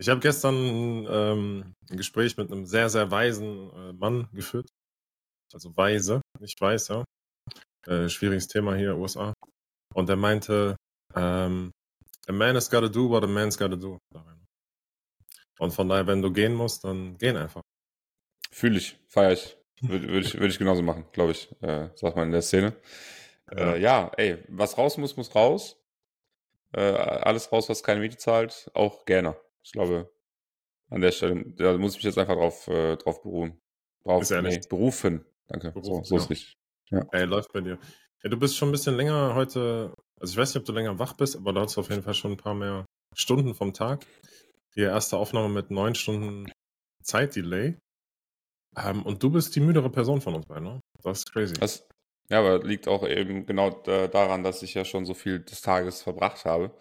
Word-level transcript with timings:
Ich 0.00 0.08
habe 0.08 0.20
gestern 0.20 0.54
ähm, 1.10 1.74
ein 1.90 1.96
Gespräch 1.98 2.34
mit 2.38 2.50
einem 2.50 2.64
sehr, 2.64 2.88
sehr 2.88 3.10
weisen 3.10 3.70
äh, 3.70 3.92
Mann 3.92 4.30
geführt. 4.32 4.70
Also 5.52 5.76
weise, 5.76 6.22
nicht 6.38 6.58
weiß, 6.58 6.88
ja. 6.88 7.04
Äh, 7.86 8.08
schwieriges 8.08 8.48
Thema 8.48 8.74
hier, 8.76 8.96
USA. 8.96 9.34
Und 9.92 10.08
er 10.08 10.16
meinte, 10.16 10.74
ähm, 11.14 11.70
a 12.26 12.32
man 12.32 12.56
has 12.56 12.70
gotta 12.70 12.88
do 12.88 13.10
what 13.10 13.24
a 13.24 13.26
man's 13.26 13.58
gotta 13.58 13.76
do. 13.76 13.98
Und 15.58 15.72
von 15.72 15.86
daher, 15.86 16.06
wenn 16.06 16.22
du 16.22 16.32
gehen 16.32 16.54
musst, 16.54 16.82
dann 16.84 17.18
gehen 17.18 17.36
einfach. 17.36 17.60
Fühle 18.50 18.78
ich, 18.78 18.98
feiere 19.06 19.32
ich. 19.32 19.58
Würde 19.82 20.08
würd 20.08 20.24
ich, 20.24 20.38
würd 20.38 20.50
ich 20.50 20.58
genauso 20.58 20.82
machen, 20.82 21.06
glaube 21.12 21.32
ich, 21.32 21.50
äh, 21.62 21.90
sagt 21.94 22.16
man 22.16 22.26
in 22.26 22.32
der 22.32 22.42
Szene. 22.42 22.74
Ja. 23.50 23.74
Äh, 23.74 23.80
ja, 23.80 24.12
ey, 24.16 24.42
was 24.48 24.78
raus 24.78 24.96
muss, 24.96 25.16
muss 25.16 25.34
raus. 25.34 25.76
Äh, 26.72 26.80
alles 26.80 27.52
raus, 27.52 27.68
was 27.68 27.82
keine 27.82 28.00
Miete 28.00 28.16
zahlt, 28.16 28.70
auch 28.74 29.04
gerne. 29.04 29.36
Ich 29.70 29.74
glaube, 29.74 30.10
an 30.90 31.00
der 31.00 31.12
Stelle, 31.12 31.44
da 31.52 31.78
muss 31.78 31.92
ich 31.92 31.98
mich 31.98 32.04
jetzt 32.06 32.18
einfach 32.18 32.34
drauf, 32.34 32.66
äh, 32.66 32.96
drauf 32.96 33.22
beruhen. 33.22 33.56
Drauf, 34.02 34.22
ist 34.22 34.32
nee, 34.32 34.60
berufen. 34.68 35.24
Danke. 35.46 35.70
Berufen, 35.70 36.02
so, 36.02 36.02
so 36.02 36.16
ja. 36.16 36.22
ist 36.22 36.30
richtig. 36.30 36.56
Ja. 36.90 37.06
Ey, 37.12 37.24
läuft 37.24 37.52
bei 37.52 37.60
dir. 37.60 37.78
Ja, 38.24 38.30
du 38.30 38.36
bist 38.36 38.56
schon 38.56 38.70
ein 38.70 38.72
bisschen 38.72 38.96
länger 38.96 39.36
heute, 39.36 39.94
also 40.18 40.32
ich 40.32 40.36
weiß 40.36 40.52
nicht, 40.52 40.60
ob 40.60 40.64
du 40.66 40.72
länger 40.72 40.98
wach 40.98 41.12
bist, 41.12 41.36
aber 41.36 41.52
du 41.52 41.60
hast 41.60 41.78
auf 41.78 41.88
jeden 41.88 42.02
Fall 42.02 42.14
schon 42.14 42.32
ein 42.32 42.36
paar 42.36 42.54
mehr 42.54 42.84
Stunden 43.14 43.54
vom 43.54 43.72
Tag. 43.72 44.04
Die 44.74 44.80
erste 44.80 45.18
Aufnahme 45.18 45.50
mit 45.50 45.70
neun 45.70 45.94
Stunden 45.94 46.50
Zeitdelay. 47.04 47.76
Ähm, 48.76 49.04
und 49.04 49.22
du 49.22 49.30
bist 49.30 49.54
die 49.54 49.60
müdere 49.60 49.90
Person 49.90 50.20
von 50.20 50.34
uns 50.34 50.46
beiden, 50.46 50.64
ne? 50.64 50.80
Das 51.04 51.18
ist 51.18 51.32
crazy. 51.32 51.54
Das, 51.54 51.86
ja, 52.28 52.40
aber 52.40 52.64
liegt 52.64 52.88
auch 52.88 53.06
eben 53.06 53.46
genau 53.46 53.70
daran, 53.70 54.42
dass 54.42 54.64
ich 54.64 54.74
ja 54.74 54.84
schon 54.84 55.06
so 55.06 55.14
viel 55.14 55.38
des 55.38 55.60
Tages 55.60 56.02
verbracht 56.02 56.44
habe. 56.44 56.76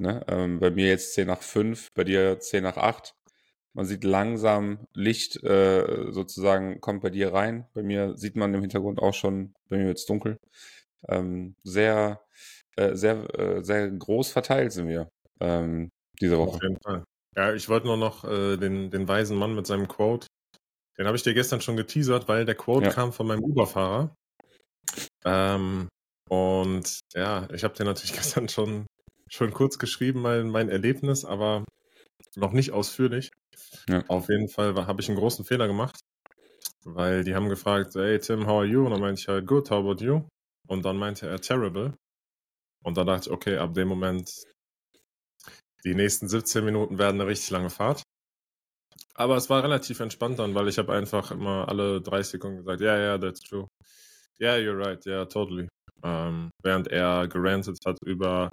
Ne? 0.00 0.24
Ähm, 0.28 0.60
bei 0.60 0.70
mir 0.70 0.88
jetzt 0.88 1.14
10 1.14 1.26
nach 1.26 1.42
5, 1.42 1.88
bei 1.94 2.04
dir 2.04 2.40
10 2.40 2.62
nach 2.62 2.76
8. 2.76 3.14
Man 3.72 3.86
sieht 3.86 4.02
langsam 4.02 4.86
Licht 4.94 5.42
äh, 5.44 6.10
sozusagen 6.10 6.80
kommt 6.80 7.02
bei 7.02 7.10
dir 7.10 7.32
rein. 7.32 7.66
Bei 7.72 7.82
mir 7.82 8.16
sieht 8.16 8.34
man 8.34 8.52
im 8.52 8.62
Hintergrund 8.62 9.00
auch 9.00 9.14
schon, 9.14 9.54
bei 9.68 9.78
mir 9.78 9.86
wird 9.86 9.98
es 9.98 10.06
dunkel. 10.06 10.38
Ähm, 11.08 11.54
sehr, 11.62 12.20
äh, 12.76 12.96
sehr, 12.96 13.38
äh, 13.38 13.62
sehr 13.62 13.90
groß 13.90 14.30
verteilt 14.30 14.72
sind 14.72 14.88
wir 14.88 15.08
ähm, 15.40 15.90
diese 16.20 16.36
Woche. 16.36 16.56
Auf 16.56 16.62
jeden 16.62 16.80
Fall. 16.80 17.04
Ja, 17.36 17.54
ich 17.54 17.68
wollte 17.68 17.86
nur 17.86 17.96
noch 17.96 18.24
äh, 18.24 18.56
den, 18.56 18.90
den 18.90 19.06
weisen 19.06 19.36
Mann 19.36 19.54
mit 19.54 19.66
seinem 19.66 19.86
Quote 19.86 20.26
den 21.00 21.06
habe 21.06 21.16
ich 21.16 21.22
dir 21.22 21.32
gestern 21.32 21.62
schon 21.62 21.78
geteasert, 21.78 22.28
weil 22.28 22.44
der 22.44 22.54
Quote 22.54 22.88
ja. 22.88 22.92
kam 22.92 23.14
von 23.14 23.26
meinem 23.26 23.42
Uber-Fahrer. 23.42 24.14
Ähm, 25.24 25.88
und 26.28 27.00
ja, 27.14 27.48
ich 27.54 27.64
habe 27.64 27.72
dir 27.72 27.84
natürlich 27.84 28.12
gestern 28.14 28.50
schon, 28.50 28.84
schon 29.30 29.52
kurz 29.52 29.78
geschrieben, 29.78 30.20
mein, 30.20 30.50
mein 30.50 30.68
Erlebnis, 30.68 31.24
aber 31.24 31.64
noch 32.36 32.52
nicht 32.52 32.72
ausführlich. 32.72 33.30
Ja. 33.88 34.04
Auf 34.08 34.28
jeden 34.28 34.48
Fall 34.48 34.74
habe 34.86 35.00
ich 35.00 35.08
einen 35.08 35.18
großen 35.18 35.44
Fehler 35.44 35.66
gemacht, 35.66 36.00
weil 36.84 37.24
die 37.24 37.34
haben 37.34 37.48
gefragt, 37.48 37.94
hey 37.94 38.18
Tim, 38.18 38.46
how 38.46 38.60
are 38.60 38.66
you? 38.66 38.84
Und 38.84 38.92
dann 38.92 39.00
meinte 39.00 39.20
ich 39.20 39.28
halt, 39.28 39.46
good, 39.46 39.70
how 39.70 39.78
about 39.78 40.04
you? 40.04 40.26
Und 40.68 40.84
dann 40.84 40.96
meinte 40.96 41.28
er, 41.28 41.40
terrible. 41.40 41.94
Und 42.82 42.96
dann 42.96 43.06
dachte 43.06 43.28
ich, 43.28 43.32
okay, 43.32 43.56
ab 43.56 43.74
dem 43.74 43.88
Moment, 43.88 44.30
die 45.84 45.94
nächsten 45.94 46.28
17 46.28 46.64
Minuten 46.64 46.98
werden 46.98 47.20
eine 47.20 47.28
richtig 47.28 47.50
lange 47.50 47.70
Fahrt. 47.70 48.02
Aber 49.14 49.36
es 49.36 49.50
war 49.50 49.62
relativ 49.62 50.00
entspannt 50.00 50.38
dann, 50.38 50.54
weil 50.54 50.68
ich 50.68 50.78
habe 50.78 50.92
einfach 50.92 51.30
immer 51.30 51.68
alle 51.68 52.00
30 52.00 52.32
Sekunden 52.32 52.58
gesagt, 52.58 52.80
ja, 52.80 52.94
yeah, 52.94 52.98
ja, 52.98 53.06
yeah, 53.06 53.18
that's 53.18 53.40
true. 53.40 53.66
Yeah, 54.40 54.56
you're 54.56 54.78
right, 54.78 55.04
yeah, 55.04 55.24
totally. 55.26 55.68
Ähm, 56.02 56.50
während 56.62 56.88
er 56.88 57.28
gerantet 57.28 57.78
hat 57.84 57.98
über 58.04 58.50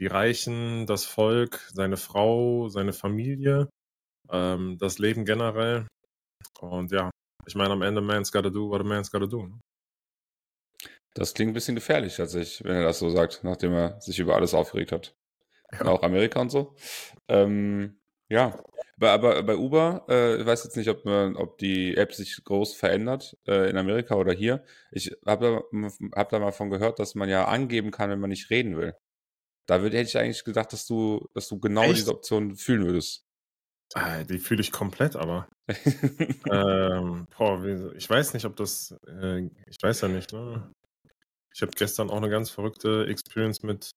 die 0.00 0.06
Reichen, 0.06 0.86
das 0.86 1.04
Volk, 1.04 1.60
seine 1.72 1.96
Frau, 1.96 2.68
seine 2.68 2.92
Familie, 2.92 3.68
ähm, 4.30 4.78
das 4.78 4.98
Leben 4.98 5.24
generell. 5.24 5.86
Und 6.60 6.90
ja, 6.90 7.10
ich 7.46 7.54
meine, 7.54 7.72
am 7.72 7.82
Ende, 7.82 8.00
man's 8.00 8.32
gotta 8.32 8.50
do 8.50 8.70
what 8.70 8.80
a 8.80 8.84
man's 8.84 9.10
gotta 9.10 9.26
do. 9.26 9.46
Ne? 9.46 9.60
Das 11.14 11.34
klingt 11.34 11.50
ein 11.50 11.54
bisschen 11.54 11.74
gefährlich, 11.74 12.16
tatsächlich, 12.16 12.64
wenn 12.64 12.76
er 12.76 12.84
das 12.84 12.98
so 12.98 13.10
sagt, 13.10 13.40
nachdem 13.42 13.72
er 13.72 14.00
sich 14.00 14.18
über 14.18 14.36
alles 14.36 14.54
aufgeregt 14.54 14.92
hat. 14.92 15.14
Ja. 15.72 15.86
Auch 15.86 16.02
Amerika 16.02 16.40
und 16.40 16.50
so. 16.50 16.76
Ähm, 17.28 18.00
ja, 18.28 18.62
aber, 18.96 19.10
aber 19.12 19.42
bei 19.42 19.56
Uber, 19.56 20.04
äh, 20.08 20.36
ich 20.40 20.46
weiß 20.46 20.64
jetzt 20.64 20.76
nicht, 20.76 20.88
ob, 20.88 21.04
man, 21.04 21.36
ob 21.36 21.58
die 21.58 21.96
App 21.96 22.14
sich 22.14 22.42
groß 22.44 22.74
verändert 22.74 23.36
äh, 23.46 23.68
in 23.68 23.76
Amerika 23.76 24.14
oder 24.14 24.32
hier. 24.32 24.64
Ich 24.92 25.16
habe 25.26 25.64
da, 25.72 25.90
hab 26.16 26.28
da 26.30 26.38
mal 26.38 26.52
von 26.52 26.70
gehört, 26.70 26.98
dass 26.98 27.14
man 27.14 27.28
ja 27.28 27.46
angeben 27.46 27.90
kann, 27.90 28.10
wenn 28.10 28.20
man 28.20 28.30
nicht 28.30 28.50
reden 28.50 28.76
will. 28.76 28.94
Da 29.70 29.82
würde, 29.82 29.98
hätte 29.98 30.08
ich 30.08 30.18
eigentlich 30.18 30.42
gedacht, 30.42 30.72
dass 30.72 30.84
du, 30.84 31.28
dass 31.32 31.46
du 31.46 31.60
genau 31.60 31.84
Echt? 31.84 31.98
diese 31.98 32.10
Option 32.10 32.56
fühlen 32.56 32.86
würdest. 32.86 33.22
Ah, 33.94 34.24
die 34.24 34.40
fühle 34.40 34.62
ich 34.62 34.72
komplett, 34.72 35.14
aber. 35.14 35.48
ähm, 36.50 37.28
boah, 37.38 37.64
ich 37.94 38.10
weiß 38.10 38.34
nicht, 38.34 38.46
ob 38.46 38.56
das. 38.56 38.96
Äh, 39.06 39.48
ich 39.68 39.80
weiß 39.80 40.00
ja 40.00 40.08
nicht, 40.08 40.32
ne? 40.32 40.72
Ich 41.54 41.62
habe 41.62 41.70
gestern 41.70 42.10
auch 42.10 42.16
eine 42.16 42.28
ganz 42.28 42.50
verrückte 42.50 43.06
Experience 43.06 43.62
mit 43.62 43.92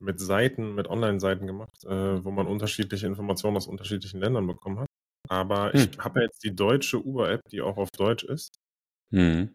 mit 0.00 0.18
Seiten, 0.18 0.74
mit 0.74 0.88
Online-Seiten 0.88 1.46
gemacht, 1.46 1.84
äh, 1.84 2.24
wo 2.24 2.30
man 2.30 2.46
unterschiedliche 2.46 3.06
Informationen 3.06 3.58
aus 3.58 3.66
unterschiedlichen 3.66 4.20
Ländern 4.20 4.46
bekommen 4.46 4.80
hat. 4.80 4.88
Aber 5.28 5.74
hm. 5.74 5.90
ich 5.92 5.98
habe 5.98 6.20
ja 6.20 6.24
jetzt 6.24 6.42
die 6.42 6.56
deutsche 6.56 7.04
Uber-App, 7.04 7.42
die 7.50 7.60
auch 7.60 7.76
auf 7.76 7.90
Deutsch 7.90 8.24
ist. 8.24 8.56
Hm. 9.12 9.54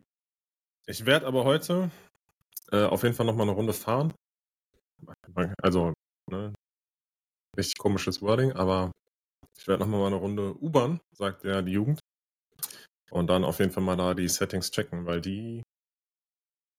Ich 0.86 1.08
werde 1.08 1.26
aber 1.26 1.46
heute 1.46 1.90
äh, 2.72 2.84
auf 2.84 3.02
jeden 3.02 3.16
Fall 3.16 3.26
nochmal 3.26 3.48
eine 3.48 3.56
Runde 3.56 3.74
fahren. 3.74 4.14
Also, 5.62 5.94
ne, 6.32 6.54
richtig 7.58 7.78
komisches 7.78 8.22
Wording, 8.22 8.52
aber 8.54 8.92
ich 9.58 9.68
werde 9.68 9.84
nochmal 9.84 10.08
eine 10.08 10.16
Runde 10.16 10.56
U-Bahn, 10.62 11.00
sagt 11.12 11.44
ja 11.44 11.62
die 11.62 11.74
Jugend. 11.74 12.00
Und 13.12 13.28
dann 13.28 13.44
auf 13.44 13.60
jeden 13.60 13.72
Fall 13.72 13.84
mal 13.84 13.96
da 13.96 14.14
die 14.14 14.28
Settings 14.28 14.72
checken, 14.72 15.06
weil 15.06 15.22
die, 15.22 15.64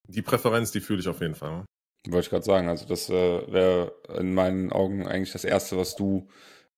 die 0.09 0.23
Präferenz, 0.23 0.73
die 0.73 0.81
fühle 0.81 1.01
ich 1.01 1.09
auf 1.09 1.21
jeden 1.21 1.35
Fall. 1.35 1.65
Wollte 2.09 2.27
ich 2.27 2.31
gerade 2.31 2.45
sagen, 2.45 2.69
also 2.69 2.87
das 2.87 3.09
äh, 3.09 3.53
wäre 3.53 3.95
in 4.19 4.35
meinen 4.35 4.73
Augen 4.73 5.07
eigentlich 5.07 5.33
das 5.33 5.45
Erste, 5.45 5.77
was 5.77 5.97
du 5.97 6.29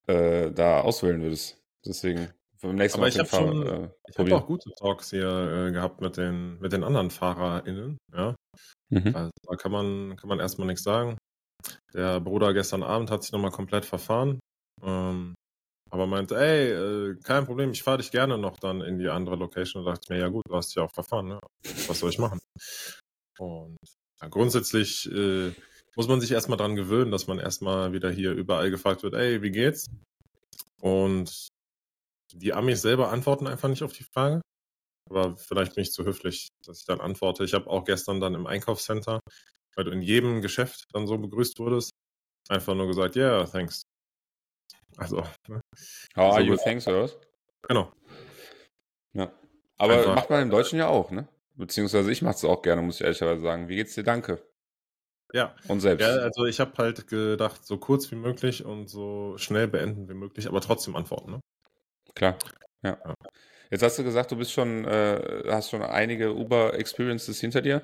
äh, 0.06 0.50
da 0.53 0.81
auswählen 0.81 1.21
würdest. 1.22 1.60
Deswegen 1.84 2.32
beim 2.60 2.77
nächsten 2.77 3.00
Mal. 3.00 3.10
Aber 3.12 3.22
ich 3.22 3.32
habe 3.32 3.93
äh, 4.06 4.10
ich 4.10 4.19
habe 4.19 4.37
auch 4.37 4.47
gute 4.47 4.71
Talks 4.78 5.10
hier 5.10 5.69
äh, 5.69 5.72
gehabt 5.72 6.00
mit 6.00 6.16
den 6.16 6.59
mit 6.60 6.72
den 6.72 6.82
anderen 6.82 7.10
FahrerInnen. 7.10 7.98
Ja, 8.12 8.34
mhm. 8.91 9.15
also, 9.15 9.31
da 9.47 9.56
kann 9.56 9.72
man 9.72 10.16
kann 10.16 10.28
man 10.28 10.41
erstmal 10.41 10.66
nichts 10.66 10.82
sagen. 10.82 11.19
Der 11.94 12.20
Bruder 12.20 12.52
gestern 12.54 12.82
Abend 12.82 13.10
hat 13.10 13.22
sich 13.22 13.32
nochmal 13.32 13.50
komplett 13.50 13.84
verfahren. 13.84 14.38
Ähm, 14.82 15.34
aber 15.91 16.06
meinte, 16.06 16.36
ey, 16.36 16.70
äh, 16.72 17.16
kein 17.22 17.46
Problem, 17.46 17.70
ich 17.70 17.82
fahre 17.82 17.98
dich 17.98 18.10
gerne 18.10 18.36
noch 18.36 18.58
dann 18.58 18.82
in 18.82 18.98
die 18.98 19.08
andere 19.08 19.36
Location. 19.36 19.82
Und 19.82 19.86
dachte 19.91 20.02
ich 20.04 20.10
mir, 20.10 20.18
ja 20.18 20.28
gut, 20.28 20.44
du 20.48 20.54
hast 20.54 20.74
dich 20.74 20.82
auch 20.82 20.92
verfahren, 20.92 21.28
ne? 21.28 21.41
Was 21.86 22.00
soll 22.00 22.10
ich 22.10 22.18
machen? 22.18 22.41
Und 23.38 23.76
ja, 24.20 24.28
grundsätzlich 24.28 25.10
äh, 25.10 25.52
muss 25.97 26.08
man 26.08 26.20
sich 26.20 26.30
erstmal 26.30 26.58
dran 26.58 26.76
gewöhnen, 26.76 27.10
dass 27.10 27.26
man 27.26 27.38
erstmal 27.38 27.92
wieder 27.92 28.10
hier 28.10 28.32
überall 28.32 28.70
gefragt 28.70 29.02
wird, 29.02 29.14
ey, 29.14 29.42
wie 29.42 29.50
geht's? 29.50 29.86
Und 30.80 31.48
die 32.34 32.52
Amis 32.52 32.82
selber 32.82 33.10
antworten 33.10 33.47
einfach 33.47 33.68
nicht 33.68 33.82
auf 33.82 33.92
die 33.92 34.04
Frage. 34.04 34.42
Aber 35.10 35.36
vielleicht 35.38 35.74
bin 35.74 35.82
ich 35.82 35.92
zu 35.92 36.04
höflich, 36.04 36.48
dass 36.66 36.80
ich 36.80 36.84
dann 36.84 37.00
antworte. 37.00 37.44
Ich 37.44 37.54
habe 37.54 37.68
auch 37.68 37.84
gestern 37.84 38.20
dann 38.20 38.34
im 38.34 38.47
Einkaufscenter, 38.47 39.20
weil 39.78 39.84
du 39.84 39.93
in 39.93 40.03
jedem 40.03 40.43
Geschäft 40.43 40.87
dann 40.93 41.06
so 41.06 41.16
begrüßt 41.16 41.61
wurdest, 41.61 41.93
einfach 42.49 42.75
nur 42.75 42.89
gesagt, 42.89 43.15
yeah, 43.15 43.44
thanks. 43.44 43.83
Also. 44.97 45.22
Ne? 45.47 45.61
How 46.16 46.34
are 46.34 46.43
so 46.43 46.49
you, 46.49 46.56
thanks, 46.56 46.89
oder 46.89 47.05
was? 47.05 47.16
Genau. 47.69 47.93
Ja. 49.12 49.33
Aber 49.77 49.99
einfach, 49.99 50.16
macht 50.16 50.31
man 50.31 50.43
im 50.43 50.50
Deutschen 50.50 50.81
ja 50.81 50.89
auch, 50.89 51.12
ne? 51.12 51.28
Beziehungsweise 51.55 52.11
ich 52.11 52.22
mache 52.22 52.34
es 52.34 52.44
auch 52.44 52.61
gerne, 52.62 52.83
muss 52.83 52.97
ich 52.97 53.03
ehrlicherweise 53.03 53.41
sagen. 53.41 53.69
Wie 53.69 53.77
geht's 53.77 53.94
dir? 53.94 54.03
Danke. 54.03 54.43
Ja. 55.33 55.55
Und 55.69 55.78
selbst. 55.78 56.05
Ja, 56.05 56.12
also 56.25 56.47
ich 56.47 56.59
habe 56.59 56.72
halt 56.77 57.06
gedacht, 57.06 57.65
so 57.65 57.78
kurz 57.78 58.10
wie 58.10 58.16
möglich 58.16 58.65
und 58.65 58.89
so 58.89 59.39
schnell 59.39 59.69
beenden 59.69 60.09
wie 60.09 60.15
möglich, 60.15 60.49
aber 60.49 60.60
trotzdem 60.60 60.97
antworten, 60.97 61.31
ne? 61.31 61.41
Klar. 62.16 62.36
Ja. 62.83 62.98
ja. 63.04 63.15
Jetzt 63.71 63.84
hast 63.84 63.97
du 63.97 64.03
gesagt, 64.03 64.33
du 64.33 64.36
bist 64.36 64.51
schon, 64.51 64.84
äh, 64.86 65.45
hast 65.47 65.71
schon 65.71 65.83
einige 65.83 66.34
Uber-Experiences 66.34 67.39
hinter 67.39 67.60
dir. 67.60 67.83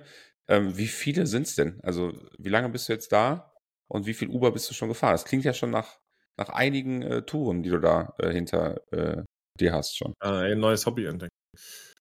Ähm, 0.48 0.76
wie 0.76 0.86
viele 0.86 1.26
sind 1.26 1.46
es 1.46 1.54
denn? 1.54 1.80
Also, 1.82 2.12
wie 2.38 2.50
lange 2.50 2.68
bist 2.68 2.88
du 2.88 2.92
jetzt 2.92 3.12
da 3.12 3.52
und 3.88 4.06
wie 4.06 4.14
viel 4.14 4.28
Uber 4.28 4.52
bist 4.52 4.68
du 4.68 4.74
schon 4.74 4.88
gefahren? 4.88 5.12
Das 5.12 5.24
klingt 5.24 5.44
ja 5.44 5.54
schon 5.54 5.70
nach, 5.70 5.98
nach 6.36 6.50
einigen 6.50 7.02
äh, 7.02 7.22
Touren, 7.22 7.62
die 7.62 7.70
du 7.70 7.78
da 7.78 8.14
äh, 8.18 8.30
hinter 8.30 8.80
äh, 8.92 9.22
dir 9.58 9.72
hast 9.72 9.96
schon. 9.96 10.14
Ah, 10.20 10.40
ein 10.40 10.58
neues 10.58 10.86
Hobby 10.86 11.06
entdeckt. 11.06 11.32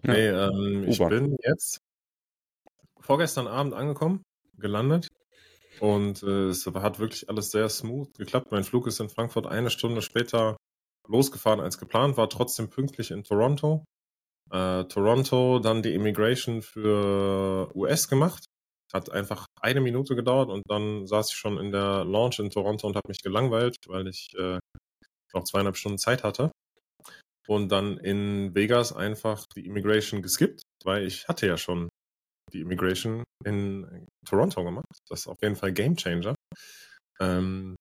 Nee, 0.02 0.28
ähm, 0.28 0.86
ich 0.88 1.00
bin 1.00 1.38
jetzt 1.44 1.78
vorgestern 3.00 3.48
Abend 3.48 3.74
angekommen, 3.74 4.24
gelandet 4.58 5.08
und 5.80 6.24
äh, 6.24 6.48
es 6.48 6.66
hat 6.66 7.00
wirklich 7.00 7.30
alles 7.30 7.52
sehr 7.52 7.70
smooth 7.70 8.14
geklappt. 8.18 8.52
Mein 8.52 8.64
Flug 8.64 8.88
ist 8.88 9.00
in 9.00 9.10
Frankfurt 9.10 9.48
eine 9.48 9.70
Stunde 9.70 10.02
später 10.02 10.58
losgefahren 11.08 11.60
als 11.60 11.78
geplant, 11.78 12.18
war 12.18 12.30
trotzdem 12.30 12.70
pünktlich 12.70 13.12
in 13.12 13.24
Toronto. 13.24 13.84
Äh, 14.52 14.84
Toronto, 14.86 15.60
dann 15.60 15.82
die 15.82 15.94
Immigration 15.94 16.62
für 16.62 17.72
US 17.76 18.08
gemacht. 18.08 18.46
Hat 18.94 19.12
einfach 19.12 19.48
eine 19.60 19.82
Minute 19.82 20.16
gedauert 20.16 20.50
und 20.50 20.64
dann 20.68 21.08
saß 21.08 21.32
ich 21.32 21.36
schon 21.36 21.58
in 21.58 21.72
der 21.72 22.06
Launch 22.06 22.40
in 22.40 22.52
Toronto 22.52 22.88
und 22.88 22.96
habe 22.96 23.08
mich 23.08 23.24
gelangweilt, 23.24 23.78
weil 23.88 24.08
ich 24.08 24.30
äh, 24.38 24.60
noch 25.34 25.44
zweieinhalb 25.44 25.78
Stunden 25.78 25.98
Zeit 25.98 26.24
hatte. 26.24 26.52
Und 27.48 27.72
dann 27.72 27.98
in 27.98 28.56
Vegas 28.56 28.94
einfach 28.94 29.46
die 29.56 29.66
Immigration 29.66 30.22
geskippt, 30.22 30.62
weil 30.86 31.06
ich 31.06 31.28
hatte 31.28 31.48
ja 31.48 31.58
schon 31.58 31.90
die 32.54 32.62
Immigration 32.62 33.24
in 33.44 34.08
Toronto 34.26 34.64
gemacht. 34.64 34.86
Das 35.10 35.22
ist 35.22 35.28
auf 35.28 35.42
jeden 35.42 35.56
Fall 35.56 35.74
Game 35.74 35.96
Changer. 35.98 36.36
Ähm, 37.20 37.76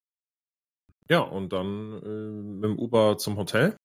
ja, 1.09 1.21
und 1.21 1.53
dann 1.53 2.03
äh, 2.03 2.43
mit 2.43 2.65
dem 2.65 2.79
Uber 2.79 3.19
zum 3.19 3.37
Hotel. 3.37 3.77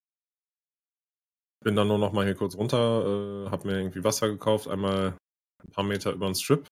Bin 1.64 1.76
dann 1.76 1.88
nur 1.88 1.98
noch 1.98 2.14
mal 2.14 2.26
hier 2.26 2.36
kurz 2.36 2.56
runter, 2.56 3.46
äh, 3.48 3.50
hab 3.50 3.66
mir 3.66 3.78
irgendwie 3.78 4.04
Wasser 4.04 4.30
gekauft, 4.30 4.68
einmal 4.68 5.18
ein 5.64 5.72
paar 5.72 5.84
Meter 5.84 6.12
über 6.12 6.28
den 6.28 6.36
Strip. 6.36 6.68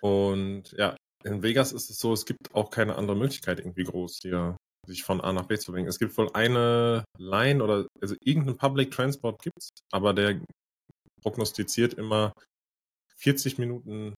Und 0.00 0.72
ja, 0.72 0.96
in 1.24 1.42
Vegas 1.42 1.72
ist 1.72 1.90
es 1.90 1.98
so, 1.98 2.12
es 2.12 2.26
gibt 2.26 2.54
auch 2.54 2.70
keine 2.70 2.96
andere 2.96 3.16
Möglichkeit 3.16 3.58
irgendwie 3.58 3.84
groß 3.84 4.18
hier 4.22 4.56
sich 4.86 5.02
von 5.02 5.20
A 5.20 5.32
nach 5.32 5.46
B 5.46 5.56
zu 5.58 5.72
bringen. 5.72 5.88
Es 5.88 5.98
gibt 5.98 6.16
wohl 6.18 6.30
eine 6.34 7.04
Line 7.18 7.62
oder 7.62 7.86
also 8.00 8.14
irgendeinen 8.22 8.58
Public 8.58 8.90
Transport 8.90 9.42
gibt's, 9.42 9.70
aber 9.92 10.12
der 10.12 10.40
prognostiziert 11.22 11.94
immer 11.94 12.32
40 13.16 13.58
Minuten 13.58 14.14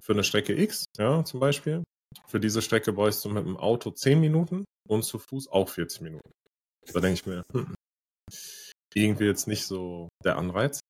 für 0.00 0.12
eine 0.12 0.24
Strecke 0.24 0.54
X, 0.60 0.84
ja, 0.98 1.24
zum 1.24 1.40
Beispiel. 1.40 1.82
Für 2.26 2.40
diese 2.40 2.62
Strecke 2.62 2.92
bräuchst 2.92 3.24
du 3.24 3.30
mit 3.30 3.44
dem 3.44 3.56
Auto 3.56 3.90
10 3.90 4.20
Minuten 4.20 4.64
und 4.88 5.04
zu 5.04 5.18
Fuß 5.18 5.48
auch 5.48 5.68
40 5.68 6.02
Minuten. 6.02 6.30
Da 6.92 7.00
denke 7.00 7.14
ich 7.14 7.26
mir, 7.26 7.42
hm, 7.52 7.74
irgendwie 8.94 9.24
jetzt 9.24 9.46
nicht 9.46 9.66
so 9.66 10.08
der 10.24 10.36
Anreiz. 10.36 10.80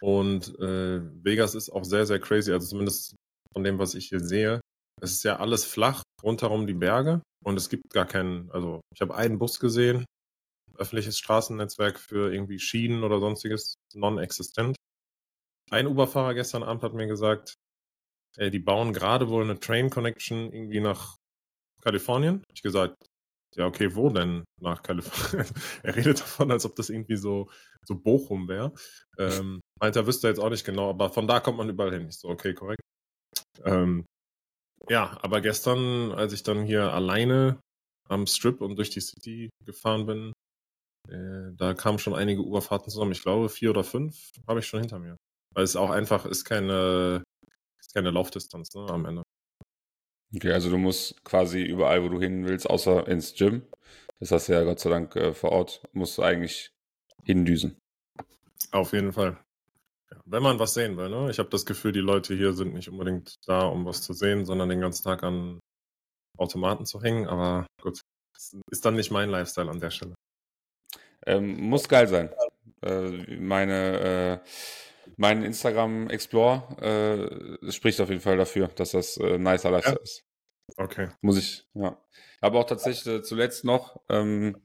Und 0.00 0.58
äh, 0.58 1.00
Vegas 1.24 1.54
ist 1.54 1.70
auch 1.70 1.84
sehr, 1.84 2.06
sehr 2.06 2.20
crazy, 2.20 2.52
also 2.52 2.66
zumindest 2.66 3.14
von 3.52 3.64
dem, 3.64 3.78
was 3.78 3.94
ich 3.94 4.08
hier 4.08 4.20
sehe. 4.20 4.60
Es 5.00 5.12
ist 5.12 5.24
ja 5.24 5.36
alles 5.36 5.64
flach, 5.64 6.02
rundherum 6.22 6.66
die 6.66 6.74
Berge 6.74 7.22
und 7.44 7.56
es 7.56 7.68
gibt 7.68 7.90
gar 7.90 8.06
keinen, 8.06 8.50
also 8.50 8.80
ich 8.94 9.00
habe 9.00 9.14
einen 9.14 9.38
Bus 9.38 9.58
gesehen, 9.58 10.04
öffentliches 10.76 11.18
Straßennetzwerk 11.18 11.98
für 11.98 12.32
irgendwie 12.32 12.58
Schienen 12.58 13.04
oder 13.04 13.20
sonstiges, 13.20 13.74
non-existent. 13.94 14.76
Ein 15.70 15.86
Uberfahrer 15.86 16.34
gestern 16.34 16.62
Abend 16.62 16.82
hat 16.82 16.94
mir 16.94 17.06
gesagt, 17.06 17.54
ey, 18.36 18.50
die 18.50 18.58
bauen 18.58 18.92
gerade 18.92 19.28
wohl 19.28 19.44
eine 19.44 19.58
Train 19.58 19.90
Connection 19.90 20.52
irgendwie 20.52 20.80
nach 20.80 21.16
Kalifornien. 21.82 22.42
Ich 22.52 22.62
gesagt, 22.62 22.96
ja, 23.56 23.66
okay, 23.66 23.94
wo 23.94 24.10
denn 24.10 24.44
nach 24.60 24.82
Kalifornien? 24.82 25.46
er 25.82 25.96
redet 25.96 26.20
davon, 26.20 26.50
als 26.50 26.64
ob 26.64 26.76
das 26.76 26.90
irgendwie 26.90 27.16
so, 27.16 27.50
so 27.84 27.94
Bochum 27.94 28.48
wäre. 28.48 28.72
Ähm, 29.18 29.60
meint 29.80 29.96
er 29.96 30.06
wüsste 30.06 30.28
jetzt 30.28 30.40
auch 30.40 30.50
nicht 30.50 30.64
genau, 30.64 30.90
aber 30.90 31.10
von 31.10 31.26
da 31.26 31.40
kommt 31.40 31.58
man 31.58 31.68
überall 31.68 31.92
hin. 31.92 32.08
Ich 32.08 32.18
so, 32.18 32.28
okay, 32.28 32.54
korrekt. 32.54 32.80
Ähm, 33.64 34.04
ja, 34.88 35.16
aber 35.22 35.40
gestern, 35.40 36.12
als 36.12 36.32
ich 36.32 36.42
dann 36.42 36.64
hier 36.64 36.92
alleine 36.92 37.60
am 38.08 38.26
Strip 38.26 38.60
und 38.60 38.76
durch 38.76 38.90
die 38.90 39.00
City 39.00 39.50
gefahren 39.64 40.06
bin, 40.06 40.32
äh, 41.08 41.52
da 41.56 41.74
kamen 41.74 41.98
schon 41.98 42.14
einige 42.14 42.42
Uberfahrten 42.42 42.90
zusammen. 42.90 43.12
Ich 43.12 43.22
glaube, 43.22 43.48
vier 43.48 43.70
oder 43.70 43.84
fünf 43.84 44.32
habe 44.46 44.60
ich 44.60 44.66
schon 44.66 44.80
hinter 44.80 44.98
mir. 44.98 45.16
Weil 45.54 45.64
es 45.64 45.76
auch 45.76 45.90
einfach 45.90 46.26
ist 46.26 46.44
keine, 46.44 47.22
ist 47.80 47.94
keine 47.94 48.10
Laufdistanz 48.10 48.74
ne, 48.74 48.86
am 48.88 49.06
Ende. 49.06 49.22
Okay, 50.34 50.52
also 50.52 50.70
du 50.70 50.78
musst 50.78 51.22
quasi 51.24 51.62
überall, 51.62 52.02
wo 52.02 52.08
du 52.08 52.20
hin 52.20 52.46
willst, 52.46 52.68
außer 52.68 53.06
ins 53.06 53.34
Gym. 53.34 53.62
Das 54.18 54.30
hast 54.30 54.48
du 54.48 54.52
ja 54.52 54.64
Gott 54.64 54.80
sei 54.80 54.90
Dank 54.90 55.14
äh, 55.16 55.32
vor 55.32 55.52
Ort, 55.52 55.82
musst 55.92 56.18
du 56.18 56.22
eigentlich 56.22 56.72
hindüsen. 57.24 57.76
Auf 58.72 58.92
jeden 58.92 59.12
Fall. 59.12 59.38
Ja, 60.10 60.18
wenn 60.24 60.42
man 60.42 60.58
was 60.58 60.74
sehen 60.74 60.96
will, 60.96 61.08
ne? 61.08 61.30
Ich 61.30 61.38
habe 61.38 61.50
das 61.50 61.66
Gefühl, 61.66 61.92
die 61.92 62.00
Leute 62.00 62.34
hier 62.34 62.52
sind 62.52 62.74
nicht 62.74 62.88
unbedingt 62.88 63.36
da, 63.46 63.62
um 63.66 63.84
was 63.84 64.02
zu 64.02 64.12
sehen, 64.12 64.44
sondern 64.44 64.68
den 64.68 64.80
ganzen 64.80 65.04
Tag 65.04 65.22
an 65.22 65.60
Automaten 66.36 66.86
zu 66.86 67.02
hängen. 67.02 67.28
Aber 67.28 67.66
gut, 67.80 68.00
ist 68.70 68.84
dann 68.84 68.96
nicht 68.96 69.10
mein 69.10 69.30
Lifestyle 69.30 69.70
an 69.70 69.80
der 69.80 69.90
Stelle. 69.90 70.14
Ähm, 71.26 71.60
muss 71.60 71.88
geil 71.88 72.08
sein. 72.08 72.30
Äh, 72.82 73.36
meine 73.36 74.42
äh, 74.42 74.48
mein 75.16 75.42
Instagram 75.42 76.08
Explore 76.10 77.60
äh, 77.62 77.72
spricht 77.72 78.00
auf 78.00 78.08
jeden 78.08 78.20
Fall 78.20 78.36
dafür, 78.36 78.68
dass 78.68 78.92
das 78.92 79.16
äh, 79.16 79.38
nicer 79.38 79.70
Lifestyle 79.70 79.96
ja? 79.96 80.02
ist. 80.02 80.24
Okay. 80.76 81.08
Muss 81.20 81.38
ich, 81.38 81.66
ja. 81.74 81.98
Aber 82.40 82.60
auch 82.60 82.66
tatsächlich 82.66 83.06
äh, 83.06 83.22
zuletzt 83.22 83.64
noch 83.64 84.00
ähm, 84.08 84.56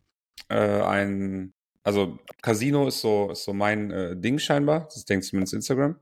äh, 0.50 0.56
ein, 0.56 1.54
also 1.84 2.20
Casino 2.42 2.88
ist 2.88 3.02
so, 3.02 3.32
ist 3.32 3.44
so 3.44 3.54
mein 3.54 3.92
äh, 3.92 4.18
Ding 4.18 4.40
scheinbar. 4.40 4.86
Das 4.94 5.06
denkt 5.06 5.26
zumindest 5.26 5.54
Instagram. 5.54 6.00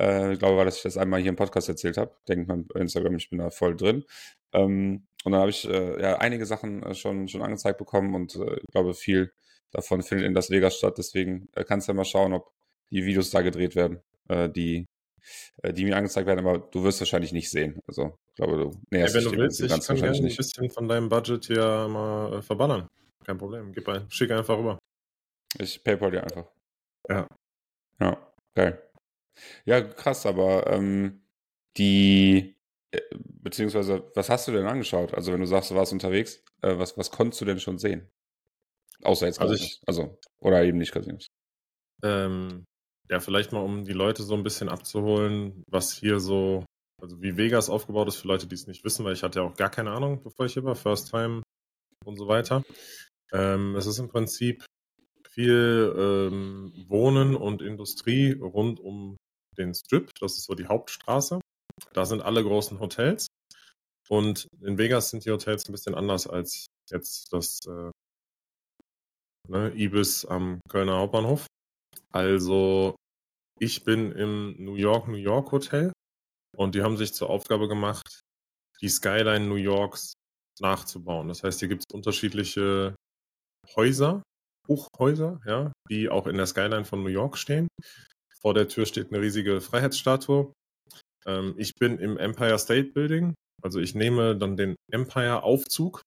Äh, 0.00 0.32
ich 0.34 0.38
glaube, 0.38 0.56
weil 0.56 0.68
ich 0.68 0.82
das 0.82 0.96
einmal 0.96 1.20
hier 1.20 1.30
im 1.30 1.36
Podcast 1.36 1.68
erzählt 1.68 1.96
habe. 1.96 2.14
Denkt 2.28 2.48
man 2.48 2.66
Instagram, 2.74 3.16
ich 3.16 3.30
bin 3.30 3.38
da 3.38 3.50
voll 3.50 3.76
drin. 3.76 4.04
Ähm, 4.52 5.06
und 5.24 5.32
dann 5.32 5.40
habe 5.40 5.50
ich 5.50 5.68
äh, 5.68 6.00
ja 6.00 6.18
einige 6.18 6.46
Sachen 6.46 6.82
äh, 6.82 6.94
schon, 6.94 7.28
schon 7.28 7.42
angezeigt 7.42 7.78
bekommen 7.78 8.14
und 8.14 8.34
ich 8.36 8.72
glaube, 8.72 8.94
viel 8.94 9.32
davon 9.72 10.02
findet 10.02 10.26
in 10.26 10.34
Las 10.34 10.50
Vegas 10.50 10.76
statt. 10.76 10.96
Deswegen 10.96 11.48
kannst 11.66 11.88
du 11.88 11.92
ja 11.92 11.96
mal 11.96 12.04
schauen, 12.04 12.32
ob 12.32 12.52
die 12.90 13.04
Videos 13.04 13.30
da 13.30 13.42
gedreht 13.42 13.76
werden, 13.76 14.00
äh, 14.28 14.48
die, 14.48 14.86
äh, 15.62 15.72
die 15.72 15.84
mir 15.84 15.96
angezeigt 15.96 16.26
werden, 16.26 16.46
aber 16.46 16.58
du 16.58 16.84
wirst 16.84 17.00
wahrscheinlich 17.00 17.32
nicht 17.32 17.50
sehen. 17.50 17.80
Also 17.86 18.18
ich 18.28 18.34
glaube, 18.36 18.56
du 18.56 18.80
näherst 18.90 19.14
ja, 19.14 19.24
wenn 19.24 19.32
du 19.32 19.38
willst, 19.38 19.60
ich 19.60 19.68
kann 19.68 19.96
gerne 19.96 20.16
ein 20.16 20.36
bisschen 20.36 20.70
von 20.70 20.88
deinem 20.88 21.08
Budget 21.08 21.46
hier 21.46 21.88
mal 21.88 22.38
äh, 22.38 22.42
verballern. 22.42 22.88
Kein 23.24 23.38
Problem. 23.38 23.72
Gib 23.72 23.88
ein, 23.88 24.10
schick 24.10 24.30
einfach 24.30 24.58
rüber. 24.58 24.78
Ich 25.58 25.82
PayPal 25.82 26.10
dir 26.10 26.22
einfach. 26.22 26.46
Ja. 27.08 27.26
Ja, 28.00 28.32
geil. 28.54 28.82
Ja, 29.64 29.80
krass, 29.80 30.26
aber 30.26 30.66
ähm, 30.66 31.22
die, 31.76 32.56
äh, 32.90 33.00
beziehungsweise, 33.14 34.10
was 34.14 34.28
hast 34.28 34.48
du 34.48 34.52
denn 34.52 34.66
angeschaut? 34.66 35.14
Also, 35.14 35.32
wenn 35.32 35.40
du 35.40 35.46
sagst, 35.46 35.70
du 35.70 35.74
warst 35.74 35.92
unterwegs, 35.92 36.42
äh, 36.62 36.78
was, 36.78 36.96
was 36.96 37.10
konntest 37.10 37.40
du 37.40 37.44
denn 37.44 37.60
schon 37.60 37.78
sehen? 37.78 38.10
Außer 39.02 39.26
jetzt 39.26 39.40
also 39.40 39.54
Ich, 39.54 39.80
also, 39.86 40.18
oder 40.40 40.62
eben 40.64 40.78
nicht 40.78 40.92
Casinos. 40.92 41.28
Ähm, 42.02 42.64
ja, 43.10 43.20
vielleicht 43.20 43.52
mal, 43.52 43.60
um 43.60 43.84
die 43.84 43.92
Leute 43.92 44.22
so 44.22 44.34
ein 44.34 44.42
bisschen 44.42 44.68
abzuholen, 44.68 45.62
was 45.68 45.92
hier 45.92 46.20
so, 46.20 46.64
also 47.00 47.22
wie 47.22 47.36
Vegas 47.36 47.70
aufgebaut 47.70 48.08
ist 48.08 48.16
für 48.16 48.28
Leute, 48.28 48.46
die 48.46 48.54
es 48.54 48.66
nicht 48.66 48.84
wissen, 48.84 49.04
weil 49.04 49.14
ich 49.14 49.22
hatte 49.22 49.40
ja 49.40 49.46
auch 49.46 49.56
gar 49.56 49.70
keine 49.70 49.92
Ahnung, 49.92 50.22
bevor 50.22 50.46
ich 50.46 50.54
hier 50.54 50.64
war, 50.64 50.74
First 50.74 51.10
Time 51.10 51.42
und 52.04 52.16
so 52.16 52.28
weiter. 52.28 52.64
Ähm, 53.32 53.76
es 53.76 53.86
ist 53.86 53.98
im 53.98 54.08
Prinzip 54.08 54.64
viel 55.30 55.94
ähm, 55.96 56.72
Wohnen 56.88 57.36
und 57.36 57.62
Industrie 57.62 58.32
rund 58.32 58.80
um 58.80 59.16
den 59.56 59.74
Strip. 59.74 60.10
Das 60.20 60.36
ist 60.36 60.44
so 60.44 60.54
die 60.54 60.66
Hauptstraße. 60.66 61.40
Da 61.92 62.04
sind 62.04 62.22
alle 62.22 62.42
großen 62.42 62.80
Hotels. 62.80 63.28
Und 64.08 64.48
in 64.62 64.78
Vegas 64.78 65.10
sind 65.10 65.24
die 65.24 65.30
Hotels 65.30 65.68
ein 65.68 65.72
bisschen 65.72 65.94
anders 65.94 66.26
als 66.26 66.66
jetzt 66.90 67.32
das 67.32 67.60
äh, 67.66 67.90
ne, 69.48 69.72
Ibis 69.74 70.24
am 70.24 70.60
Kölner 70.68 70.98
Hauptbahnhof. 70.98 71.46
Also 72.10 72.96
ich 73.60 73.84
bin 73.84 74.12
im 74.12 74.54
New 74.58 74.74
York, 74.74 75.08
New 75.08 75.16
York 75.16 75.52
Hotel 75.52 75.92
und 76.56 76.74
die 76.74 76.82
haben 76.82 76.96
sich 76.96 77.14
zur 77.14 77.30
Aufgabe 77.30 77.68
gemacht, 77.68 78.20
die 78.80 78.88
Skyline 78.88 79.46
New 79.46 79.56
Yorks 79.56 80.14
nachzubauen. 80.60 81.28
Das 81.28 81.42
heißt, 81.42 81.60
hier 81.60 81.68
gibt 81.68 81.84
es 81.88 81.94
unterschiedliche 81.94 82.94
Häuser, 83.76 84.22
Hochhäuser, 84.66 85.40
ja, 85.46 85.72
die 85.90 86.08
auch 86.08 86.26
in 86.26 86.36
der 86.36 86.46
Skyline 86.46 86.84
von 86.84 87.02
New 87.02 87.08
York 87.08 87.38
stehen. 87.38 87.68
Vor 88.40 88.54
der 88.54 88.68
Tür 88.68 88.86
steht 88.86 89.10
eine 89.12 89.20
riesige 89.20 89.60
Freiheitsstatue. 89.60 90.52
Ähm, 91.26 91.54
ich 91.56 91.74
bin 91.74 91.98
im 91.98 92.16
Empire 92.18 92.58
State 92.58 92.92
Building, 92.92 93.34
also 93.62 93.80
ich 93.80 93.94
nehme 93.94 94.36
dann 94.36 94.56
den 94.56 94.76
Empire-Aufzug 94.92 96.02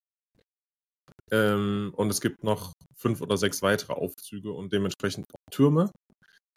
ähm, 1.32 1.94
und 1.96 2.10
es 2.10 2.22
gibt 2.22 2.44
noch 2.44 2.74
fünf 2.96 3.22
oder 3.22 3.38
sechs 3.38 3.62
weitere 3.62 3.94
Aufzüge 3.94 4.52
und 4.52 4.72
dementsprechend 4.72 5.26
auch 5.34 5.52
Türme. 5.52 5.92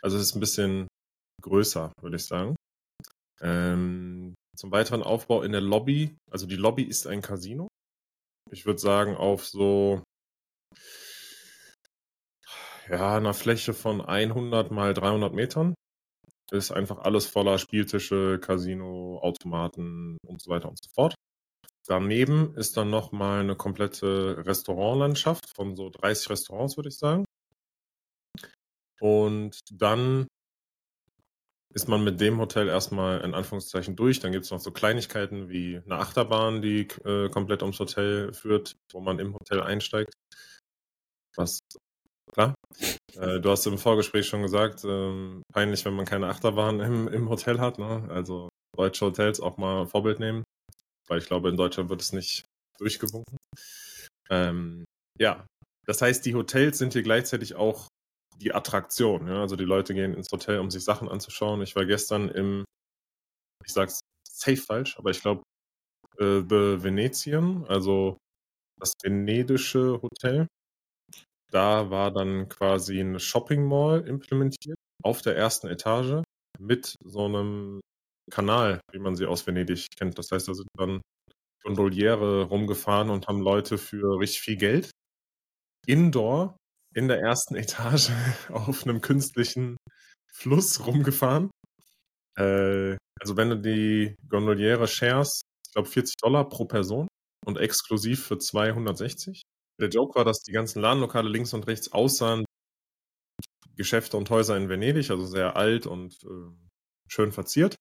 Also 0.04 0.18
es 0.18 0.24
ist 0.24 0.34
ein 0.34 0.40
bisschen 0.40 0.86
größer, 1.40 1.90
würde 2.02 2.16
ich 2.16 2.26
sagen. 2.26 2.56
Ähm, 3.40 4.34
zum 4.54 4.70
weiteren 4.70 5.02
Aufbau 5.02 5.42
in 5.42 5.52
der 5.52 5.62
Lobby. 5.62 6.14
Also 6.30 6.46
die 6.46 6.56
Lobby 6.56 6.82
ist 6.82 7.06
ein 7.06 7.22
Casino. 7.22 7.68
Ich 8.50 8.66
würde 8.66 8.78
sagen, 8.78 9.16
auf 9.16 9.46
so 9.46 10.02
ja, 12.90 13.16
einer 13.16 13.32
Fläche 13.32 13.72
von 13.72 14.02
100 14.02 14.70
mal 14.70 14.92
300 14.92 15.32
Metern 15.32 15.74
ist 16.52 16.70
einfach 16.70 16.98
alles 16.98 17.24
voller 17.26 17.56
Spieltische, 17.56 18.38
Casino, 18.40 19.20
Automaten 19.22 20.18
und 20.26 20.42
so 20.42 20.50
weiter 20.50 20.68
und 20.68 20.78
so 20.82 20.90
fort. 20.94 21.14
Daneben 21.86 22.54
ist 22.56 22.76
dann 22.76 22.90
nochmal 22.90 23.40
eine 23.40 23.56
komplette 23.56 24.44
Restaurantlandschaft 24.44 25.46
von 25.56 25.74
so 25.76 25.88
30 25.88 26.28
Restaurants, 26.28 26.76
würde 26.76 26.90
ich 26.90 26.98
sagen. 26.98 27.24
Und 29.00 29.60
dann 29.70 30.26
ist 31.74 31.88
man 31.88 32.04
mit 32.04 32.20
dem 32.20 32.38
Hotel 32.38 32.68
erstmal 32.68 33.20
in 33.22 33.34
Anführungszeichen 33.34 33.96
durch. 33.96 34.20
Dann 34.20 34.32
gibt 34.32 34.44
es 34.44 34.50
noch 34.50 34.60
so 34.60 34.70
Kleinigkeiten 34.70 35.48
wie 35.48 35.80
eine 35.84 35.98
Achterbahn, 35.98 36.62
die 36.62 36.82
äh, 37.04 37.28
komplett 37.30 37.62
ums 37.62 37.80
Hotel 37.80 38.32
führt, 38.32 38.76
wo 38.92 39.00
man 39.00 39.18
im 39.18 39.34
Hotel 39.34 39.60
einsteigt. 39.60 40.14
Was, 41.36 41.58
klar. 42.32 42.54
Äh, 43.14 43.40
du 43.40 43.50
hast 43.50 43.66
im 43.66 43.78
Vorgespräch 43.78 44.26
schon 44.26 44.42
gesagt, 44.42 44.84
äh, 44.84 45.40
peinlich, 45.52 45.84
wenn 45.84 45.94
man 45.94 46.06
keine 46.06 46.28
Achterbahn 46.28 46.78
im, 46.78 47.08
im 47.08 47.28
Hotel 47.28 47.58
hat. 47.58 47.78
Ne? 47.78 48.06
Also 48.08 48.48
deutsche 48.76 49.06
Hotels 49.06 49.40
auch 49.40 49.56
mal 49.56 49.86
Vorbild 49.86 50.20
nehmen 50.20 50.44
weil 51.08 51.18
ich 51.18 51.26
glaube, 51.26 51.48
in 51.48 51.56
Deutschland 51.56 51.90
wird 51.90 52.02
es 52.02 52.12
nicht 52.12 52.44
durchgewunken. 52.78 53.36
Ähm, 54.30 54.84
ja, 55.18 55.46
das 55.86 56.00
heißt, 56.02 56.24
die 56.24 56.34
Hotels 56.34 56.78
sind 56.78 56.92
hier 56.92 57.02
gleichzeitig 57.02 57.54
auch 57.54 57.88
die 58.40 58.54
Attraktion. 58.54 59.26
Ja? 59.28 59.40
Also 59.40 59.56
die 59.56 59.64
Leute 59.64 59.94
gehen 59.94 60.14
ins 60.14 60.30
Hotel, 60.32 60.58
um 60.58 60.70
sich 60.70 60.84
Sachen 60.84 61.08
anzuschauen. 61.08 61.62
Ich 61.62 61.76
war 61.76 61.86
gestern 61.86 62.28
im, 62.28 62.64
ich 63.64 63.72
sag's 63.72 64.00
safe 64.28 64.56
falsch, 64.56 64.98
aber 64.98 65.10
ich 65.10 65.20
glaube, 65.20 65.42
äh, 66.18 66.40
The 66.40 66.82
Venetian, 66.82 67.64
also 67.66 68.18
das 68.78 68.94
venedische 69.02 70.00
Hotel. 70.02 70.46
Da 71.50 71.90
war 71.90 72.10
dann 72.10 72.48
quasi 72.48 73.00
eine 73.00 73.20
Shopping 73.20 73.64
Mall 73.64 74.06
implementiert 74.06 74.76
auf 75.02 75.22
der 75.22 75.36
ersten 75.36 75.68
Etage 75.68 76.22
mit 76.58 76.96
so 77.04 77.26
einem 77.26 77.80
Kanal, 78.30 78.80
wie 78.92 78.98
man 78.98 79.14
sie 79.16 79.26
aus 79.26 79.46
Venedig 79.46 79.86
kennt. 79.96 80.18
Das 80.18 80.30
heißt, 80.30 80.48
da 80.48 80.54
sind 80.54 80.68
dann 80.76 81.00
Gondoliere 81.62 82.44
rumgefahren 82.44 83.10
und 83.10 83.28
haben 83.28 83.40
Leute 83.40 83.78
für 83.78 84.18
richtig 84.18 84.40
viel 84.40 84.56
Geld 84.56 84.90
indoor 85.86 86.56
in 86.94 87.08
der 87.08 87.20
ersten 87.20 87.56
Etage 87.56 88.10
auf 88.50 88.84
einem 88.84 89.00
künstlichen 89.00 89.76
Fluss 90.32 90.86
rumgefahren. 90.86 91.50
Äh, 92.36 92.96
also 93.20 93.36
wenn 93.36 93.50
du 93.50 93.58
die 93.58 94.16
Gondoliere 94.28 94.88
shares, 94.88 95.42
ich 95.66 95.72
glaube 95.72 95.88
40 95.88 96.16
Dollar 96.20 96.48
pro 96.48 96.64
Person 96.64 97.08
und 97.44 97.58
exklusiv 97.58 98.26
für 98.26 98.38
260. 98.38 99.42
Der 99.80 99.88
Joke 99.88 100.14
war, 100.14 100.24
dass 100.24 100.40
die 100.40 100.52
ganzen 100.52 100.80
Ladenlokale 100.80 101.28
links 101.28 101.52
und 101.52 101.66
rechts 101.66 101.92
aussahen 101.92 102.44
Geschäfte 103.76 104.16
und 104.16 104.30
Häuser 104.30 104.56
in 104.56 104.68
Venedig, 104.68 105.10
also 105.10 105.26
sehr 105.26 105.56
alt 105.56 105.86
und 105.86 106.14
äh, 106.22 106.50
schön 107.08 107.32
verziert. 107.32 107.74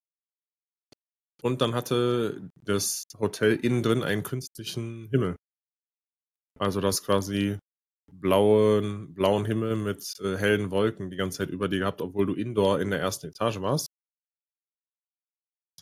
Und 1.43 1.61
dann 1.61 1.75
hatte 1.75 2.49
das 2.55 3.03
Hotel 3.19 3.57
innen 3.57 3.83
drin 3.83 4.01
einen 4.01 4.23
künstlichen 4.23 5.09
Himmel. 5.11 5.35
Also 6.57 6.81
das 6.81 7.03
quasi 7.03 7.59
blauen, 8.19 9.13
blauen 9.13 9.45
Himmel 9.45 9.75
mit 9.75 10.19
äh, 10.21 10.37
hellen 10.37 10.71
Wolken 10.71 11.09
die 11.09 11.17
ganze 11.17 11.39
Zeit 11.39 11.49
über 11.49 11.67
dir 11.67 11.79
gehabt, 11.79 12.01
obwohl 12.01 12.25
du 12.25 12.33
indoor 12.33 12.79
in 12.79 12.89
der 12.89 12.99
ersten 12.99 13.27
Etage 13.27 13.61
warst. 13.61 13.87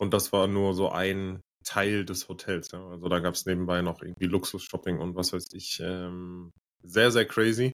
Und 0.00 0.12
das 0.12 0.32
war 0.32 0.46
nur 0.46 0.74
so 0.74 0.90
ein 0.90 1.42
Teil 1.64 2.04
des 2.04 2.28
Hotels. 2.28 2.70
Ja. 2.72 2.88
Also 2.88 3.08
da 3.08 3.20
gab 3.20 3.34
es 3.34 3.46
nebenbei 3.46 3.82
noch 3.82 4.02
irgendwie 4.02 4.26
Luxus-Shopping 4.26 4.98
und 4.98 5.14
was 5.14 5.32
weiß 5.32 5.52
ich. 5.52 5.80
Ähm, 5.80 6.50
sehr, 6.82 7.10
sehr 7.10 7.26
crazy. 7.26 7.72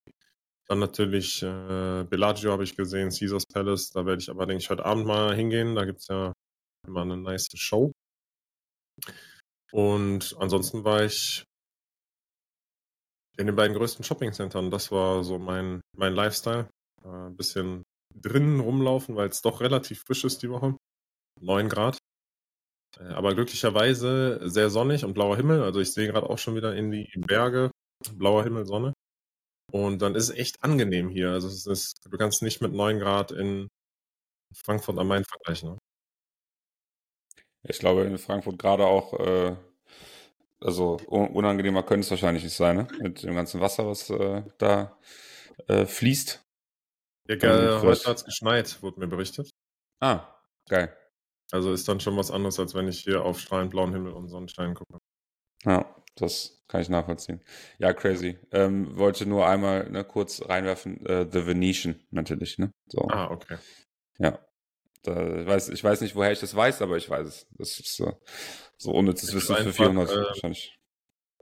Dann 0.67 0.81
natürlich 0.81 1.43
äh, 1.43 2.05
Bellagio 2.05 2.53
habe 2.53 2.65
ich 2.65 2.77
gesehen, 2.77 3.11
Caesars 3.11 3.47
Palace. 3.47 3.91
Da 3.91 4.05
werde 4.05 4.21
ich 4.21 4.29
aber, 4.29 4.47
denke 4.47 4.63
ich, 4.63 4.71
heute 4.71 4.85
Abend 4.85 5.07
mal 5.07 5.35
hingehen. 5.35 5.75
Da 5.75 5.85
gibt 5.85 6.01
es 6.01 6.09
ja 6.09 6.35
immer 6.87 7.03
eine 7.03 7.17
nice 7.17 7.49
Show. 7.55 7.93
Und 9.73 10.37
ansonsten 10.39 10.85
war 10.85 11.05
ich 11.05 11.45
in 13.39 13.47
den 13.47 13.57
beiden 13.57 13.77
größten 13.77 14.05
Shopping-Centern. 14.05 14.71
Das 14.71 14.91
war 14.91 15.25
so 15.25 15.39
mein, 15.39 15.81
mein 15.97 16.15
Lifestyle. 16.15 16.69
Äh, 17.05 17.09
ein 17.09 17.37
bisschen 17.37 17.85
drinnen 18.15 18.61
rumlaufen, 18.61 19.17
weil 19.17 19.29
es 19.29 19.43
doch 19.43 19.61
relativ 19.61 20.03
frisch 20.07 20.25
ist 20.25 20.43
die 20.43 20.51
Woche. 20.51 20.77
9 21.41 21.69
Grad. 21.69 21.99
Äh, 22.99 23.05
aber 23.05 23.35
glücklicherweise 23.35 24.41
sehr 24.49 24.71
sonnig 24.71 25.05
und 25.05 25.15
blauer 25.15 25.37
Himmel. 25.37 25.63
Also 25.63 25.81
ich 25.81 25.93
sehe 25.93 26.09
gerade 26.09 26.29
auch 26.29 26.39
schon 26.39 26.57
wieder 26.57 26.75
in 26.75 26.91
die 26.91 27.09
Berge. 27.17 27.71
Blauer 28.13 28.45
Himmel, 28.45 28.67
Sonne. 28.67 28.93
Und 29.73 30.03
dann 30.03 30.15
ist 30.15 30.31
es 30.31 30.37
echt 30.37 30.63
angenehm 30.65 31.09
hier. 31.09 31.31
Also 31.31 31.49
es 31.49 31.67
ist, 31.67 32.07
du 32.11 32.17
kannst 32.17 32.43
nicht 32.43 32.61
mit 32.61 32.73
9 32.73 32.99
Grad 32.99 33.31
in 33.33 33.69
Frankfurt 34.55 34.99
am 34.99 35.09
Main 35.09 35.25
vergleichen. 35.25 35.73
Ne? 35.73 35.79
Ich 37.69 37.79
glaube 37.79 38.05
in 38.05 38.19
Frankfurt 38.19 38.59
gerade 38.59 38.87
auch, 38.87 39.13
äh, 39.15 39.57
also 40.61 40.97
unangenehmer 41.09 41.83
könnte 41.83 42.05
es 42.05 42.11
wahrscheinlich 42.11 42.45
nicht 42.45 42.57
sein, 42.57 42.77
ne? 42.77 42.89
Mit 43.01 43.23
dem 43.23 43.35
ganzen 43.35 43.61
Wasser, 43.61 43.87
was 43.87 44.11
äh, 44.11 44.43
da 44.59 44.99
äh, 45.67 45.87
fließt. 45.87 46.45
Ja, 47.29 47.37
geil, 47.37 47.81
heute 47.83 48.09
hat 48.09 48.17
es 48.17 48.25
geschneit, 48.25 48.83
wurde 48.83 49.01
mir 49.01 49.07
berichtet. 49.07 49.51
Ah, 50.01 50.27
geil. 50.69 50.97
Also 51.51 51.73
ist 51.73 51.89
dann 51.89 52.01
schon 52.01 52.17
was 52.17 52.31
anderes, 52.31 52.59
als 52.59 52.75
wenn 52.75 52.89
ich 52.89 53.01
hier 53.01 53.25
auf 53.25 53.39
strahlend 53.41 53.71
blauen 53.71 53.93
Himmel 53.93 54.13
und 54.13 54.29
Sonnenschein 54.29 54.75
gucke. 54.75 54.99
Ja, 55.65 55.95
das 56.17 56.63
kann 56.69 56.83
ich 56.83 56.89
nachvollziehen. 56.89 57.43
Ja, 57.79 57.93
crazy. 57.93 58.39
Ähm, 58.53 58.97
wollte 58.99 59.27
nur 59.27 59.47
einmal 59.47 59.91
ne, 59.91 60.05
kurz 60.05 60.43
reinwerfen, 60.47 61.05
äh, 61.07 61.27
The 61.31 61.47
Venetian 61.47 62.01
natürlich, 62.11 62.59
ne? 62.59 62.71
So. 62.87 63.09
Ah, 63.09 63.31
okay. 63.31 63.57
Ja. 64.19 64.39
Da, 65.03 65.41
ich, 65.41 65.47
weiß, 65.47 65.69
ich 65.71 65.83
weiß 65.83 66.01
nicht, 66.01 66.17
woher 66.17 66.33
ich 66.33 66.41
das 66.41 66.55
weiß, 66.55 66.83
aber 66.83 66.97
ich 66.97 67.09
weiß 67.09 67.27
es. 67.27 67.47
Das 67.53 67.79
ist 67.79 67.97
so, 67.97 68.21
so 68.79 68.93
unnützes 68.93 69.35
Wissen 69.35 69.57
für 69.57 69.73
400 69.73 70.11
äh, 70.11 70.17
wahrscheinlich. 70.17 70.75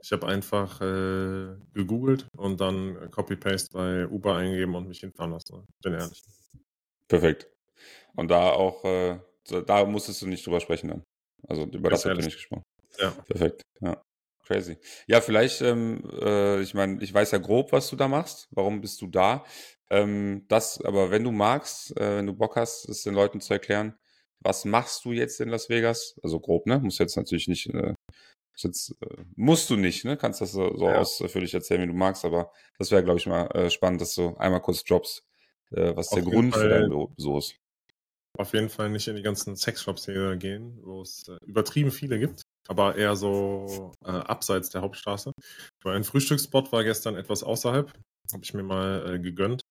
Ich 0.01 0.11
habe 0.11 0.27
einfach 0.27 0.79
äh, 0.81 1.55
gegoogelt 1.73 2.27
und 2.37 2.61
dann 2.61 3.09
Copy-Paste 3.11 3.69
bei 3.73 4.07
Uber 4.07 4.35
eingegeben 4.35 4.75
und 4.75 4.87
mich 4.87 4.99
hinfahren 4.99 5.31
lassen. 5.31 5.65
Bin 5.81 5.93
ehrlich. 5.93 6.21
Perfekt. 7.07 7.49
Und 8.15 8.29
da 8.29 8.51
auch 8.51 8.83
äh, 8.83 9.19
da 9.47 9.85
musstest 9.85 10.21
du 10.21 10.27
nicht 10.27 10.45
drüber 10.45 10.59
sprechen 10.59 10.89
dann. 10.89 11.03
Also 11.47 11.63
über 11.65 11.89
das 11.89 12.05
habt 12.05 12.17
ihr 12.17 12.23
nicht 12.23 12.35
gesprochen. 12.35 12.63
Ja. 12.99 13.11
Perfekt. 13.11 13.61
Ja. 13.81 14.01
Crazy. 14.45 14.77
Ja, 15.07 15.19
vielleicht, 15.19 15.61
ähm, 15.61 16.09
äh, 16.21 16.61
ich 16.61 16.73
meine, 16.73 17.03
ich 17.03 17.13
weiß 17.13 17.31
ja 17.31 17.37
grob, 17.37 17.73
was 17.73 17.89
du 17.89 17.97
da 17.97 18.07
machst. 18.07 18.47
Warum 18.51 18.79
bist 18.79 19.01
du 19.01 19.07
da? 19.07 19.43
Ähm, 19.89 20.45
das, 20.47 20.81
aber 20.81 21.11
wenn 21.11 21.23
du 21.23 21.31
magst, 21.31 21.95
äh, 21.97 22.17
wenn 22.17 22.27
du 22.27 22.33
Bock 22.33 22.55
hast, 22.55 22.87
es 22.87 23.03
den 23.03 23.13
Leuten 23.13 23.41
zu 23.41 23.53
erklären, 23.53 23.97
was 24.39 24.65
machst 24.65 25.05
du 25.05 25.11
jetzt 25.11 25.39
in 25.41 25.49
Las 25.49 25.69
Vegas? 25.69 26.15
Also 26.23 26.39
grob, 26.39 26.65
ne? 26.67 26.79
Muss 26.79 26.97
jetzt 26.97 27.17
natürlich 27.17 27.47
nicht, 27.47 27.67
äh, 27.73 27.93
jetzt, 28.57 28.95
äh, 29.01 29.23
musst 29.35 29.69
du 29.69 29.75
nicht, 29.75 30.05
ne? 30.05 30.17
Kannst 30.17 30.41
das 30.41 30.51
so, 30.51 30.75
so 30.75 30.87
ja. 30.87 30.99
ausführlich 30.99 31.53
erzählen, 31.53 31.81
wie 31.81 31.87
du 31.87 31.93
magst, 31.93 32.25
aber 32.25 32.51
das 32.77 32.91
wäre, 32.91 33.03
glaube 33.03 33.19
ich, 33.19 33.25
mal 33.25 33.47
äh, 33.51 33.69
spannend, 33.69 34.01
dass 34.01 34.15
du 34.15 34.35
einmal 34.37 34.61
kurz 34.61 34.83
droppst, 34.83 35.23
äh, 35.71 35.95
was 35.95 36.09
Auf 36.09 36.15
der 36.15 36.23
Grund 36.23 36.53
Fall, 36.53 36.63
für 36.63 36.69
dein 36.69 36.89
Besuch 37.15 37.39
ist 37.47 37.55
auf 38.37 38.53
jeden 38.53 38.69
Fall 38.69 38.89
nicht 38.89 39.07
in 39.07 39.15
die 39.15 39.21
ganzen 39.21 39.55
Sexshops 39.55 40.05
hier 40.05 40.35
gehen, 40.37 40.79
wo 40.83 41.01
es 41.01 41.27
äh, 41.27 41.37
übertrieben 41.45 41.91
viele 41.91 42.19
gibt, 42.19 42.43
aber 42.67 42.95
eher 42.95 43.15
so 43.15 43.91
äh, 44.05 44.09
abseits 44.09 44.69
der 44.69 44.81
Hauptstraße. 44.81 45.31
Mein 45.83 46.03
Frühstücksspot 46.03 46.71
war 46.71 46.83
gestern 46.83 47.15
etwas 47.15 47.43
außerhalb, 47.43 47.91
habe 48.31 48.43
ich 48.43 48.53
mir 48.53 48.63
mal 48.63 49.15
äh, 49.15 49.19
gegönnt, 49.19 49.61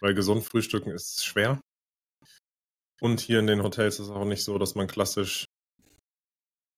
weil 0.00 0.14
gesund 0.14 0.44
frühstücken 0.44 0.90
ist 0.90 1.24
schwer. 1.24 1.60
Und 3.00 3.20
hier 3.20 3.40
in 3.40 3.46
den 3.46 3.62
Hotels 3.62 3.98
ist 3.98 4.06
es 4.06 4.10
auch 4.10 4.24
nicht 4.24 4.42
so, 4.44 4.58
dass 4.58 4.74
man 4.74 4.86
klassisch 4.86 5.44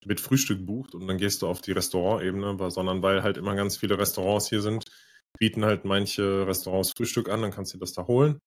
mit 0.05 0.19
Frühstück 0.19 0.65
bucht 0.65 0.95
und 0.95 1.07
dann 1.07 1.17
gehst 1.17 1.41
du 1.41 1.47
auf 1.47 1.61
die 1.61 1.73
Restaurantebene, 1.73 2.71
sondern 2.71 3.03
weil 3.03 3.23
halt 3.23 3.37
immer 3.37 3.55
ganz 3.55 3.77
viele 3.77 3.97
Restaurants 3.97 4.49
hier 4.49 4.61
sind, 4.61 4.85
bieten 5.37 5.65
halt 5.65 5.85
manche 5.85 6.47
Restaurants 6.47 6.93
Frühstück 6.95 7.29
an, 7.29 7.41
dann 7.41 7.51
kannst 7.51 7.73
du 7.73 7.77
das 7.77 7.93
da 7.93 8.07
holen 8.07 8.39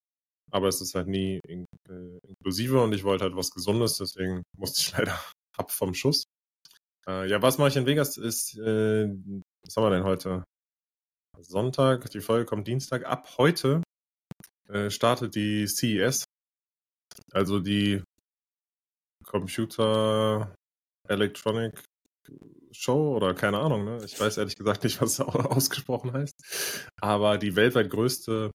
aber 0.52 0.69
es 0.69 0.81
ist 0.81 0.95
halt 0.95 1.09
nie 1.09 1.41
in, 1.47 1.67
äh, 1.88 2.19
inklusive 2.29 2.81
und 2.81 2.93
ich 2.93 3.05
wollte 3.05 3.25
halt 3.25 3.37
was 3.37 3.50
Gesundes, 3.50 3.97
deswegen 3.97 4.43
musste 4.57 4.81
ich 4.81 4.93
leider 4.99 5.19
ab 5.57 5.71
vom 5.71 5.95
Schuss. 5.95 6.25
Äh, 7.09 7.29
ja, 7.29 7.43
was 7.43 7.59
mache 7.59 7.71
ich 7.71 7.76
in 7.76 7.87
Vegas 7.87 8.17
ist, 8.17 8.57
äh, 8.59 9.09
was 9.09 9.76
haben 9.76 9.85
wir 9.85 9.91
denn 9.91 10.05
heute? 10.05 10.45
Sonntag, 11.41 12.11
die 12.11 12.21
Folge 12.21 12.45
kommt 12.45 12.69
Dienstag. 12.69 13.07
Ab 13.07 13.37
heute 13.38 13.83
äh, 14.69 14.91
startet 14.91 15.35
die 15.35 15.67
CES, 15.67 16.25
also 17.33 17.61
die 17.61 18.02
Computer 19.25 20.54
Electronic 21.09 21.83
Show 22.73 23.16
oder 23.16 23.35
keine 23.35 23.59
Ahnung, 23.59 23.85
ne? 23.85 24.02
Ich 24.04 24.19
weiß 24.19 24.38
ehrlich 24.38 24.57
gesagt 24.57 24.85
nicht, 24.85 25.00
was 25.02 25.19
es 25.19 25.21
ausgesprochen 25.21 26.12
heißt. 26.12 26.35
Aber 27.00 27.38
die 27.38 27.57
weltweit 27.57 27.90
größte 27.90 28.50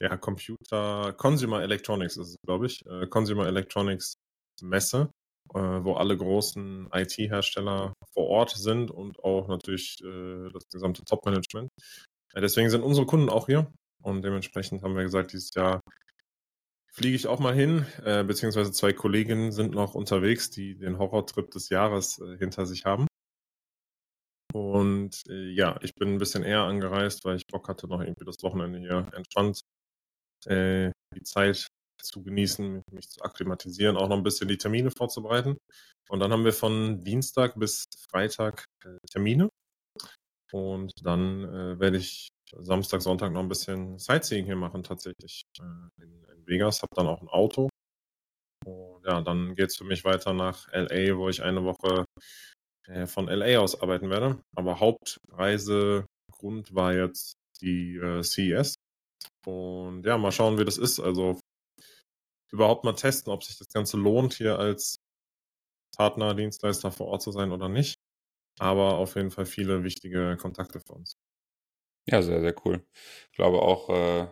ja, 0.00 0.16
Computer, 0.16 1.12
Consumer 1.16 1.62
Electronics 1.62 2.16
ist 2.16 2.28
es, 2.28 2.36
glaube 2.46 2.66
ich. 2.66 2.84
Äh, 2.86 3.06
Consumer 3.06 3.46
Electronics 3.46 4.14
Messe, 4.62 5.10
äh, 5.54 5.58
wo 5.58 5.94
alle 5.94 6.16
großen 6.16 6.88
IT-Hersteller 6.92 7.92
vor 8.12 8.26
Ort 8.28 8.50
sind 8.50 8.90
und 8.90 9.22
auch 9.22 9.48
natürlich 9.48 9.98
äh, 10.02 10.50
das 10.52 10.68
gesamte 10.72 11.04
Top-Management. 11.04 11.68
Deswegen 12.36 12.70
sind 12.70 12.82
unsere 12.82 13.06
Kunden 13.06 13.28
auch 13.28 13.46
hier 13.46 13.70
und 14.02 14.22
dementsprechend 14.22 14.82
haben 14.82 14.96
wir 14.96 15.04
gesagt, 15.04 15.32
dieses 15.32 15.54
Jahr 15.54 15.80
fliege 16.94 17.16
ich 17.16 17.26
auch 17.26 17.40
mal 17.40 17.54
hin, 17.54 17.86
äh, 18.04 18.22
beziehungsweise 18.24 18.72
zwei 18.72 18.92
Kolleginnen 18.92 19.52
sind 19.52 19.74
noch 19.74 19.94
unterwegs, 19.94 20.50
die 20.50 20.76
den 20.76 20.98
Horrortrip 20.98 21.50
des 21.50 21.68
Jahres 21.68 22.18
äh, 22.20 22.38
hinter 22.38 22.66
sich 22.66 22.84
haben. 22.84 23.06
Und 24.52 25.22
äh, 25.28 25.50
ja, 25.50 25.76
ich 25.82 25.94
bin 25.96 26.14
ein 26.14 26.18
bisschen 26.18 26.44
eher 26.44 26.62
angereist, 26.62 27.24
weil 27.24 27.36
ich 27.36 27.46
Bock 27.48 27.68
hatte, 27.68 27.88
noch 27.88 28.00
irgendwie 28.00 28.24
das 28.24 28.42
Wochenende 28.42 28.78
hier 28.78 29.08
entspannt 29.12 29.62
äh, 30.46 30.90
die 31.14 31.22
Zeit 31.22 31.66
zu 32.00 32.22
genießen, 32.22 32.82
mich 32.92 33.08
zu 33.08 33.22
akklimatisieren, 33.22 33.96
auch 33.96 34.08
noch 34.08 34.16
ein 34.16 34.22
bisschen 34.22 34.48
die 34.48 34.58
Termine 34.58 34.90
vorzubereiten. 34.90 35.56
Und 36.08 36.20
dann 36.20 36.32
haben 36.32 36.44
wir 36.44 36.52
von 36.52 37.02
Dienstag 37.02 37.58
bis 37.58 37.86
Freitag 38.10 38.66
äh, 38.84 38.98
Termine. 39.10 39.48
Und 40.52 40.92
dann 41.02 41.44
äh, 41.44 41.80
werde 41.80 41.96
ich 41.96 42.28
Samstag, 42.60 43.02
Sonntag 43.02 43.32
noch 43.32 43.40
ein 43.40 43.48
bisschen 43.48 43.98
Sightseeing 43.98 44.46
hier 44.46 44.56
machen, 44.56 44.82
tatsächlich 44.82 45.42
äh, 45.58 46.02
in, 46.02 46.24
in, 46.24 46.46
Vegas. 46.46 46.82
Habe 46.82 46.94
dann 46.94 47.06
auch 47.06 47.20
ein 47.20 47.28
Auto. 47.28 47.68
Und 48.64 49.04
ja, 49.04 49.20
dann 49.20 49.54
geht 49.54 49.70
es 49.70 49.76
für 49.76 49.84
mich 49.84 50.04
weiter 50.04 50.32
nach 50.32 50.68
LA, 50.72 51.16
wo 51.16 51.28
ich 51.28 51.42
eine 51.42 51.64
Woche 51.64 52.04
äh, 52.86 53.06
von 53.06 53.26
LA 53.26 53.58
aus 53.58 53.80
arbeiten 53.80 54.10
werde. 54.10 54.40
Aber 54.56 54.80
Hauptreisegrund 54.80 56.74
war 56.74 56.94
jetzt 56.94 57.34
die 57.60 57.96
äh, 57.96 58.22
CES. 58.22 58.74
Und 59.46 60.04
ja, 60.04 60.18
mal 60.18 60.32
schauen, 60.32 60.58
wie 60.58 60.64
das 60.64 60.78
ist. 60.78 61.00
Also 61.00 61.38
überhaupt 62.52 62.84
mal 62.84 62.94
testen, 62.94 63.32
ob 63.32 63.42
sich 63.42 63.58
das 63.58 63.68
Ganze 63.68 63.96
lohnt, 63.96 64.34
hier 64.34 64.58
als 64.58 64.96
Partner, 65.96 66.34
Dienstleister 66.34 66.90
vor 66.90 67.08
Ort 67.08 67.22
zu 67.22 67.30
sein 67.30 67.52
oder 67.52 67.68
nicht. 67.68 67.96
Aber 68.58 68.98
auf 68.98 69.16
jeden 69.16 69.30
Fall 69.30 69.46
viele 69.46 69.82
wichtige 69.82 70.36
Kontakte 70.36 70.80
für 70.80 70.94
uns. 70.94 71.14
Ja, 72.06 72.22
sehr, 72.22 72.40
sehr 72.40 72.54
cool. 72.64 72.84
Ich 73.30 73.36
glaube 73.36 73.62
auch, 73.62 73.88
äh, 73.90 74.26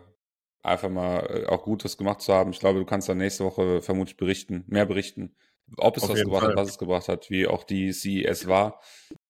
einfach 0.61 0.89
mal 0.89 1.19
äh, 1.25 1.45
auch 1.47 1.63
Gutes 1.63 1.97
gemacht 1.97 2.21
zu 2.21 2.33
haben. 2.33 2.51
Ich 2.51 2.59
glaube, 2.59 2.79
du 2.79 2.85
kannst 2.85 3.09
dann 3.09 3.17
nächste 3.17 3.43
Woche 3.43 3.81
vermutlich 3.81 4.17
berichten, 4.17 4.63
mehr 4.67 4.85
berichten, 4.85 5.35
ob 5.77 5.97
es 5.97 6.03
auf 6.03 6.11
was 6.11 6.21
gebracht 6.21 6.41
Fall. 6.41 6.51
hat, 6.51 6.57
was 6.57 6.69
es 6.69 6.77
gebracht 6.77 7.07
hat, 7.07 7.29
wie 7.29 7.47
auch 7.47 7.63
die 7.63 7.91
CES 7.91 8.47
war. 8.47 8.81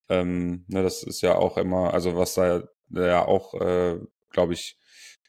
Ähm, 0.10 0.66
ne, 0.68 0.84
das 0.84 1.04
ist 1.04 1.22
ja 1.22 1.36
auch 1.36 1.58
immer, 1.58 1.94
also 1.94 2.16
was 2.16 2.36
da 2.36 2.64
ja 2.90 3.26
auch, 3.26 3.54
äh, 3.56 4.00
glaube 4.30 4.54
ich, 4.54 4.78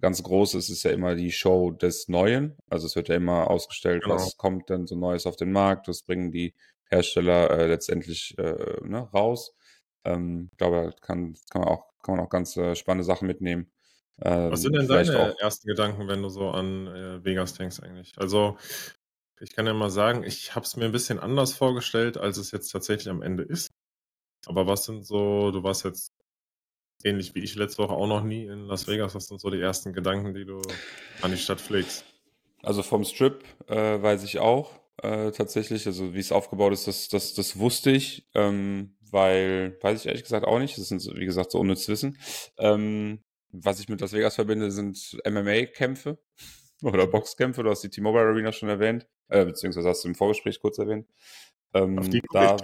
ganz 0.00 0.22
groß 0.22 0.54
ist, 0.54 0.68
ist 0.68 0.82
ja 0.82 0.90
immer 0.90 1.14
die 1.14 1.32
Show 1.32 1.70
des 1.70 2.08
Neuen. 2.08 2.58
Also 2.68 2.86
es 2.86 2.96
wird 2.96 3.08
ja 3.08 3.14
immer 3.14 3.50
ausgestellt, 3.50 4.02
genau. 4.02 4.16
was 4.16 4.36
kommt 4.36 4.68
denn 4.68 4.86
so 4.86 4.96
Neues 4.96 5.26
auf 5.26 5.36
den 5.36 5.52
Markt, 5.52 5.88
was 5.88 6.02
bringen 6.02 6.30
die 6.30 6.54
Hersteller 6.90 7.50
äh, 7.50 7.66
letztendlich 7.66 8.36
äh, 8.38 8.80
ne, 8.82 9.08
raus. 9.14 9.54
Ähm, 10.04 10.48
ich 10.52 10.58
glaube, 10.58 10.94
kann, 11.00 11.34
kann, 11.50 11.62
man 11.62 11.68
auch, 11.68 11.86
kann 12.04 12.16
man 12.16 12.24
auch 12.24 12.30
ganz 12.30 12.56
äh, 12.56 12.76
spannende 12.76 13.04
Sachen 13.04 13.26
mitnehmen. 13.26 13.70
Ähm, 14.22 14.52
was 14.52 14.62
sind 14.62 14.76
denn 14.76 14.86
deine 14.86 15.32
auch, 15.32 15.38
ersten 15.40 15.66
Gedanken, 15.66 16.06
wenn 16.06 16.22
du 16.22 16.28
so 16.28 16.50
an 16.50 16.86
äh, 16.86 17.24
Vegas 17.24 17.54
denkst 17.54 17.80
eigentlich? 17.80 18.12
Also 18.16 18.56
ich 19.40 19.54
kann 19.54 19.66
ja 19.66 19.74
mal 19.74 19.90
sagen, 19.90 20.22
ich 20.22 20.54
habe 20.54 20.64
es 20.64 20.76
mir 20.76 20.84
ein 20.84 20.92
bisschen 20.92 21.18
anders 21.18 21.54
vorgestellt, 21.54 22.16
als 22.16 22.36
es 22.36 22.52
jetzt 22.52 22.70
tatsächlich 22.70 23.08
am 23.08 23.22
Ende 23.22 23.42
ist. 23.42 23.70
Aber 24.46 24.66
was 24.66 24.84
sind 24.84 25.04
so, 25.04 25.50
du 25.50 25.62
warst 25.62 25.84
jetzt 25.84 26.12
ähnlich 27.02 27.34
wie 27.34 27.40
ich 27.40 27.56
letzte 27.56 27.82
Woche 27.82 27.94
auch 27.94 28.06
noch 28.06 28.22
nie 28.22 28.46
in 28.46 28.66
Las 28.66 28.86
Vegas, 28.86 29.14
was 29.14 29.26
sind 29.26 29.40
so 29.40 29.50
die 29.50 29.60
ersten 29.60 29.92
Gedanken, 29.92 30.34
die 30.34 30.44
du 30.44 30.62
an 31.22 31.30
die 31.30 31.36
Stadt 31.36 31.60
pflegst? 31.60 32.04
Also 32.62 32.82
vom 32.82 33.04
Strip 33.04 33.44
äh, 33.68 34.00
weiß 34.00 34.22
ich 34.24 34.38
auch 34.38 34.80
äh, 35.02 35.32
tatsächlich, 35.32 35.86
also 35.86 36.14
wie 36.14 36.20
es 36.20 36.32
aufgebaut 36.32 36.72
ist, 36.72 36.86
das, 36.86 37.08
das, 37.08 37.34
das 37.34 37.58
wusste 37.58 37.90
ich, 37.90 38.26
ähm, 38.34 38.96
weil, 39.14 39.78
weiß 39.80 40.00
ich 40.00 40.06
ehrlich 40.06 40.24
gesagt 40.24 40.44
auch 40.44 40.58
nicht, 40.58 40.76
das 40.76 40.88
sind, 40.88 41.00
wie 41.14 41.24
gesagt, 41.24 41.52
so 41.52 41.60
unnütz 41.60 41.88
Wissen. 41.88 42.18
Ähm, 42.58 43.22
was 43.50 43.78
ich 43.78 43.88
mit 43.88 44.00
Las 44.00 44.12
Vegas 44.12 44.34
verbinde, 44.34 44.72
sind 44.72 45.16
MMA-Kämpfe 45.24 46.18
oder 46.82 47.06
Boxkämpfe. 47.06 47.62
Du 47.62 47.70
hast 47.70 47.82
die 47.82 47.90
T-Mobile 47.90 48.24
Arena 48.24 48.50
schon 48.50 48.68
erwähnt, 48.68 49.06
äh, 49.28 49.44
beziehungsweise 49.44 49.88
hast 49.88 50.02
du 50.02 50.08
im 50.08 50.16
Vorgespräch 50.16 50.60
kurz 50.60 50.78
erwähnt. 50.78 51.06
Ähm, 51.74 51.98
Auf 52.00 52.08
die 52.08 52.22
da, 52.32 52.56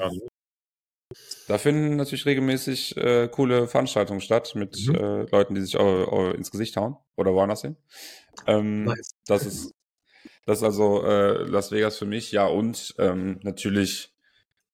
da 1.47 1.59
finden 1.59 1.95
natürlich 1.95 2.27
regelmäßig 2.27 2.97
äh, 2.97 3.29
coole 3.29 3.69
Veranstaltungen 3.69 4.21
statt 4.21 4.57
mit 4.57 4.89
mhm. 4.89 4.95
äh, 4.97 5.23
Leuten, 5.31 5.55
die 5.55 5.61
sich 5.61 5.77
auch, 5.77 6.09
auch 6.09 6.35
ins 6.35 6.51
Gesicht 6.51 6.77
hauen 6.77 6.97
oder 7.17 7.33
woanders 7.33 7.63
hin. 7.63 7.77
Ähm, 8.49 8.85
nice. 8.85 9.13
Das 9.27 9.47
ist 9.47 9.73
das 10.47 10.59
ist 10.59 10.65
also 10.65 11.05
äh, 11.05 11.45
Las 11.45 11.71
Vegas 11.71 11.97
für 11.97 12.07
mich, 12.07 12.33
ja 12.33 12.47
und 12.47 12.95
ähm, 12.99 13.39
natürlich 13.43 14.13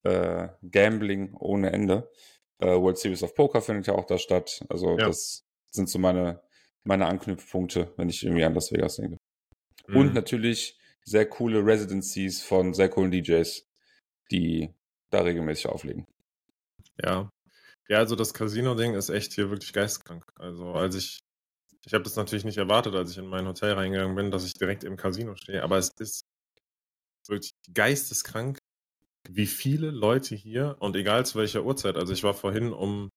äh, 0.06 0.48
Gambling 0.70 1.34
ohne 1.34 1.72
Ende. 1.72 2.10
Äh, 2.58 2.68
World 2.68 2.98
Series 2.98 3.22
of 3.22 3.34
Poker 3.34 3.60
findet 3.60 3.86
ja 3.86 3.94
auch 3.94 4.06
da 4.06 4.18
statt. 4.18 4.64
Also 4.68 4.98
ja. 4.98 5.06
das 5.06 5.44
sind 5.70 5.88
so 5.88 5.98
meine 5.98 6.40
meine 6.86 7.06
Anknüpfpunkte, 7.06 7.92
wenn 7.96 8.08
ich 8.08 8.22
irgendwie 8.22 8.44
an 8.44 8.54
Las 8.54 8.72
Vegas 8.72 8.96
denke. 8.96 9.18
Mhm. 9.88 9.96
Und 9.96 10.14
natürlich 10.14 10.78
sehr 11.04 11.28
coole 11.28 11.64
Residencies 11.64 12.42
von 12.42 12.74
sehr 12.74 12.88
coolen 12.88 13.10
DJs, 13.10 13.68
die 14.30 14.74
da 15.10 15.20
regelmäßig 15.22 15.66
auflegen. 15.66 16.06
Ja. 17.02 17.30
Ja, 17.88 17.98
also 17.98 18.16
das 18.16 18.34
Casino-Ding 18.34 18.94
ist 18.94 19.10
echt 19.10 19.32
hier 19.32 19.50
wirklich 19.50 19.72
geistkrank. 19.72 20.24
Also 20.36 20.72
als 20.72 20.96
ich, 20.96 21.20
ich 21.84 21.94
habe 21.94 22.02
das 22.02 22.16
natürlich 22.16 22.44
nicht 22.44 22.58
erwartet, 22.58 22.94
als 22.94 23.12
ich 23.12 23.18
in 23.18 23.26
mein 23.26 23.46
Hotel 23.46 23.74
reingegangen 23.74 24.16
bin, 24.16 24.30
dass 24.32 24.44
ich 24.44 24.54
direkt 24.54 24.82
im 24.82 24.96
Casino 24.96 25.36
stehe, 25.36 25.62
aber 25.62 25.78
es 25.78 25.90
ist 26.00 26.22
wirklich 27.28 27.52
geisteskrank, 27.72 28.58
wie 29.34 29.46
viele 29.46 29.90
Leute 29.90 30.34
hier 30.34 30.76
und 30.80 30.96
egal 30.96 31.26
zu 31.26 31.38
welcher 31.38 31.64
Uhrzeit, 31.64 31.96
also 31.96 32.12
ich 32.12 32.22
war 32.24 32.34
vorhin 32.34 32.72
um 32.72 33.10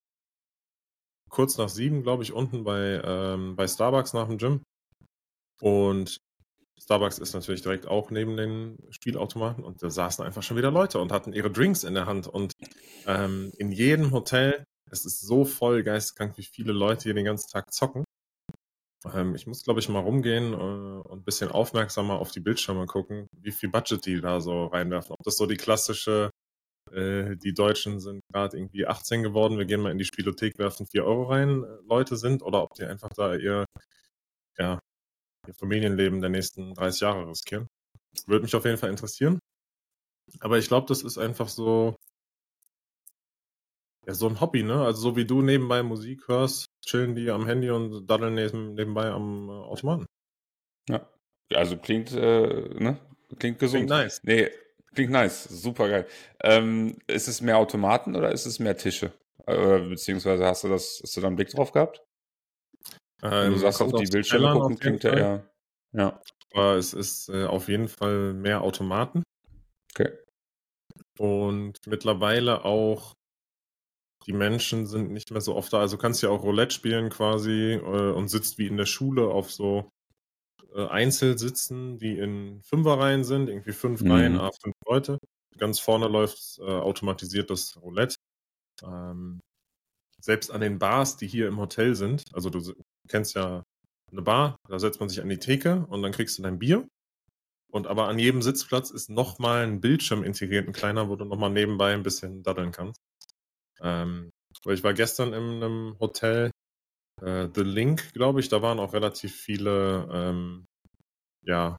kurz 1.29 1.57
nach 1.57 1.69
sieben, 1.69 2.03
glaube 2.03 2.23
ich, 2.23 2.33
unten 2.33 2.63
bei, 2.63 3.01
ähm, 3.03 3.55
bei 3.55 3.67
Starbucks 3.67 4.13
nach 4.13 4.27
dem 4.27 4.37
Gym 4.37 4.63
und 5.61 6.19
Starbucks 6.81 7.19
ist 7.19 7.33
natürlich 7.33 7.61
direkt 7.61 7.87
auch 7.87 8.09
neben 8.09 8.37
den 8.37 8.77
Spielautomaten 8.89 9.63
und 9.63 9.83
da 9.83 9.89
saßen 9.89 10.25
einfach 10.25 10.43
schon 10.43 10.57
wieder 10.57 10.71
Leute 10.71 10.99
und 10.99 11.11
hatten 11.11 11.33
ihre 11.33 11.51
Drinks 11.51 11.83
in 11.83 11.93
der 11.93 12.05
Hand. 12.05 12.27
Und 12.27 12.53
ähm, 13.05 13.51
in 13.57 13.71
jedem 13.71 14.11
Hotel, 14.11 14.63
es 14.89 15.05
ist 15.05 15.21
so 15.21 15.45
voll 15.45 15.83
geisteskrank, 15.83 16.37
wie 16.37 16.43
viele 16.43 16.71
Leute 16.71 17.03
hier 17.03 17.13
den 17.13 17.25
ganzen 17.25 17.49
Tag 17.51 17.73
zocken. 17.73 18.05
Ähm, 19.13 19.35
ich 19.35 19.47
muss, 19.47 19.63
glaube 19.63 19.79
ich, 19.79 19.89
mal 19.89 19.99
rumgehen 19.99 20.53
äh, 20.53 20.55
und 20.55 21.19
ein 21.21 21.23
bisschen 21.23 21.51
aufmerksamer 21.51 22.19
auf 22.19 22.31
die 22.31 22.39
Bildschirme 22.41 22.85
gucken, 22.85 23.27
wie 23.33 23.51
viel 23.51 23.69
Budget 23.69 24.05
die 24.05 24.21
da 24.21 24.41
so 24.41 24.65
reinwerfen. 24.67 25.13
Ob 25.17 25.23
das 25.23 25.37
so 25.37 25.45
die 25.45 25.57
klassische, 25.57 26.31
äh, 26.91 27.35
die 27.37 27.53
Deutschen 27.53 27.99
sind 27.99 28.21
gerade 28.33 28.57
irgendwie 28.57 28.87
18 28.87 29.23
geworden, 29.23 29.57
wir 29.57 29.65
gehen 29.65 29.81
mal 29.81 29.91
in 29.91 29.97
die 29.99 30.05
Spielothek, 30.05 30.57
werfen 30.59 30.87
4 30.87 31.05
Euro 31.05 31.23
rein, 31.25 31.63
äh, 31.63 31.67
Leute 31.87 32.17
sind, 32.17 32.43
oder 32.43 32.63
ob 32.63 32.73
die 32.75 32.85
einfach 32.85 33.09
da 33.15 33.35
ihr 33.35 33.65
ja, 34.57 34.79
ihr 35.47 35.53
Familienleben 35.55 36.21
der 36.21 36.29
nächsten 36.29 36.73
30 36.75 37.01
Jahre 37.01 37.27
riskieren. 37.29 37.67
Würde 38.27 38.43
mich 38.43 38.55
auf 38.55 38.65
jeden 38.65 38.77
Fall 38.77 38.89
interessieren. 38.89 39.39
Aber 40.41 40.57
ich 40.57 40.67
glaube, 40.67 40.87
das 40.87 41.03
ist 41.03 41.17
einfach 41.17 41.49
so, 41.49 41.95
ja, 44.09 44.15
so 44.15 44.27
ein 44.27 44.41
Hobby, 44.41 44.63
ne? 44.63 44.83
Also 44.83 45.01
so 45.01 45.15
wie 45.15 45.25
du 45.25 45.43
nebenbei 45.43 45.83
Musik 45.83 46.27
hörst, 46.27 46.65
chillen 46.83 47.13
die 47.13 47.29
am 47.29 47.45
Handy 47.45 47.69
und 47.69 48.07
daddeln 48.07 48.33
neben, 48.33 48.73
nebenbei 48.73 49.11
am 49.11 49.49
äh, 49.49 49.51
Automaten. 49.51 50.07
Ja. 50.89 51.07
Also 51.53 51.77
klingt, 51.77 52.11
äh, 52.13 52.69
ne? 52.79 52.97
Klingt 53.37 53.59
gesund. 53.59 53.85
Klingt 53.85 53.89
nice. 53.89 54.21
Nee, 54.23 54.49
klingt 54.95 55.11
nice. 55.11 55.43
Super 55.43 55.89
geil. 55.89 56.07
Ähm, 56.41 56.97
ist 57.05 57.27
es 57.27 57.41
mehr 57.41 57.59
Automaten 57.59 58.15
oder 58.15 58.31
ist 58.31 58.47
es 58.47 58.57
mehr 58.57 58.75
Tische? 58.75 59.13
Äh, 59.45 59.79
beziehungsweise 59.81 60.43
hast 60.43 60.63
du 60.63 60.69
das, 60.69 61.01
hast 61.03 61.15
du 61.15 61.21
da 61.21 61.27
einen 61.27 61.35
Blick 61.35 61.51
drauf 61.51 61.71
gehabt? 61.71 62.03
Ähm, 63.21 63.53
du 63.53 63.59
sagst, 63.59 63.79
auf 63.81 63.93
die 63.93 64.09
Bildschirme 64.09 64.53
gucken, 64.53 64.79
klingt 64.79 65.03
ja 65.03 65.13
eher. 65.13 65.49
Ja. 65.91 66.19
Aber 66.53 66.77
es 66.77 66.93
ist 66.93 67.29
äh, 67.29 67.45
auf 67.45 67.67
jeden 67.67 67.87
Fall 67.87 68.33
mehr 68.33 68.61
Automaten. 68.61 69.21
Okay. 69.93 70.11
Und 71.19 71.85
mittlerweile 71.85 72.65
auch 72.65 73.13
die 74.25 74.33
Menschen 74.33 74.85
sind 74.85 75.11
nicht 75.11 75.31
mehr 75.31 75.41
so 75.41 75.55
oft 75.55 75.71
da. 75.73 75.79
Also 75.79 75.97
kannst 75.97 76.21
ja 76.21 76.29
auch 76.29 76.43
Roulette 76.43 76.73
spielen 76.73 77.09
quasi 77.09 77.73
äh, 77.73 78.11
und 78.11 78.27
sitzt 78.27 78.57
wie 78.57 78.67
in 78.67 78.77
der 78.77 78.85
Schule 78.85 79.27
auf 79.27 79.51
so 79.51 79.89
äh, 80.75 80.85
Einzelsitzen, 80.87 81.97
die 81.97 82.17
in 82.17 82.61
Fünferreihen 82.61 83.23
sind, 83.23 83.49
irgendwie 83.49 83.71
fünf 83.71 84.01
mhm. 84.01 84.11
Reihen, 84.11 84.39
a 84.39 84.51
fünf 84.61 84.75
Leute. 84.85 85.19
Ganz 85.57 85.79
vorne 85.79 86.07
läuft 86.07 86.59
äh, 86.59 86.63
automatisiert 86.63 87.49
das 87.49 87.79
Roulette. 87.81 88.15
Ähm, 88.83 89.39
selbst 90.21 90.51
an 90.51 90.61
den 90.61 90.79
Bars, 90.79 91.17
die 91.17 91.27
hier 91.27 91.47
im 91.47 91.57
Hotel 91.57 91.95
sind, 91.95 92.23
also 92.33 92.49
du 92.49 92.73
kennst 93.07 93.35
ja 93.35 93.63
eine 94.11 94.21
Bar, 94.21 94.57
da 94.67 94.79
setzt 94.79 94.99
man 94.99 95.09
sich 95.09 95.21
an 95.21 95.29
die 95.29 95.37
Theke 95.37 95.85
und 95.89 96.01
dann 96.01 96.11
kriegst 96.11 96.37
du 96.37 96.43
dein 96.43 96.59
Bier. 96.59 96.87
Und 97.71 97.87
aber 97.87 98.07
an 98.07 98.17
jedem 98.17 98.41
Sitzplatz 98.41 98.89
ist 98.89 99.09
nochmal 99.09 99.63
ein 99.63 99.79
Bildschirm 99.79 100.23
integriert, 100.23 100.67
ein 100.67 100.73
kleiner, 100.73 101.07
wo 101.07 101.15
du 101.15 101.25
nochmal 101.25 101.51
nebenbei 101.51 101.93
ein 101.93 102.03
bisschen 102.03 102.41
daddeln 102.41 102.71
kannst. 102.71 102.99
Ähm, 103.81 104.29
weil 104.63 104.75
ich 104.75 104.83
war 104.83 104.93
gestern 104.93 105.33
in 105.33 105.63
einem 105.63 105.95
Hotel, 105.99 106.51
äh, 107.21 107.47
The 107.53 107.61
Link, 107.61 108.13
glaube 108.13 108.39
ich, 108.39 108.49
da 108.49 108.61
waren 108.61 108.79
auch 108.79 108.93
relativ 108.93 109.35
viele 109.35 110.07
ähm, 110.11 110.65
ja, 111.45 111.77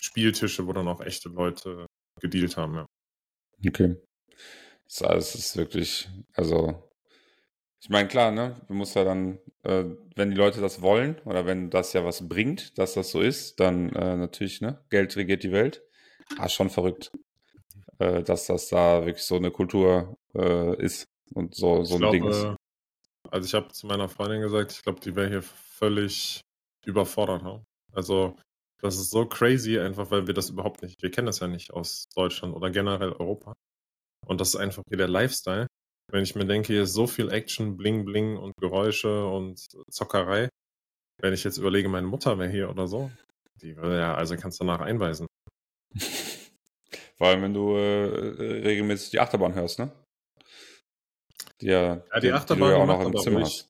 Spieltische, 0.00 0.66
wo 0.66 0.72
dann 0.72 0.88
auch 0.88 1.00
echte 1.00 1.28
Leute 1.28 1.86
gedealt 2.20 2.56
haben, 2.56 2.74
ja. 2.74 2.86
Okay. 3.66 3.96
Das 4.98 5.34
ist 5.34 5.56
wirklich, 5.56 6.08
also 6.34 6.90
ich 7.82 7.88
meine, 7.88 8.08
klar, 8.08 8.30
ne? 8.30 8.60
Du 8.68 8.74
musst 8.74 8.94
ja 8.94 9.04
dann, 9.04 9.38
äh, 9.62 9.84
wenn 10.14 10.30
die 10.30 10.36
Leute 10.36 10.60
das 10.60 10.82
wollen 10.82 11.18
oder 11.24 11.46
wenn 11.46 11.70
das 11.70 11.92
ja 11.92 12.04
was 12.04 12.28
bringt, 12.28 12.76
dass 12.78 12.94
das 12.94 13.10
so 13.10 13.20
ist, 13.20 13.58
dann 13.58 13.90
äh, 13.90 14.16
natürlich, 14.16 14.60
ne? 14.60 14.84
Geld 14.90 15.16
regiert 15.16 15.42
die 15.42 15.52
Welt. 15.52 15.82
Ah, 16.38 16.48
schon 16.48 16.70
verrückt, 16.70 17.10
äh, 17.98 18.22
dass 18.22 18.46
das 18.46 18.68
da 18.68 19.06
wirklich 19.06 19.24
so 19.24 19.36
eine 19.36 19.50
Kultur 19.50 20.18
äh, 20.34 20.76
ist 20.82 21.04
und 21.34 21.54
so, 21.54 21.84
so 21.84 21.94
ein 21.94 22.00
glaub, 22.00 22.12
Ding 22.12 22.24
ist. 22.24 22.44
Äh, 22.44 22.56
also 23.30 23.46
ich 23.46 23.54
habe 23.54 23.72
zu 23.72 23.86
meiner 23.86 24.08
Freundin 24.08 24.40
gesagt, 24.40 24.72
ich 24.72 24.82
glaube, 24.82 25.00
die 25.00 25.14
wäre 25.14 25.28
hier 25.28 25.42
völlig 25.42 26.40
überfordert. 26.84 27.42
Ne? 27.42 27.64
Also 27.92 28.36
das 28.80 28.96
ist 28.96 29.10
so 29.10 29.26
crazy, 29.26 29.78
einfach 29.78 30.10
weil 30.10 30.26
wir 30.26 30.34
das 30.34 30.50
überhaupt 30.50 30.82
nicht, 30.82 31.02
wir 31.02 31.10
kennen 31.10 31.26
das 31.26 31.40
ja 31.40 31.46
nicht 31.46 31.72
aus 31.72 32.04
Deutschland 32.14 32.54
oder 32.54 32.70
generell 32.70 33.12
Europa. 33.12 33.54
Und 34.26 34.40
das 34.40 34.50
ist 34.50 34.56
einfach 34.56 34.82
hier 34.88 34.98
der 34.98 35.08
Lifestyle. 35.08 35.66
Wenn 36.10 36.22
ich 36.22 36.34
mir 36.34 36.46
denke, 36.46 36.72
hier 36.72 36.82
ist 36.82 36.92
so 36.92 37.06
viel 37.06 37.30
Action, 37.30 37.76
Bling 37.76 38.04
Bling 38.04 38.36
und 38.36 38.56
Geräusche 38.56 39.26
und 39.26 39.60
Zockerei. 39.90 40.48
Wenn 41.20 41.34
ich 41.34 41.44
jetzt 41.44 41.58
überlege, 41.58 41.88
meine 41.88 42.06
Mutter 42.06 42.38
wäre 42.38 42.50
hier 42.50 42.70
oder 42.70 42.88
so, 42.88 43.10
die 43.60 43.76
würde 43.76 43.98
ja, 43.98 44.14
also 44.14 44.36
kannst 44.36 44.60
du 44.60 44.64
danach 44.64 44.80
einweisen. 44.80 45.26
Vor 47.16 47.26
allem, 47.26 47.42
wenn 47.42 47.54
du 47.54 47.76
äh, 47.76 48.62
regelmäßig 48.62 49.10
die 49.10 49.20
Achterbahn 49.20 49.54
hörst, 49.54 49.78
ne? 49.78 49.92
Die 51.60 51.66
ja, 51.66 51.82
ja 51.94 51.96
die, 52.16 52.20
die 52.20 52.32
Achterbahn 52.32 52.68
die, 52.68 52.74
ja 52.74 52.82
auch 52.82 52.86
noch 52.86 53.00
im 53.00 53.16
Zimmer 53.18 53.40
ruhig. 53.40 53.66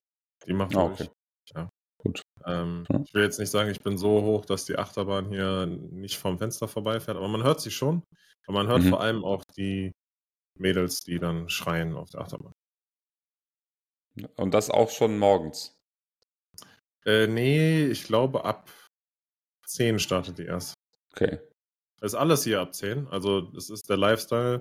Die 0.46 0.53
macht 0.53 0.76
ah, 0.76 0.85
okay. 0.85 1.09
Ja. 1.55 1.68
Gut. 1.98 2.22
Ähm, 2.46 2.87
ja. 2.88 3.00
Ich 3.05 3.14
will 3.14 3.22
jetzt 3.22 3.38
nicht 3.38 3.50
sagen, 3.50 3.70
ich 3.70 3.81
bin 3.81 3.98
so 3.98 4.22
hoch, 4.22 4.46
dass 4.46 4.64
die 4.64 4.79
Achterbahn 4.79 5.29
hier 5.29 5.66
nicht 5.66 6.18
vom 6.18 6.38
Fenster 6.38 6.68
vorbeifährt, 6.68 7.16
aber 7.16 7.29
man 7.29 7.42
hört 7.42 7.61
sie 7.61 7.70
schon. 7.70 8.03
Und 8.46 8.55
man 8.55 8.68
hört 8.68 8.83
mhm. 8.83 8.88
vor 8.88 9.00
allem 9.00 9.24
auch 9.24 9.44
die 9.57 9.92
Mädels, 10.59 11.03
die 11.03 11.18
dann 11.18 11.48
schreien 11.48 11.94
auf 11.96 12.11
der 12.11 12.22
Achterbahn. 12.22 12.53
Und 14.37 14.55
das 14.55 14.70
auch 14.70 14.90
schon 14.90 15.18
morgens? 15.18 15.76
Äh, 17.05 17.26
nee, 17.26 17.87
ich 17.87 18.05
glaube 18.05 18.44
ab 18.44 18.70
10 19.66 19.98
startet 19.98 20.38
die 20.38 20.44
erst. 20.44 20.74
Okay. 21.12 21.38
Das 22.00 22.12
ist 22.12 22.18
alles 22.18 22.44
hier 22.44 22.61
ab 22.61 22.74
10. 22.74 23.09
Also, 23.09 23.42
das 23.42 23.70
ist 23.70 23.88
der 23.88 23.96
Lifestyle. 23.96 24.61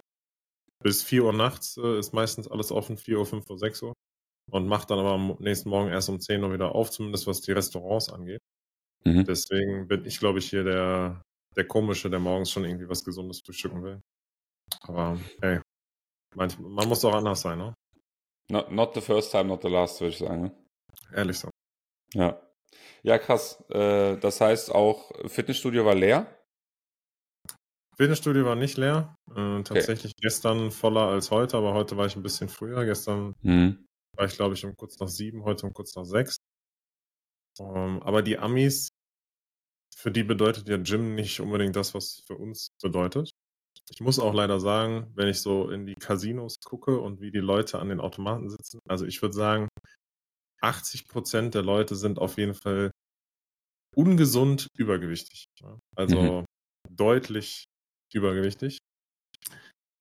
Bis 0.83 1.03
4 1.03 1.25
Uhr 1.25 1.33
nachts 1.33 1.77
äh, 1.77 1.99
ist 1.99 2.13
meistens 2.13 2.47
alles 2.47 2.71
offen, 2.71 2.97
4 2.97 3.19
Uhr, 3.19 3.25
5 3.25 3.49
Uhr, 3.49 3.57
6 3.57 3.81
Uhr. 3.83 3.93
Und 4.51 4.67
macht 4.67 4.89
dann 4.89 4.99
aber 4.99 5.11
am 5.11 5.37
nächsten 5.39 5.69
Morgen 5.69 5.89
erst 5.89 6.09
um 6.09 6.19
10 6.19 6.43
Uhr 6.43 6.51
wieder 6.53 6.73
auf, 6.73 6.89
zumindest 6.89 7.27
was 7.27 7.41
die 7.41 7.51
Restaurants 7.51 8.09
angeht. 8.09 8.41
Mhm. 9.03 9.25
Deswegen 9.25 9.87
bin 9.87 10.05
ich, 10.05 10.19
glaube 10.19 10.39
ich, 10.39 10.49
hier 10.49 10.63
der, 10.63 11.21
der 11.55 11.67
Komische, 11.67 12.09
der 12.09 12.19
morgens 12.19 12.51
schon 12.51 12.65
irgendwie 12.65 12.89
was 12.89 13.03
Gesundes 13.03 13.41
frühstücken 13.45 13.83
will. 13.83 14.01
Aber 14.81 15.19
hey, 15.41 15.61
manchmal, 16.35 16.69
man 16.69 16.89
muss 16.89 17.05
auch 17.05 17.13
anders 17.13 17.41
sein, 17.41 17.59
ne? 17.59 17.75
Not, 18.51 18.71
not 18.71 18.95
the 18.95 19.01
first 19.01 19.31
time, 19.31 19.45
not 19.45 19.61
the 19.61 19.69
last, 19.69 20.01
würde 20.01 20.11
ich 20.13 20.19
sagen. 20.19 20.41
Ne? 20.43 20.51
Ehrlich 21.13 21.37
so. 21.39 21.49
Ja. 22.13 22.41
Ja, 23.03 23.17
krass. 23.17 23.63
Äh, 23.69 24.17
das 24.17 24.41
heißt 24.41 24.71
auch, 24.73 25.11
Fitnessstudio 25.27 25.85
war 25.85 25.95
leer? 25.95 26.38
Fitnessstudio 27.99 28.45
war 28.45 28.55
nicht 28.55 28.77
leer. 28.77 29.13
Äh, 29.35 29.62
tatsächlich 29.63 30.13
okay. 30.13 30.21
gestern 30.21 30.71
voller 30.71 31.07
als 31.09 31.31
heute, 31.31 31.57
aber 31.57 31.73
heute 31.73 31.97
war 31.97 32.05
ich 32.05 32.15
ein 32.15 32.23
bisschen 32.23 32.47
früher. 32.47 32.85
Gestern 32.85 33.35
mhm. 33.41 33.85
war 34.15 34.25
ich, 34.25 34.35
glaube 34.35 34.55
ich, 34.55 34.65
um 34.65 34.73
kurz 34.77 34.97
nach 34.99 35.09
sieben, 35.09 35.43
heute 35.43 35.65
um 35.65 35.73
kurz 35.73 35.95
nach 35.95 36.05
sechs. 36.05 36.38
Ähm, 37.59 38.01
aber 38.01 38.21
die 38.21 38.38
Amis, 38.38 38.88
für 39.93 40.12
die 40.12 40.23
bedeutet 40.23 40.69
ja 40.69 40.77
Gym 40.77 41.13
nicht 41.13 41.41
unbedingt 41.41 41.75
das, 41.75 41.93
was 41.93 42.23
für 42.25 42.38
uns 42.38 42.69
bedeutet. 42.81 43.31
Ich 43.89 43.99
muss 43.99 44.19
auch 44.19 44.33
leider 44.33 44.62
sagen, 44.62 45.12
wenn 45.15 45.27
ich 45.27 45.41
so 45.41 45.69
in 45.69 45.85
die 45.85 45.95
Casinos 45.95 46.59
gucke 46.63 47.01
und 47.01 47.19
wie 47.19 47.31
die 47.31 47.39
Leute 47.39 47.79
an 47.79 47.89
den 47.89 47.99
Automaten 47.99 48.49
sitzen, 48.49 48.79
also 48.88 49.05
ich 49.05 49.21
würde 49.21 49.35
sagen, 49.35 49.67
80 50.62 51.09
Prozent 51.09 51.53
der 51.53 51.63
Leute 51.63 51.97
sind 51.97 52.17
auf 52.17 52.38
jeden 52.38 52.53
Fall 52.53 52.91
ungesund 53.93 54.67
übergewichtig. 54.77 55.47
Also 55.97 56.21
mhm. 56.21 56.45
deutlich 56.89 57.65
übergewichtig. 58.13 58.79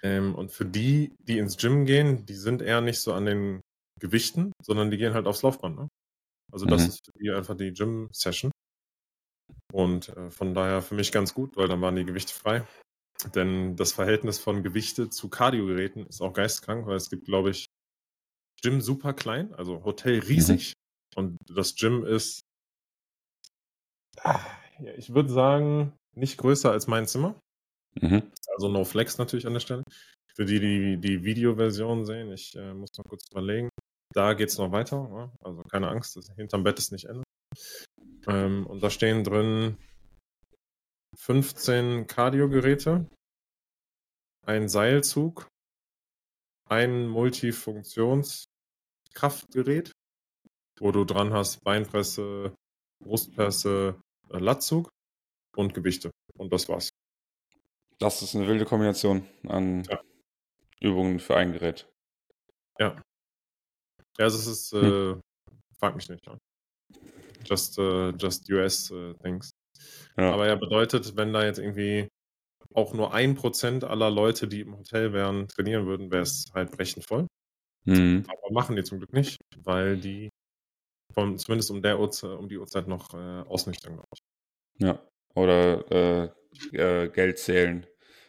Ähm, 0.02 0.34
und 0.34 0.52
für 0.52 0.64
die, 0.64 1.12
die 1.20 1.38
ins 1.38 1.56
Gym 1.56 1.84
gehen, 1.84 2.24
die 2.26 2.34
sind 2.34 2.62
eher 2.62 2.80
nicht 2.80 3.00
so 3.00 3.12
an 3.12 3.24
den 3.24 3.60
Gewichten, 3.98 4.52
sondern 4.62 4.90
die 4.90 4.96
gehen 4.96 5.14
halt 5.14 5.26
aufs 5.26 5.42
Laufband. 5.42 5.76
Ne? 5.76 5.88
Also 6.52 6.66
das 6.66 6.82
mhm. 6.82 6.88
ist 6.88 7.04
für 7.04 7.18
die 7.18 7.30
einfach 7.30 7.56
die 7.56 7.72
Gym-Session. 7.72 8.50
Und 9.72 10.08
äh, 10.10 10.30
von 10.30 10.54
daher 10.54 10.82
für 10.82 10.94
mich 10.94 11.12
ganz 11.12 11.34
gut, 11.34 11.56
weil 11.56 11.68
dann 11.68 11.80
waren 11.80 11.96
die 11.96 12.04
Gewichte 12.04 12.32
frei. 12.32 12.66
Denn 13.34 13.74
das 13.76 13.92
Verhältnis 13.92 14.38
von 14.38 14.62
Gewichte 14.62 15.10
zu 15.10 15.28
Kardiogeräten 15.28 16.06
ist 16.06 16.20
auch 16.20 16.32
geistkrank, 16.32 16.86
weil 16.86 16.96
es 16.96 17.10
gibt, 17.10 17.24
glaube 17.24 17.50
ich, 17.50 17.66
Gym 18.62 18.80
super 18.80 19.12
klein, 19.12 19.52
also 19.54 19.84
Hotel 19.84 20.20
riesig. 20.20 20.72
Mhm. 21.16 21.18
Und 21.18 21.36
das 21.48 21.74
Gym 21.74 22.04
ist, 22.04 22.40
ja, 24.24 24.40
ich 24.96 25.14
würde 25.14 25.30
sagen, 25.30 25.92
nicht 26.14 26.38
größer 26.38 26.70
als 26.70 26.86
mein 26.86 27.06
Zimmer. 27.06 27.40
Mhm. 28.01 28.31
Also 28.55 28.68
No 28.68 28.85
Flex 28.85 29.18
natürlich 29.18 29.46
an 29.46 29.55
der 29.55 29.61
Stelle. 29.61 29.85
Für 30.35 30.44
die, 30.44 30.61
die 30.61 30.98
die 30.98 31.24
Videoversion 31.24 32.05
sehen, 32.05 32.33
ich 32.33 32.55
äh, 32.57 32.74
muss 32.74 32.90
noch 32.96 33.05
kurz 33.09 33.31
überlegen. 33.31 33.68
Da 34.14 34.35
geht 34.35 34.48
es 34.48 34.59
noch 34.59 34.72
weiter. 34.72 35.09
Ja? 35.12 35.33
Also 35.44 35.62
keine 35.64 35.88
Angst, 35.88 36.16
das 36.16 36.31
hinterm 36.37 36.62
Bett 36.62 36.79
ist 36.79 36.92
nicht 36.92 37.07
Ende. 37.07 37.24
Ähm, 38.27 38.66
und 38.66 38.83
da 38.83 38.90
stehen 38.90 39.24
drin 39.24 39.79
15 41.16 42.07
Cardio-Geräte, 42.07 43.09
ein 44.46 44.68
Seilzug, 44.68 45.48
ein 46.68 47.09
Multifunktionskraftgerät, 47.09 49.92
wo 50.81 50.92
du 50.92 51.05
dran 51.05 51.33
hast 51.33 51.64
Beinpresse, 51.64 52.55
Brustpresse, 53.03 54.01
äh, 54.31 54.38
Latzug 54.38 54.88
und 55.57 55.74
Gewichte. 55.74 56.12
Und 56.37 56.53
das 56.53 56.68
war's. 56.68 56.90
Das 57.98 58.22
ist 58.22 58.37
eine 58.37 58.46
wilde 58.46 58.64
Kombination 58.64 59.26
an 59.46 59.84
ja. 59.84 60.00
Übungen 60.80 61.18
für 61.18 61.37
ein 61.37 61.52
Gerät. 61.52 61.88
Ja. 62.78 63.02
Ja, 64.18 64.24
also 64.24 64.38
es 64.38 64.46
ist, 64.46 64.72
hm. 64.72 65.18
äh, 65.18 65.20
frag 65.78 65.96
mich 65.96 66.08
nicht. 66.08 66.26
Ja. 66.26 66.37
Just, 67.44 67.78
uh, 67.78 68.11
just 68.11 68.50
US 68.50 68.90
uh, 68.90 69.14
things. 69.14 69.50
Ja. 70.16 70.32
Aber 70.32 70.46
ja, 70.46 70.54
bedeutet, 70.54 71.16
wenn 71.16 71.32
da 71.32 71.44
jetzt 71.44 71.58
irgendwie 71.58 72.08
auch 72.74 72.92
nur 72.94 73.14
ein 73.14 73.34
Prozent 73.34 73.84
aller 73.84 74.11
Leute, 74.11 74.46
die 74.48 74.61
im 74.61 74.76
Hotel 74.76 75.12
wären, 75.12 75.48
trainieren 75.48 75.87
würden, 75.87 76.11
wäre 76.11 76.22
es 76.22 76.46
halt 76.54 76.70
brechend 76.70 77.04
voll. 77.04 77.26
Mhm. 77.84 78.24
Aber 78.28 78.52
machen 78.52 78.76
die 78.76 78.84
zum 78.84 78.98
Glück 78.98 79.12
nicht, 79.12 79.38
weil 79.56 79.96
die 79.98 80.28
von, 81.14 81.38
zumindest 81.38 81.70
um, 81.70 81.82
der 81.82 81.98
Uhrzeit, 81.98 82.38
um 82.38 82.48
die 82.48 82.58
Uhrzeit 82.58 82.87
noch 82.87 83.14
äh, 83.14 83.42
ausnüchtern, 83.48 83.94
glaube 83.94 84.08
ich. 84.14 84.20
Ja, 84.80 85.02
oder 85.34 85.90
äh, 85.90 86.30
äh, 86.72 87.08
Geld 87.08 87.38
zählen, 87.38 87.87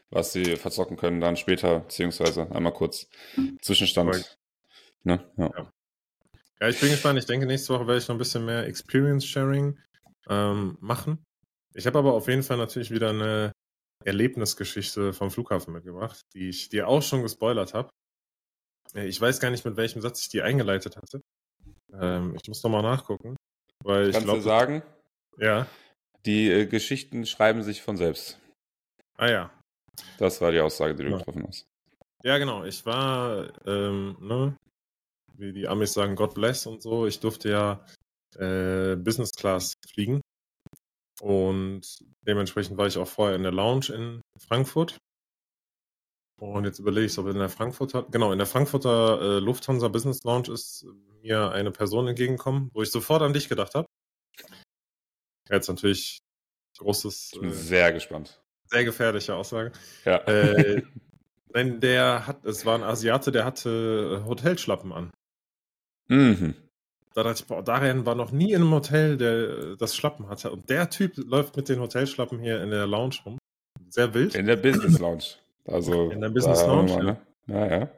was 0.09 0.33
sie 0.33 0.55
verzocken 0.55 0.97
können 0.97 1.21
dann 1.21 1.37
später, 1.37 1.81
beziehungsweise 1.81 2.51
einmal 2.51 2.73
kurz 2.73 3.07
Zwischenstand. 3.61 4.37
Ne? 5.03 5.23
Ja. 5.37 5.51
ja. 5.55 5.71
Ja. 6.59 6.67
ich 6.67 6.79
bin 6.79 6.89
gespannt. 6.89 7.19
Ich 7.19 7.25
denke, 7.25 7.45
nächste 7.45 7.73
Woche 7.73 7.87
werde 7.87 7.99
ich 7.99 8.07
noch 8.07 8.15
ein 8.15 8.19
bisschen 8.19 8.45
mehr 8.45 8.65
Experience 8.65 9.25
Sharing 9.25 9.77
ähm, 10.29 10.77
machen. 10.79 11.23
Ich 11.73 11.85
habe 11.85 11.99
aber 11.99 12.13
auf 12.13 12.27
jeden 12.27 12.43
Fall 12.43 12.57
natürlich 12.57 12.91
wieder 12.91 13.09
eine 13.09 13.51
Erlebnisgeschichte 14.03 15.13
vom 15.13 15.31
Flughafen 15.31 15.73
mitgebracht, 15.73 16.21
die 16.33 16.49
ich 16.49 16.69
dir 16.69 16.87
auch 16.87 17.01
schon 17.01 17.21
gespoilert 17.21 17.73
habe. 17.73 17.89
Äh, 18.93 19.07
ich 19.07 19.19
weiß 19.19 19.39
gar 19.39 19.51
nicht, 19.51 19.65
mit 19.65 19.77
welchem 19.77 20.01
Satz 20.01 20.21
ich 20.21 20.29
die 20.29 20.41
eingeleitet 20.41 20.97
hatte. 20.97 21.21
Ähm, 21.93 22.35
ich 22.35 22.47
muss 22.47 22.63
noch 22.63 22.71
mal 22.71 22.81
nachgucken. 22.81 23.35
Weil 23.83 24.11
Kannst 24.11 24.19
ich 24.19 24.23
glaub, 24.25 24.35
du 24.37 24.41
sagen? 24.41 24.83
Ja. 25.37 25.67
Die 26.25 26.49
äh, 26.49 26.65
Geschichten 26.65 27.25
schreiben 27.25 27.63
sich 27.63 27.81
von 27.81 27.97
selbst. 27.97 28.39
Ah 29.17 29.29
ja. 29.29 29.51
Das 30.17 30.41
war 30.41 30.51
die 30.51 30.59
Aussage, 30.59 30.95
die 30.95 31.03
du 31.03 31.11
ja. 31.11 31.17
getroffen 31.17 31.45
hast. 31.47 31.67
Ja, 32.23 32.37
genau. 32.37 32.63
Ich 32.65 32.85
war, 32.85 33.51
ähm, 33.65 34.17
ne, 34.19 34.57
wie 35.35 35.53
die 35.53 35.67
Amis 35.67 35.93
sagen, 35.93 36.15
God 36.15 36.33
bless 36.33 36.65
und 36.65 36.81
so. 36.81 37.05
Ich 37.05 37.19
durfte 37.19 37.49
ja 37.49 37.85
äh, 38.35 38.95
Business 38.95 39.31
Class 39.31 39.73
fliegen. 39.87 40.21
Und 41.21 41.81
dementsprechend 42.25 42.77
war 42.77 42.87
ich 42.87 42.97
auch 42.97 43.07
vorher 43.07 43.35
in 43.35 43.43
der 43.43 43.51
Lounge 43.51 43.89
in 43.93 44.21
Frankfurt. 44.37 44.97
Und 46.39 46.63
jetzt 46.63 46.79
überlege 46.79 47.07
ich, 47.07 47.17
ob 47.17 47.27
in 47.27 47.37
der 47.37 47.49
Frankfurter, 47.49 48.03
genau, 48.09 48.31
in 48.31 48.37
der 48.37 48.47
Frankfurter 48.47 49.21
äh, 49.21 49.39
Lufthansa 49.39 49.89
Business 49.89 50.23
Lounge 50.23 50.53
ist 50.53 50.85
mir 51.21 51.51
eine 51.51 51.71
Person 51.71 52.07
entgegengekommen, 52.07 52.69
wo 52.73 52.81
ich 52.81 52.91
sofort 52.91 53.21
an 53.21 53.33
dich 53.33 53.49
gedacht 53.49 53.75
habe. 53.75 53.88
Jetzt 55.49 55.67
natürlich 55.67 56.21
großes. 56.77 57.31
Ich 57.33 57.39
bin 57.39 57.49
äh, 57.49 57.53
sehr 57.53 57.93
gespannt. 57.93 58.41
Sehr 58.65 58.83
gefährliche 58.83 59.35
Aussage. 59.35 59.71
Ja. 60.05 60.17
Äh, 60.27 60.83
wenn 61.49 61.79
der 61.79 62.27
hat, 62.27 62.45
es 62.45 62.65
war 62.65 62.75
ein 62.75 62.83
Asiate, 62.83 63.31
der 63.31 63.45
hatte 63.45 64.23
Hotelschlappen 64.25 64.91
an. 64.91 65.11
Mhm. 66.07 66.55
Da 67.13 67.23
dachte 67.23 67.41
ich, 67.41 67.47
boah, 67.47 67.63
Darian 67.63 68.05
war 68.05 68.15
noch 68.15 68.31
nie 68.31 68.53
in 68.53 68.61
einem 68.61 68.71
Hotel, 68.71 69.17
der 69.17 69.75
das 69.75 69.95
Schlappen 69.95 70.29
hatte. 70.29 70.51
Und 70.51 70.69
der 70.69 70.89
Typ 70.89 71.17
läuft 71.17 71.57
mit 71.57 71.67
den 71.67 71.79
Hotelschlappen 71.79 72.39
hier 72.39 72.61
in 72.61 72.69
der 72.69 72.85
Lounge 72.85 73.15
rum. 73.25 73.37
Sehr 73.89 74.13
wild. 74.13 74.35
In 74.35 74.45
der 74.45 74.55
Business 74.55 74.99
Lounge. 74.99 75.23
Also, 75.65 76.11
in 76.11 76.21
der 76.21 76.29
Business 76.29 76.61
Lounge. 76.61 76.93
Mal, 76.93 77.03
ne? 77.03 77.21
ja. 77.47 77.67
ja. 77.79 77.91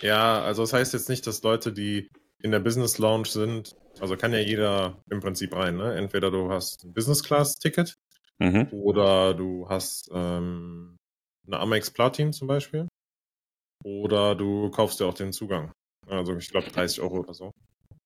Ja, 0.00 0.42
also 0.42 0.62
das 0.62 0.74
heißt 0.74 0.92
jetzt 0.92 1.08
nicht, 1.08 1.26
dass 1.26 1.42
Leute, 1.42 1.72
die 1.72 2.10
in 2.42 2.50
der 2.50 2.60
Business 2.60 2.98
Lounge 2.98 3.26
sind, 3.26 3.76
also 4.00 4.16
kann 4.16 4.32
ja 4.32 4.38
jeder 4.38 5.02
im 5.10 5.20
Prinzip 5.20 5.54
rein. 5.54 5.76
Ne? 5.76 5.94
Entweder 5.94 6.30
du 6.30 6.50
hast 6.50 6.84
ein 6.84 6.92
Business 6.92 7.22
Class 7.22 7.58
Ticket 7.58 7.96
mhm. 8.38 8.68
oder 8.70 9.34
du 9.34 9.68
hast 9.68 10.10
ähm, 10.12 10.96
eine 11.46 11.60
Amex 11.60 11.90
Platin 11.90 12.32
zum 12.32 12.48
Beispiel. 12.48 12.88
Oder 13.84 14.34
du 14.34 14.70
kaufst 14.70 15.00
dir 15.00 15.06
auch 15.06 15.14
den 15.14 15.32
Zugang. 15.32 15.72
Also 16.06 16.36
ich 16.36 16.48
glaube 16.48 16.70
30 16.70 17.00
Euro 17.02 17.18
oder 17.20 17.34
so. 17.34 17.52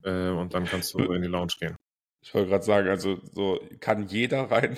Äh, 0.04 0.30
und 0.30 0.54
dann 0.54 0.64
kannst 0.64 0.94
du 0.94 0.98
in 0.98 1.22
die 1.22 1.28
Lounge 1.28 1.54
gehen. 1.58 1.76
Ich 2.22 2.34
wollte 2.34 2.50
gerade 2.50 2.64
sagen, 2.64 2.88
also 2.88 3.18
so 3.32 3.60
kann 3.80 4.06
jeder 4.06 4.50
rein. 4.50 4.76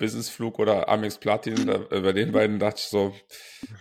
Businessflug 0.00 0.58
oder 0.58 0.88
Amex 0.88 1.18
Platin, 1.18 1.66
da, 1.66 1.78
bei 1.78 2.12
den 2.12 2.32
beiden 2.32 2.58
dachte 2.58 2.80
ich 2.80 2.88
so, 2.88 3.14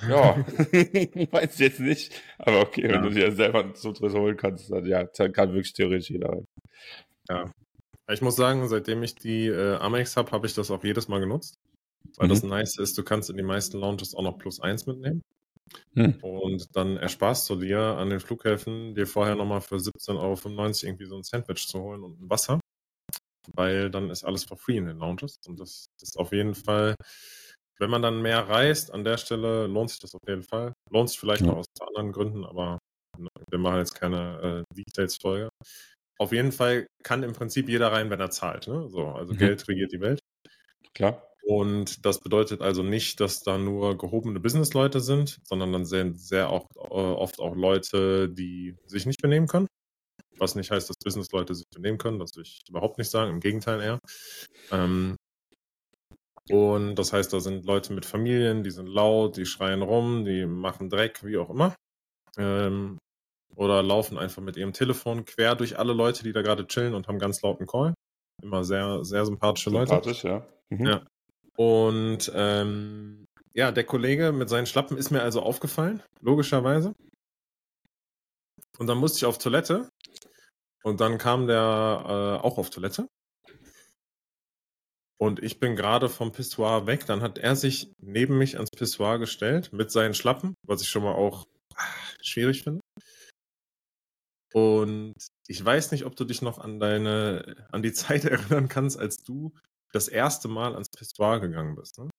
ja, 0.08 0.36
weiß 1.32 1.54
ich 1.54 1.60
jetzt 1.60 1.80
nicht. 1.80 2.14
Aber 2.38 2.60
okay, 2.60 2.84
ja. 2.84 2.90
wenn 2.94 3.04
du 3.04 3.10
dir 3.10 3.32
selber 3.32 3.74
Zutritt 3.74 4.14
holen 4.14 4.38
kannst, 4.38 4.70
dann 4.70 4.86
ja, 4.86 5.06
dann 5.06 5.32
kann 5.32 5.54
wirklich 5.54 5.74
theoretisch 5.74 6.12
jeder 6.12 6.30
rein. 6.30 6.48
Ja. 7.30 7.52
Ich 8.12 8.22
muss 8.22 8.36
sagen, 8.36 8.68
seitdem 8.68 9.02
ich 9.02 9.16
die 9.16 9.48
äh, 9.48 9.76
Amex 9.78 10.18
habe, 10.18 10.32
habe 10.32 10.46
ich 10.46 10.54
das 10.54 10.70
auch 10.72 10.84
jedes 10.84 11.08
Mal 11.08 11.20
genutzt. 11.20 11.58
Weil 12.18 12.28
mhm. 12.28 12.32
das 12.32 12.44
nice 12.44 12.78
ist, 12.78 12.98
du 12.98 13.04
kannst 13.04 13.30
in 13.30 13.38
die 13.38 13.44
meisten 13.44 13.80
Lounges 13.80 14.14
auch 14.14 14.24
noch 14.24 14.38
plus 14.38 14.60
eins 14.60 14.86
mitnehmen. 14.86 15.22
Hm. 15.94 16.16
Und 16.22 16.76
dann 16.76 16.98
ersparst 16.98 17.50
du 17.50 17.56
dir 17.56 17.80
an 17.80 18.10
den 18.10 18.20
Flughäfen, 18.20 18.96
dir 18.96 19.06
vorher 19.06 19.36
nochmal 19.36 19.62
für 19.62 19.76
17,95 19.76 20.18
Euro 20.18 20.70
irgendwie 20.82 21.06
so 21.06 21.16
ein 21.16 21.24
Sandwich 21.24 21.68
zu 21.68 21.80
holen 21.80 22.04
und 22.04 22.20
ein 22.20 22.30
Wasser. 22.30 22.59
Weil 23.56 23.90
dann 23.90 24.10
ist 24.10 24.24
alles 24.24 24.44
for 24.44 24.58
free 24.58 24.78
in 24.78 24.86
den 24.86 24.98
Lounges. 24.98 25.38
Und 25.48 25.60
das 25.60 25.88
ist 26.02 26.18
auf 26.18 26.32
jeden 26.32 26.56
Fall, 26.56 26.96
wenn 27.80 27.90
man 27.90 28.02
dann 28.02 28.22
mehr 28.22 28.48
reist, 28.48 28.94
an 28.94 29.04
der 29.04 29.18
Stelle 29.18 29.68
lohnt 29.68 29.90
sich 29.90 30.00
das 30.00 30.14
auf 30.14 30.28
jeden 30.28 30.44
Fall. 30.44 30.74
Lohnt 30.90 31.10
sich 31.10 31.20
vielleicht 31.20 31.42
ja. 31.42 31.48
noch 31.48 31.58
aus 31.58 31.66
anderen 31.80 32.12
Gründen, 32.12 32.46
aber 32.46 32.80
wir 33.50 33.60
machen 33.60 33.80
jetzt 33.80 33.96
keine 33.96 34.66
äh, 34.72 34.76
Details-Folge. 34.76 35.50
Auf 36.20 36.34
jeden 36.34 36.52
Fall 36.52 36.88
kann 37.04 37.24
im 37.24 37.34
Prinzip 37.34 37.70
jeder 37.70 37.92
rein, 37.92 38.10
wenn 38.10 38.20
er 38.20 38.30
zahlt. 38.30 38.68
Ne? 38.68 38.90
So, 38.90 39.08
also 39.08 39.34
mhm. 39.34 39.38
Geld 39.38 39.68
regiert 39.68 39.94
die 39.94 40.02
Welt. 40.02 40.20
Klar. 40.94 41.24
Und 41.44 42.06
das 42.06 42.20
bedeutet 42.20 42.62
also 42.62 42.84
nicht, 42.84 43.20
dass 43.22 43.42
da 43.42 43.58
nur 43.58 43.98
gehobene 43.98 44.40
Businessleute 44.40 45.00
sind, 45.00 45.40
sondern 45.44 45.74
dann 45.74 45.86
sind 45.86 46.20
sehr 46.20 46.52
oft, 46.52 46.68
äh, 46.76 46.80
oft 46.80 47.40
auch 47.40 47.56
Leute, 47.56 48.30
die 48.30 48.76
sich 48.86 49.06
nicht 49.06 49.22
benehmen 49.22 49.48
können. 49.48 49.68
Was 50.40 50.56
nicht 50.56 50.72
heißt, 50.72 50.90
dass 50.90 50.98
Businessleute 51.04 51.54
sich 51.54 51.66
benehmen 51.74 51.98
können, 51.98 52.20
das 52.20 52.36
will 52.36 52.44
ich 52.44 52.62
überhaupt 52.70 52.98
nicht 52.98 53.10
sagen, 53.10 53.32
im 53.32 53.40
Gegenteil 53.40 53.82
eher. 53.82 54.00
Ähm, 54.72 55.16
und 56.50 56.96
das 56.96 57.14
heißt, 57.14 57.32
da 57.32 57.40
sind 57.40 57.66
Leute 57.66 57.94
mit 57.94 58.06
Familien, 58.06 58.64
die 58.64 58.72
sind 58.72 58.88
laut, 58.88 59.38
die 59.38 59.46
schreien 59.46 59.82
rum, 59.82 60.26
die 60.26 60.46
machen 60.46 60.90
Dreck, 60.90 61.24
wie 61.24 61.38
auch 61.38 61.50
immer. 61.50 61.76
Ähm, 62.38 62.98
oder 63.56 63.84
laufen 63.84 64.18
einfach 64.18 64.42
mit 64.42 64.58
ihrem 64.58 64.74
Telefon 64.74 65.26
quer 65.26 65.56
durch 65.56 65.78
alle 65.78 65.94
Leute, 65.94 66.24
die 66.24 66.32
da 66.32 66.42
gerade 66.42 66.66
chillen 66.66 66.94
und 66.94 67.08
haben 67.08 67.20
ganz 67.20 67.42
lauten 67.42 67.68
Call. 67.68 67.94
Immer 68.42 68.64
sehr, 68.64 69.04
sehr 69.04 69.26
sympathische 69.26 69.70
Leute. 69.70 69.90
Sympathisch, 69.90 70.24
ja. 70.24 70.48
Mhm. 70.70 70.86
ja. 70.86 71.06
Und 71.58 72.32
ähm, 72.34 73.26
ja, 73.54 73.72
der 73.72 73.84
Kollege 73.84 74.32
mit 74.32 74.50
seinen 74.50 74.66
Schlappen 74.66 74.98
ist 74.98 75.12
mir 75.12 75.22
also 75.22 75.42
aufgefallen, 75.42 76.02
logischerweise. 76.22 76.94
Und 78.78 78.88
dann 78.88 78.98
musste 78.98 79.18
ich 79.18 79.26
auf 79.26 79.38
Toilette. 79.38 79.90
Und 80.84 81.02
dann 81.02 81.18
kam 81.18 81.48
der 81.48 82.40
äh, 82.42 82.46
auch 82.46 82.58
auf 82.58 82.70
Toilette. 82.70 83.08
Und 85.22 85.44
ich 85.44 85.60
bin 85.60 85.76
gerade 85.76 86.08
vom 86.08 86.32
Pissoir 86.32 86.88
weg. 86.88 87.06
Dann 87.06 87.22
hat 87.22 87.38
er 87.38 87.56
sich 87.56 87.92
neben 88.00 88.38
mich 88.38 88.56
ans 88.56 88.72
Pissoir 88.72 89.20
gestellt 89.20 89.74
mit 89.74 89.92
seinen 89.92 90.14
Schlappen, 90.14 90.56
was 90.66 90.82
ich 90.82 90.90
schon 90.90 91.04
mal 91.04 91.14
auch 91.14 91.46
ach, 91.76 92.16
schwierig 92.22 92.64
finde. 92.64 92.80
Und 94.54 95.14
ich 95.48 95.64
weiß 95.64 95.92
nicht, 95.92 96.06
ob 96.06 96.16
du 96.16 96.24
dich 96.24 96.42
noch 96.42 96.58
an 96.58 96.80
deine, 96.80 97.68
an 97.72 97.84
die 97.84 97.94
Zeit 97.94 98.26
erinnern 98.26 98.70
kannst, 98.70 98.98
als 98.98 99.18
du 99.18 99.54
das 99.92 100.08
erste 100.08 100.48
Mal 100.48 100.74
ans 100.74 100.90
Pissoir 100.90 101.40
gegangen 101.40 101.76
bist. 101.76 101.98
Ne? 101.98 102.10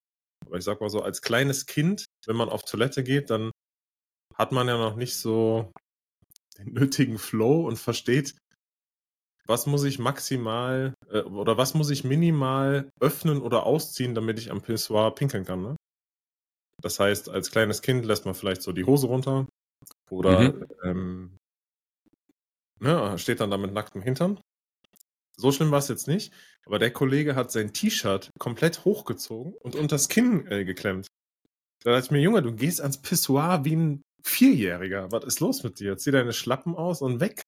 Aber 0.45 0.57
ich 0.57 0.63
sag 0.63 0.79
mal 0.81 0.89
so, 0.89 1.01
als 1.01 1.21
kleines 1.21 1.65
Kind, 1.65 2.05
wenn 2.27 2.35
man 2.35 2.49
auf 2.49 2.63
Toilette 2.63 3.03
geht, 3.03 3.29
dann 3.29 3.51
hat 4.35 4.51
man 4.51 4.67
ja 4.67 4.77
noch 4.77 4.95
nicht 4.95 5.15
so 5.15 5.71
den 6.57 6.73
nötigen 6.73 7.17
Flow 7.17 7.65
und 7.67 7.77
versteht, 7.77 8.35
was 9.47 9.65
muss 9.65 9.83
ich 9.83 9.99
maximal 9.99 10.93
äh, 11.09 11.21
oder 11.21 11.57
was 11.57 11.73
muss 11.73 11.89
ich 11.89 12.03
minimal 12.03 12.89
öffnen 12.99 13.41
oder 13.41 13.65
ausziehen, 13.65 14.15
damit 14.15 14.39
ich 14.39 14.51
am 14.51 14.61
Pissoir 14.61 15.15
pinkeln 15.15 15.45
kann. 15.45 15.61
Ne? 15.61 15.75
Das 16.81 16.99
heißt, 16.99 17.29
als 17.29 17.51
kleines 17.51 17.81
Kind 17.81 18.05
lässt 18.05 18.25
man 18.25 18.35
vielleicht 18.35 18.61
so 18.61 18.71
die 18.71 18.85
Hose 18.85 19.07
runter 19.07 19.47
oder 20.09 20.53
mhm. 20.53 20.65
ähm, 20.83 21.37
Ne, 22.81 23.15
steht 23.19 23.39
dann 23.39 23.51
da 23.51 23.57
mit 23.57 23.73
nacktem 23.73 24.01
Hintern. 24.01 24.39
So 25.37 25.51
schlimm 25.51 25.69
war 25.69 25.77
es 25.77 25.87
jetzt 25.87 26.07
nicht, 26.07 26.33
aber 26.65 26.79
der 26.79 26.91
Kollege 26.91 27.35
hat 27.35 27.51
sein 27.51 27.73
T-Shirt 27.73 28.31
komplett 28.39 28.85
hochgezogen 28.85 29.53
und 29.53 29.75
unter 29.75 29.95
das 29.95 30.09
Kinn 30.09 30.47
äh, 30.47 30.65
geklemmt. 30.65 31.07
Da 31.83 31.91
dachte 31.91 32.05
ich 32.05 32.11
mir, 32.11 32.21
Junge, 32.21 32.41
du 32.41 32.53
gehst 32.53 32.81
ans 32.81 32.99
Pissoir 32.99 33.65
wie 33.65 33.75
ein 33.75 34.01
Vierjähriger. 34.23 35.11
Was 35.11 35.25
ist 35.25 35.39
los 35.39 35.63
mit 35.63 35.79
dir? 35.79 35.97
Zieh 35.97 36.11
deine 36.11 36.33
Schlappen 36.33 36.75
aus 36.75 37.01
und 37.01 37.19
weg. 37.19 37.43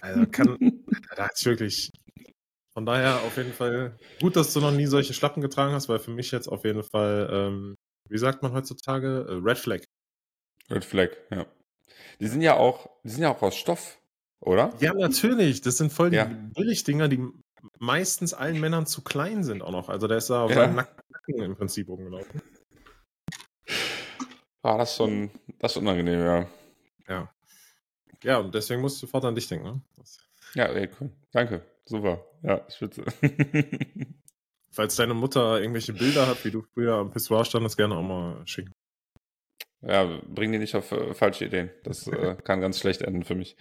Also 0.00 0.26
kann, 0.30 0.84
da 1.16 1.28
ich 1.34 1.46
wirklich. 1.46 1.92
Von 2.72 2.86
daher 2.86 3.16
auf 3.22 3.36
jeden 3.36 3.52
Fall 3.52 3.98
gut, 4.20 4.36
dass 4.36 4.52
du 4.52 4.60
noch 4.60 4.70
nie 4.70 4.86
solche 4.86 5.12
Schlappen 5.12 5.42
getragen 5.42 5.72
hast, 5.74 5.88
weil 5.88 5.98
für 5.98 6.12
mich 6.12 6.30
jetzt 6.30 6.46
auf 6.46 6.64
jeden 6.64 6.84
Fall, 6.84 7.28
ähm, 7.32 7.76
wie 8.08 8.18
sagt 8.18 8.42
man 8.42 8.52
heutzutage, 8.52 9.26
äh, 9.28 9.32
Red 9.34 9.58
Flag. 9.58 9.80
Red 10.70 10.84
Flag, 10.84 11.10
ja. 11.30 11.46
Die 12.20 12.28
sind 12.28 12.42
ja 12.42 12.54
auch, 12.54 12.88
die 13.02 13.10
sind 13.10 13.22
ja 13.22 13.34
auch 13.34 13.42
aus 13.42 13.56
Stoff. 13.56 14.00
Oder? 14.40 14.72
Ja, 14.80 14.94
natürlich. 14.94 15.60
Das 15.60 15.76
sind 15.76 15.92
voll 15.92 16.10
die 16.10 16.16
ja. 16.16 16.24
Billigdinger, 16.24 17.08
die 17.08 17.20
meistens 17.78 18.32
allen 18.32 18.58
Männern 18.60 18.86
zu 18.86 19.02
klein 19.02 19.44
sind 19.44 19.62
auch 19.62 19.72
noch. 19.72 19.88
Also 19.88 20.06
der 20.06 20.18
ist 20.18 20.30
da 20.30 20.44
auf 20.44 20.50
ja. 20.50 20.56
seinem 20.56 20.76
Nacken 20.76 21.42
im 21.42 21.56
Prinzip 21.56 21.88
rumgelaufen. 21.88 22.40
Ah, 24.62 24.78
das 24.78 24.90
ist 24.90 24.96
schon, 24.96 25.30
das 25.58 25.72
ist 25.72 25.78
unangenehm, 25.78 26.20
ja. 26.20 26.46
Ja. 27.08 27.34
Ja, 28.22 28.38
und 28.38 28.54
deswegen 28.54 28.80
musst 28.80 28.96
du 28.96 29.06
sofort 29.06 29.24
an 29.24 29.34
dich 29.34 29.48
denken, 29.48 29.66
ne? 29.66 29.80
Ja, 30.54 30.66
ey, 30.66 30.88
cool. 31.00 31.10
Danke. 31.32 31.62
Super. 31.84 32.24
Ja, 32.42 32.66
spitze. 32.70 33.04
Falls 34.72 34.96
deine 34.96 35.14
Mutter 35.14 35.60
irgendwelche 35.60 35.92
Bilder 35.92 36.26
hat, 36.26 36.44
wie 36.44 36.50
du 36.50 36.62
früher 36.62 36.94
am 36.94 37.10
Pissoir 37.10 37.44
standest, 37.44 37.76
gerne 37.76 37.96
auch 37.96 38.02
mal 38.02 38.46
schicken. 38.46 38.72
Ja, 39.82 40.20
bring 40.28 40.52
die 40.52 40.58
nicht 40.58 40.74
auf 40.74 40.92
äh, 40.92 41.14
falsche 41.14 41.46
Ideen. 41.46 41.70
Das 41.84 42.06
äh, 42.06 42.36
kann 42.44 42.60
ganz 42.60 42.78
schlecht 42.78 43.02
enden 43.02 43.24
für 43.24 43.34
mich. 43.34 43.56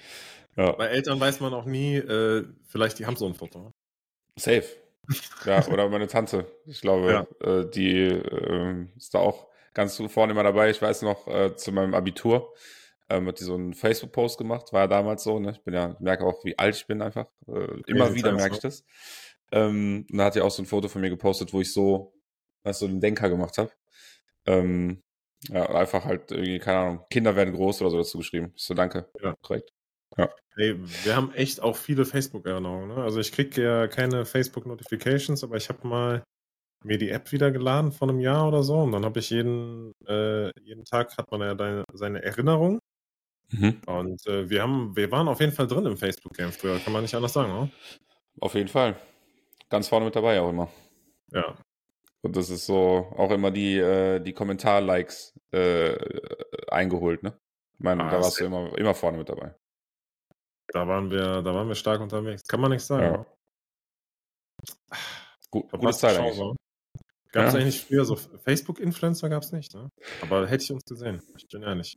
Ja. 0.56 0.74
Bei 0.74 0.88
Eltern 0.88 1.20
weiß 1.20 1.40
man 1.40 1.54
auch 1.54 1.66
nie, 1.66 1.96
äh, 1.96 2.46
vielleicht 2.68 3.00
die 3.00 3.06
haben 3.06 3.16
so 3.16 3.26
ein 3.26 3.34
Foto. 3.36 3.72
Safe. 4.36 4.66
Ja, 5.46 5.66
oder 5.72 5.90
meine 5.90 6.08
Tante. 6.08 6.46
Ich 6.66 6.82
glaube, 6.82 7.28
ja. 7.42 7.48
äh, 7.48 7.70
die 7.70 8.08
äh, 8.08 8.86
ist 8.98 9.14
da 9.14 9.20
auch 9.20 9.48
ganz 9.74 10.02
vorne 10.08 10.34
immer 10.34 10.44
dabei. 10.44 10.70
Ich 10.70 10.82
weiß 10.82 11.04
noch, 11.04 11.28
äh, 11.28 11.56
zu 11.56 11.72
meinem 11.72 11.94
Abitur 11.94 12.54
ähm, 13.10 13.28
hat 13.28 13.40
die 13.40 13.44
so 13.44 13.56
einen 13.56 13.74
Facebook-Post 13.74 14.38
gemacht. 14.38 14.72
War 14.72 14.82
ja 14.82 14.88
damals 14.88 15.24
so. 15.24 15.40
Ne? 15.40 15.52
Ich 15.52 15.64
bin 15.64 15.74
ja, 15.74 15.96
merke 16.00 16.26
auch, 16.26 16.44
wie 16.46 16.58
alt 16.58 16.76
ich 16.76 16.88
bin 16.88 17.02
einfach. 17.02 17.28
Äh, 17.48 17.82
immer 17.88 18.14
wieder 18.14 18.32
merke 18.32 18.56
ich 18.56 18.62
das. 18.62 18.86
Ähm, 19.52 20.06
und 20.12 20.18
da 20.18 20.26
hat 20.26 20.34
sie 20.34 20.42
auch 20.42 20.52
so 20.52 20.62
ein 20.62 20.68
Foto 20.68 20.88
von 20.88 21.02
mir 21.02 21.10
gepostet, 21.10 21.54
wo 21.54 21.62
ich 21.62 21.74
so, 21.74 22.14
was 22.64 22.80
so 22.80 22.88
den 22.88 23.02
Denker 23.02 23.30
gemacht 23.30 23.58
habe. 23.58 23.72
Ähm, 24.46 25.02
ja, 25.48 25.70
einfach 25.70 26.06
halt 26.06 26.32
irgendwie, 26.32 26.60
keine 26.60 26.78
Ahnung, 26.80 27.06
Kinder 27.10 27.36
werden 27.36 27.54
groß 27.54 27.82
oder 27.82 27.90
so 27.92 27.98
dazu 27.98 28.18
geschrieben. 28.18 28.54
Ich 28.56 28.64
so, 28.64 28.74
danke. 28.74 29.10
Ja. 29.22 29.36
Korrekt. 29.42 29.72
Ja. 30.18 30.30
Hey, 30.56 30.76
wir 31.04 31.16
haben 31.16 31.34
echt 31.34 31.62
auch 31.62 31.78
viele 31.78 32.06
Facebook-Erinnerungen. 32.06 32.90
Ne? 32.90 32.96
Also 32.96 33.20
ich 33.20 33.32
kriege 33.32 33.64
ja 33.64 33.88
keine 33.88 34.26
Facebook-Notifications, 34.26 35.44
aber 35.44 35.56
ich 35.56 35.70
habe 35.70 35.88
mal 35.88 36.24
mir 36.84 36.98
die 36.98 37.10
App 37.10 37.32
wieder 37.32 37.52
geladen 37.52 37.92
vor 37.92 38.10
einem 38.10 38.20
Jahr 38.20 38.48
oder 38.48 38.64
so 38.64 38.80
und 38.80 38.92
dann 38.92 39.04
habe 39.04 39.20
ich 39.20 39.30
jeden, 39.30 39.94
äh, 40.08 40.50
jeden 40.62 40.86
Tag 40.86 41.18
hat 41.18 41.30
man 41.32 41.42
ja 41.42 41.54
deine, 41.56 41.84
seine 41.94 42.24
Erinnerung. 42.24 42.80
Mhm. 43.52 43.82
Und 43.86 44.28
äh, 44.28 44.50
wir 44.50 44.62
haben, 44.62 44.96
wir 44.96 45.12
waren 45.12 45.28
auf 45.28 45.40
jeden 45.40 45.52
Fall 45.52 45.68
drin 45.68 45.86
im 45.86 45.98
Facebook-Game 45.98 46.52
früher, 46.52 46.80
kann 46.80 46.94
man 46.94 47.02
nicht 47.02 47.16
anders 47.16 47.34
sagen, 47.34 47.52
oder? 47.52 47.70
Auf 48.42 48.54
jeden 48.54 48.70
Fall. 48.70 48.96
Ganz 49.70 49.88
vorne 49.88 50.06
mit 50.06 50.16
dabei 50.16 50.40
auch 50.40 50.50
immer. 50.50 50.70
Ja. 51.32 51.56
Und 52.22 52.36
das 52.36 52.50
ist 52.50 52.66
so 52.66 53.12
auch 53.16 53.32
immer 53.32 53.52
die, 53.52 53.78
äh, 53.78 54.20
die 54.20 54.34
Kommentar-Likes 54.34 55.40
äh, 55.52 55.96
eingeholt, 56.68 57.24
ne? 57.24 57.40
Ich 57.74 57.84
meine, 57.84 58.04
ah, 58.04 58.12
da 58.12 58.22
warst 58.22 58.40
du 58.40 58.46
immer, 58.46 58.78
immer 58.78 58.94
vorne 58.94 59.18
mit 59.18 59.30
dabei. 59.30 59.56
Da 60.68 60.88
waren 60.88 61.10
wir, 61.10 61.42
da 61.42 61.54
waren 61.54 61.68
wir 61.68 61.76
stark 61.76 62.02
unterwegs. 62.02 62.44
Kann 62.44 62.60
man 62.60 62.72
nicht 62.72 62.84
sagen. 62.84 63.04
Ja. 63.04 63.26
Gut, 65.50 65.72
gute 65.72 65.94
Zeit 65.94 66.20
eigentlich. 66.20 66.38
Gab 67.32 67.48
es 67.48 67.54
ja. 67.54 67.60
eigentlich 67.60 67.82
früher 67.82 68.06
so 68.06 68.16
Facebook-Influencer 68.16 69.30
gab 69.30 69.44
es 69.44 69.52
nicht, 69.52 69.74
ne? 69.74 69.90
Aber 70.22 70.48
hätte 70.48 70.64
ich 70.64 70.72
uns 70.72 70.84
gesehen. 70.84 71.22
Ich 71.38 71.48
bin 71.48 71.64
ehrlich. 71.64 71.96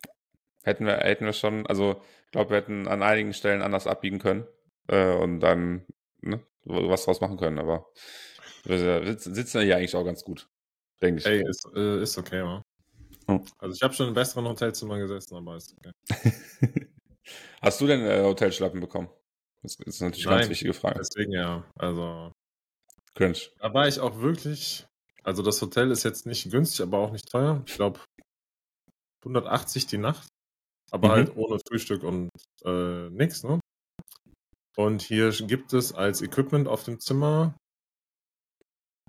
Hätten 0.63 0.87
wir, 0.87 0.99
hätten 0.99 1.25
wir 1.25 1.33
schon, 1.33 1.67
also 1.67 2.01
ich 2.27 2.31
glaube, 2.31 2.51
wir 2.51 2.57
hätten 2.59 2.87
an 2.89 3.03
einigen 3.03 3.33
Stellen 3.33 3.63
anders 3.63 3.87
abbiegen 3.87 4.19
können 4.19 4.47
äh, 4.89 5.15
und 5.15 5.41
dann 5.41 5.85
ne, 6.21 6.41
was 6.65 7.05
draus 7.05 7.21
machen 7.21 7.37
können, 7.37 7.59
aber 7.59 7.87
wir 8.65 9.17
sitzen 9.19 9.59
ja 9.59 9.63
hier 9.65 9.77
eigentlich 9.77 9.97
auch 9.97 10.05
ganz 10.05 10.23
gut, 10.23 10.49
denke 11.01 11.21
ich. 11.21 11.27
Ey, 11.27 11.43
ist, 11.49 11.67
äh, 11.75 12.03
ist 12.03 12.17
okay, 12.17 12.39
ja. 12.39 12.63
Hm. 13.27 13.45
Also 13.59 13.75
ich 13.75 13.83
habe 13.83 13.95
schon 13.95 14.09
in 14.09 14.15
besseren 14.15 14.47
Hotelzimmern 14.47 15.01
gesessen, 15.01 15.37
aber 15.37 15.57
ist 15.57 15.75
okay. 15.77 15.93
Hast 17.61 17.81
du 17.81 17.87
denn 17.87 18.01
äh, 18.01 18.23
Hotelschlappen 18.23 18.81
bekommen? 18.81 19.09
Das 19.63 19.77
ist 19.77 20.01
natürlich 20.01 20.27
eine 20.27 20.39
ganz 20.39 20.51
wichtige 20.51 20.75
Frage. 20.75 20.99
Deswegen 20.99 21.33
ja. 21.33 21.65
Also. 21.77 22.33
Cringe. 23.15 23.39
Da 23.61 23.73
war 23.73 23.87
ich 23.87 24.01
auch 24.01 24.19
wirklich. 24.21 24.87
Also 25.23 25.43
das 25.43 25.63
Hotel 25.63 25.93
ist 25.93 26.03
jetzt 26.03 26.27
nicht 26.27 26.51
günstig, 26.51 26.83
aber 26.83 26.99
auch 26.99 27.13
nicht 27.13 27.31
teuer. 27.31 27.63
Ich 27.67 27.75
glaube 27.75 28.01
180 29.21 29.87
die 29.87 29.99
Nacht. 29.99 30.32
Aber 30.93 31.09
mhm. 31.09 31.13
halt 31.13 31.37
ohne 31.37 31.59
Frühstück 31.67 32.03
und 32.05 32.31
äh, 32.65 33.11
nix, 33.11 33.43
ne? 33.43 33.59
Und 34.77 35.03
hier 35.03 35.31
gibt 35.31 35.73
es 35.73 35.93
als 35.93 36.23
Equipment 36.23 36.69
auf 36.69 36.85
dem 36.85 37.01
Zimmer 37.01 37.57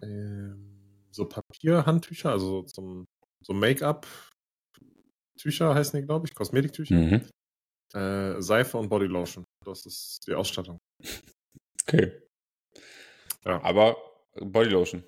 ähm, 0.01 1.05
so 1.11 1.25
Papierhandtücher, 1.25 2.31
also 2.31 2.63
zum 2.63 3.05
so 3.41 3.53
Make-up-Tücher 3.53 4.05
heißen 5.75 5.99
die, 5.99 6.05
glaube 6.05 6.27
ich, 6.27 6.35
Kosmetiktücher. 6.35 6.95
Mhm. 6.95 7.27
Äh, 7.93 8.41
Seife 8.41 8.77
und 8.77 8.89
Bodylotion. 8.89 9.45
Das 9.63 9.85
ist 9.85 10.25
die 10.27 10.33
Ausstattung. 10.33 10.79
Okay. 11.85 12.11
Ja. 13.45 13.61
Aber 13.61 13.97
Bodylotion. 14.35 15.03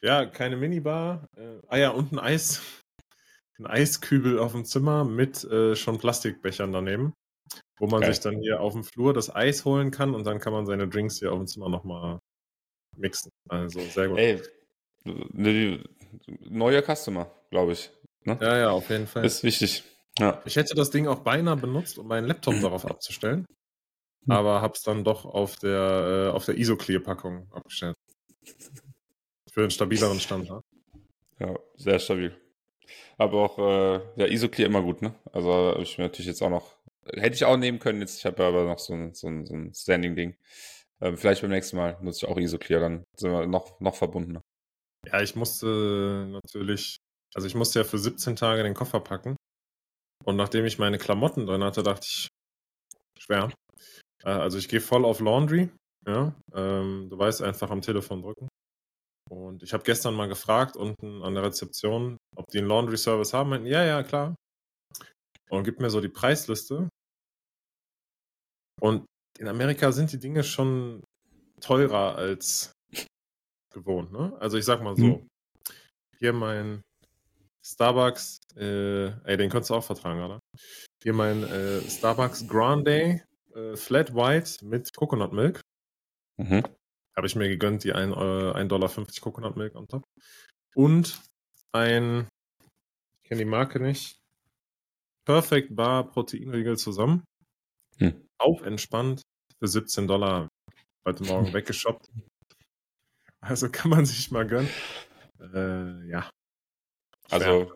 Ja, 0.00 0.24
keine 0.26 0.56
Minibar. 0.56 1.28
Äh, 1.36 1.58
ah 1.66 1.76
ja, 1.76 1.90
und 1.90 2.12
ein 2.12 2.20
Eis. 2.20 2.62
Einen 3.58 3.66
Eiskübel 3.66 4.38
auf 4.38 4.52
dem 4.52 4.64
Zimmer 4.64 5.04
mit 5.04 5.44
äh, 5.44 5.74
schon 5.74 5.98
Plastikbechern 5.98 6.72
daneben, 6.72 7.12
wo 7.78 7.86
man 7.86 8.00
Geil. 8.00 8.12
sich 8.12 8.22
dann 8.22 8.40
hier 8.40 8.60
auf 8.60 8.72
dem 8.72 8.84
Flur 8.84 9.12
das 9.12 9.34
Eis 9.34 9.64
holen 9.64 9.90
kann 9.90 10.14
und 10.14 10.24
dann 10.26 10.38
kann 10.38 10.52
man 10.52 10.66
seine 10.66 10.88
Drinks 10.88 11.18
hier 11.18 11.32
auf 11.32 11.38
dem 11.38 11.46
Zimmer 11.46 11.68
nochmal 11.68 12.20
mixen. 12.96 13.30
Also 13.48 13.80
sehr 13.80 14.08
gut. 14.08 14.18
Ey, 14.18 14.42
ne, 15.04 15.82
neuer 16.48 16.82
Customer, 16.82 17.30
glaube 17.50 17.72
ich. 17.72 17.90
Ne? 18.24 18.38
Ja, 18.40 18.56
ja, 18.58 18.70
auf 18.70 18.88
jeden 18.90 19.06
Fall. 19.06 19.24
Ist 19.24 19.42
wichtig. 19.42 19.84
Ja. 20.18 20.42
Ich 20.44 20.56
hätte 20.56 20.74
das 20.74 20.90
Ding 20.90 21.06
auch 21.06 21.20
beinahe 21.20 21.56
benutzt, 21.56 21.98
um 21.98 22.08
meinen 22.08 22.26
Laptop 22.26 22.54
darauf 22.62 22.84
abzustellen, 22.84 23.46
hm. 24.24 24.32
aber 24.32 24.62
habe 24.62 24.74
es 24.74 24.82
dann 24.82 25.04
doch 25.04 25.24
auf 25.24 25.56
der, 25.56 26.28
äh, 26.28 26.34
auf 26.34 26.44
der 26.44 26.56
Isoclear-Packung 26.56 27.50
abgestellt. 27.52 27.96
Für 29.52 29.62
einen 29.62 29.70
stabileren 29.70 30.20
Standard. 30.20 30.64
Ja, 31.38 31.54
sehr 31.76 31.98
stabil. 31.98 32.36
Aber 33.18 33.42
auch, 33.42 33.58
äh, 33.58 34.00
ja, 34.16 34.26
Isoclear 34.26 34.68
immer 34.68 34.82
gut, 34.82 35.02
ne? 35.02 35.14
Also 35.32 35.52
habe 35.52 35.82
ich 35.82 35.98
mir 35.98 36.04
natürlich 36.04 36.28
jetzt 36.28 36.42
auch 36.42 36.50
noch, 36.50 36.76
hätte 37.12 37.34
ich 37.34 37.44
auch 37.44 37.56
nehmen 37.56 37.80
können, 37.80 38.00
jetzt, 38.00 38.18
ich 38.18 38.26
habe 38.26 38.44
aber 38.44 38.64
noch 38.64 38.78
so 38.78 38.94
ein, 38.94 39.12
so 39.12 39.26
ein, 39.26 39.44
so 39.44 39.54
ein 39.54 39.74
Standing-Ding. 39.74 40.36
Ähm, 41.00 41.16
vielleicht 41.16 41.42
beim 41.42 41.50
nächsten 41.50 41.76
Mal 41.76 41.98
nutze 42.00 42.24
ich 42.24 42.30
auch 42.30 42.38
Isoclear, 42.38 42.80
dann 42.80 43.04
sind 43.16 43.32
wir 43.32 43.46
noch, 43.46 43.80
noch 43.80 43.96
verbundener. 43.96 44.40
Ja, 45.06 45.20
ich 45.20 45.34
musste 45.34 46.28
natürlich, 46.30 46.98
also 47.34 47.46
ich 47.46 47.54
musste 47.54 47.80
ja 47.80 47.84
für 47.84 47.98
17 47.98 48.36
Tage 48.36 48.62
den 48.62 48.74
Koffer 48.74 49.00
packen. 49.00 49.36
Und 50.24 50.36
nachdem 50.36 50.64
ich 50.64 50.78
meine 50.78 50.98
Klamotten 50.98 51.46
drin 51.46 51.64
hatte, 51.64 51.82
dachte 51.82 52.06
ich, 52.08 52.28
schwer. 53.18 53.50
Äh, 54.24 54.30
also 54.30 54.58
ich 54.58 54.68
gehe 54.68 54.80
voll 54.80 55.04
auf 55.04 55.20
Laundry. 55.20 55.70
Ja, 56.06 56.34
ähm, 56.54 57.08
du 57.10 57.18
weißt, 57.18 57.42
einfach 57.42 57.70
am 57.70 57.82
Telefon 57.82 58.22
drücken. 58.22 58.48
Und 59.28 59.62
ich 59.62 59.72
habe 59.72 59.84
gestern 59.84 60.14
mal 60.14 60.28
gefragt 60.28 60.76
unten 60.76 61.22
an 61.22 61.34
der 61.34 61.44
Rezeption, 61.44 62.16
ob 62.36 62.46
die 62.48 62.58
einen 62.58 62.68
Laundry 62.68 62.96
Service 62.96 63.32
haben. 63.32 63.50
Meinten, 63.50 63.66
ja, 63.66 63.84
ja, 63.84 64.02
klar. 64.02 64.34
Und 65.50 65.64
gibt 65.64 65.80
mir 65.80 65.90
so 65.90 66.00
die 66.00 66.08
Preisliste. 66.08 66.88
Und 68.80 69.06
in 69.38 69.48
Amerika 69.48 69.92
sind 69.92 70.12
die 70.12 70.18
Dinge 70.18 70.44
schon 70.44 71.02
teurer 71.60 72.16
als 72.16 72.72
gewohnt. 73.72 74.12
Ne? 74.12 74.36
Also 74.40 74.56
ich 74.56 74.64
sag 74.64 74.82
mal 74.82 74.96
so, 74.96 75.04
hm. 75.04 75.28
hier 76.18 76.32
mein 76.32 76.82
Starbucks, 77.64 78.40
äh, 78.56 79.08
ey, 79.24 79.36
den 79.36 79.50
könntest 79.50 79.70
du 79.70 79.74
auch 79.74 79.84
vertragen, 79.84 80.22
oder? 80.22 80.40
Hier 81.02 81.12
mein 81.12 81.42
äh, 81.44 81.80
Starbucks 81.82 82.46
Grande 82.48 83.22
äh, 83.54 83.76
Flat 83.76 84.14
White 84.14 84.64
mit 84.64 84.94
Coconut 84.96 85.32
Milk. 85.32 85.60
Mhm. 86.38 86.62
Habe 87.18 87.26
ich 87.26 87.34
mir 87.34 87.48
gegönnt, 87.48 87.82
die 87.82 87.92
1,50 87.92 88.68
Dollar 88.68 88.88
Coconut 89.20 89.56
Milk 89.56 89.74
on 89.74 89.88
top. 89.88 90.04
Und 90.76 91.20
ein, 91.72 92.28
ich 93.24 93.28
kenne 93.28 93.40
die 93.40 93.44
Marke 93.44 93.80
nicht, 93.80 94.20
Perfect 95.26 95.74
Bar 95.74 96.12
Proteinriegel 96.12 96.78
zusammen. 96.78 97.24
Hm. 97.96 98.24
Auch 98.38 98.62
entspannt 98.62 99.22
für 99.58 99.66
17 99.66 100.06
Dollar 100.06 100.48
heute 101.04 101.24
Morgen 101.24 101.52
weggeshoppt. 101.52 102.08
Also 103.40 103.68
kann 103.68 103.90
man 103.90 104.06
sich 104.06 104.30
mal 104.30 104.46
gönnen. 104.46 104.70
Äh, 105.40 106.08
ja. 106.08 106.30
Also 107.30 107.72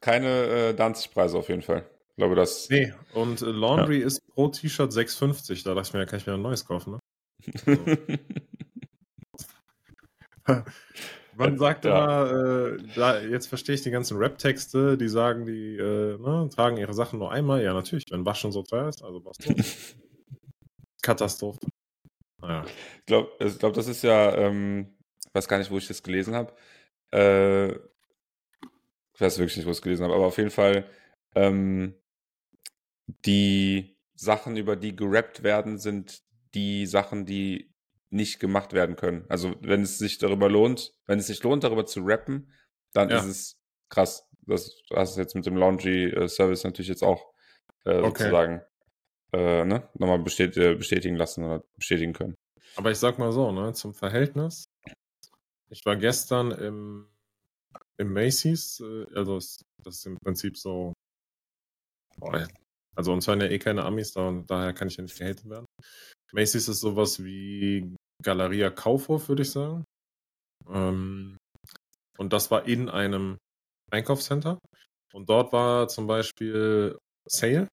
keine 0.00 0.70
äh, 0.70 0.74
Danzig-Preise 0.74 1.38
auf 1.38 1.48
jeden 1.48 1.62
Fall. 1.62 1.88
Ich 2.08 2.16
glaube, 2.16 2.34
das. 2.34 2.68
Nee, 2.68 2.92
und 3.14 3.42
äh, 3.42 3.44
Laundry 3.44 4.00
ja. 4.00 4.08
ist 4.08 4.26
pro 4.26 4.48
T-Shirt 4.48 4.90
6,50. 4.90 5.62
Da 5.62 5.74
dachte 5.74 5.86
ich 5.86 5.94
mir, 5.94 6.04
kann 6.04 6.18
ich 6.18 6.26
mir 6.26 6.34
ein 6.34 6.42
neues 6.42 6.64
kaufen, 6.64 6.94
ne? 6.94 6.98
Also. 7.66 7.78
Man 11.36 11.58
sagt 11.58 11.84
ja. 11.84 12.26
immer, 12.26 12.74
äh, 12.74 12.78
da, 12.94 13.20
jetzt 13.20 13.46
verstehe 13.46 13.74
ich 13.74 13.82
die 13.82 13.90
ganzen 13.90 14.18
Rap-Texte, 14.18 14.98
die 14.98 15.08
sagen, 15.08 15.46
die 15.46 15.76
äh, 15.76 16.18
ne, 16.18 16.48
tragen 16.54 16.76
ihre 16.76 16.92
Sachen 16.92 17.18
nur 17.18 17.32
einmal. 17.32 17.62
Ja, 17.62 17.72
natürlich, 17.72 18.04
wenn 18.10 18.26
Waschen 18.26 18.52
so 18.52 18.62
teuer 18.62 18.88
ist, 18.88 19.02
also 19.02 19.24
was 19.24 19.38
du. 19.38 19.54
Katastrophe. 21.02 21.66
Naja. 22.40 22.64
Ich 22.98 23.06
glaube, 23.06 23.30
ich 23.40 23.58
glaub, 23.58 23.72
das 23.72 23.88
ist 23.88 24.02
ja, 24.02 24.34
ähm, 24.36 24.94
ich 25.26 25.34
weiß 25.34 25.48
gar 25.48 25.58
nicht, 25.58 25.70
wo 25.70 25.78
ich 25.78 25.88
das 25.88 26.02
gelesen 26.02 26.34
habe. 26.34 26.52
Äh, 27.12 27.72
ich 29.14 29.20
weiß 29.20 29.38
wirklich 29.38 29.56
nicht, 29.56 29.66
wo 29.66 29.70
ich 29.70 29.78
es 29.78 29.82
gelesen 29.82 30.04
habe, 30.04 30.14
aber 30.14 30.26
auf 30.26 30.38
jeden 30.38 30.50
Fall 30.50 30.84
ähm, 31.34 31.94
die 33.24 33.96
Sachen, 34.14 34.56
über 34.56 34.76
die 34.76 34.94
gerappt 34.94 35.42
werden, 35.42 35.78
sind 35.78 36.22
die 36.54 36.86
Sachen, 36.86 37.24
die 37.26 37.71
nicht 38.12 38.40
gemacht 38.40 38.72
werden 38.72 38.96
können. 38.96 39.24
Also 39.28 39.54
wenn 39.60 39.82
es 39.82 39.98
sich 39.98 40.18
darüber 40.18 40.48
lohnt, 40.48 40.94
wenn 41.06 41.18
es 41.18 41.26
sich 41.26 41.42
lohnt, 41.42 41.64
darüber 41.64 41.86
zu 41.86 42.00
rappen, 42.02 42.52
dann 42.92 43.10
ja. 43.10 43.18
ist 43.18 43.26
es 43.26 43.56
krass. 43.88 44.28
Das 44.46 44.82
hast 44.92 45.16
du 45.16 45.20
jetzt 45.20 45.34
mit 45.34 45.46
dem 45.46 45.56
Laundry-Service 45.56 46.64
natürlich 46.64 46.88
jetzt 46.88 47.02
auch 47.02 47.32
äh, 47.84 47.98
okay. 47.98 48.24
sozusagen 48.24 48.62
äh, 49.32 49.64
ne, 49.64 49.88
nochmal 49.94 50.18
bestät 50.18 50.56
äh, 50.56 50.74
bestätigen 50.74 51.16
lassen 51.16 51.44
oder 51.44 51.64
bestätigen 51.76 52.12
können. 52.12 52.34
Aber 52.76 52.90
ich 52.90 52.98
sag 52.98 53.18
mal 53.18 53.32
so, 53.32 53.50
ne, 53.50 53.72
zum 53.72 53.94
Verhältnis. 53.94 54.64
Ich 55.70 55.84
war 55.86 55.96
gestern 55.96 56.50
im, 56.50 57.08
im 57.96 58.12
Macy's, 58.12 58.80
äh, 58.80 59.06
also 59.14 59.36
das 59.36 59.62
ist 59.86 60.06
im 60.06 60.18
Prinzip 60.22 60.58
so, 60.58 60.92
boah, 62.18 62.46
also 62.94 63.12
uns 63.12 63.26
hören 63.26 63.40
ja 63.40 63.46
eh 63.46 63.58
keine 63.58 63.84
Amis 63.84 64.12
da 64.12 64.28
und 64.28 64.50
daher 64.50 64.74
kann 64.74 64.88
ich 64.88 64.96
ja 64.96 65.02
nicht 65.02 65.18
gehatet 65.18 65.48
werden. 65.48 65.66
Macy's 66.32 66.68
ist 66.68 66.80
sowas 66.80 67.22
wie 67.24 67.94
Galeria 68.22 68.70
Kaufhof, 68.70 69.28
würde 69.28 69.42
ich 69.42 69.50
sagen. 69.50 69.84
Ähm, 70.68 71.36
und 72.18 72.32
das 72.32 72.50
war 72.50 72.66
in 72.66 72.88
einem 72.88 73.38
Einkaufscenter. 73.90 74.58
Und 75.12 75.28
dort 75.28 75.52
war 75.52 75.88
zum 75.88 76.06
Beispiel 76.06 76.98
Sale. 77.28 77.68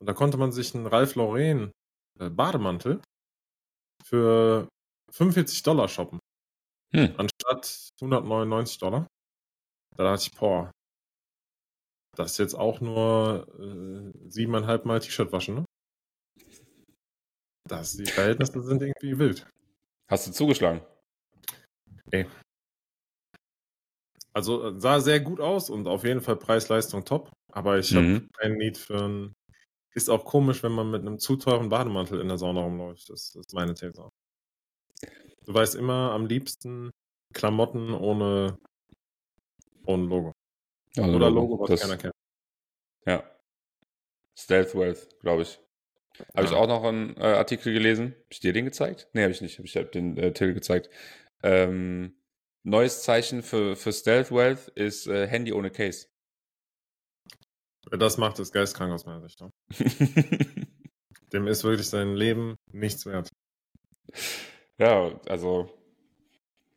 Und 0.00 0.06
da 0.06 0.14
konnte 0.14 0.38
man 0.38 0.52
sich 0.52 0.74
einen 0.74 0.86
Ralph 0.86 1.14
Lauren 1.14 1.72
äh, 2.18 2.30
Bademantel 2.30 3.00
für 4.04 4.68
45 5.12 5.62
Dollar 5.62 5.88
shoppen. 5.88 6.18
Hm. 6.94 7.14
Anstatt 7.16 7.90
199 8.00 8.78
Dollar. 8.78 9.06
Da 9.96 10.04
dachte 10.04 10.28
ich, 10.30 10.38
boah, 10.38 10.70
das 12.16 12.32
ist 12.32 12.38
jetzt 12.38 12.54
auch 12.54 12.80
nur 12.80 13.46
äh, 13.58 14.12
siebeneinhalb 14.28 14.84
Mal 14.84 15.00
T-Shirt 15.00 15.32
waschen, 15.32 15.56
ne? 15.56 15.64
Das, 17.68 17.96
die 17.96 18.06
Verhältnisse 18.06 18.60
sind 18.62 18.82
irgendwie 18.82 19.18
wild. 19.18 19.48
Hast 20.12 20.26
du 20.26 20.30
zugeschlagen? 20.30 20.82
Nee. 22.12 22.26
Also 24.34 24.68
äh, 24.68 24.78
sah 24.78 25.00
sehr 25.00 25.20
gut 25.20 25.40
aus 25.40 25.70
und 25.70 25.88
auf 25.88 26.04
jeden 26.04 26.20
Fall 26.20 26.36
Preis-Leistung 26.36 27.06
top. 27.06 27.30
Aber 27.50 27.78
ich 27.78 27.92
mhm. 27.92 27.96
habe 27.96 28.28
keinen 28.36 28.58
Need 28.58 28.76
für 28.76 29.02
ein. 29.08 29.34
Ist 29.94 30.10
auch 30.10 30.26
komisch, 30.26 30.62
wenn 30.62 30.72
man 30.72 30.90
mit 30.90 31.00
einem 31.00 31.18
zu 31.18 31.36
teuren 31.36 31.70
Bademantel 31.70 32.20
in 32.20 32.28
der 32.28 32.36
Sauna 32.36 32.60
rumläuft. 32.60 33.08
Das, 33.08 33.32
das 33.32 33.46
ist 33.46 33.54
meine 33.54 33.72
These. 33.72 34.10
Du 35.46 35.54
weißt 35.54 35.76
immer 35.76 36.12
am 36.12 36.26
liebsten 36.26 36.90
Klamotten 37.32 37.94
ohne, 37.94 38.58
ohne 39.86 40.04
Logo. 40.04 40.32
Also 40.94 41.16
Oder 41.16 41.30
Logo, 41.30 41.58
was 41.58 41.70
das, 41.70 41.80
keiner 41.80 41.96
kennt. 41.96 42.14
Ja. 43.06 43.24
Stealth 44.38 44.74
Wealth, 44.74 45.18
glaube 45.20 45.42
ich. 45.42 45.58
Habe 46.34 46.46
ich 46.46 46.52
auch 46.52 46.66
noch 46.66 46.84
einen 46.84 47.16
äh, 47.16 47.24
Artikel 47.24 47.72
gelesen. 47.72 48.12
Habe 48.12 48.26
ich 48.30 48.40
dir 48.40 48.52
den 48.52 48.64
gezeigt? 48.64 49.08
Nee, 49.12 49.22
habe 49.22 49.32
ich 49.32 49.40
nicht. 49.40 49.58
Habe 49.58 49.66
ich 49.66 49.76
hab 49.76 49.92
den 49.92 50.16
äh, 50.16 50.32
Till 50.32 50.54
gezeigt. 50.54 50.88
Ähm, 51.42 52.16
neues 52.62 53.02
Zeichen 53.02 53.42
für, 53.42 53.76
für 53.76 53.92
Stealth 53.92 54.30
Wealth 54.30 54.68
ist 54.68 55.06
äh, 55.06 55.26
Handy 55.26 55.52
ohne 55.52 55.70
Case. 55.70 56.06
Das 57.90 58.16
macht 58.16 58.38
es 58.38 58.52
geistkrank 58.52 58.92
aus 58.92 59.04
meiner 59.04 59.20
Sicht. 59.20 59.40
Ne? 59.40 59.50
Dem 61.32 61.46
ist 61.46 61.64
wirklich 61.64 61.88
sein 61.88 62.14
Leben 62.14 62.56
nichts 62.70 63.06
wert. 63.06 63.28
Ja, 64.78 65.20
also 65.28 65.70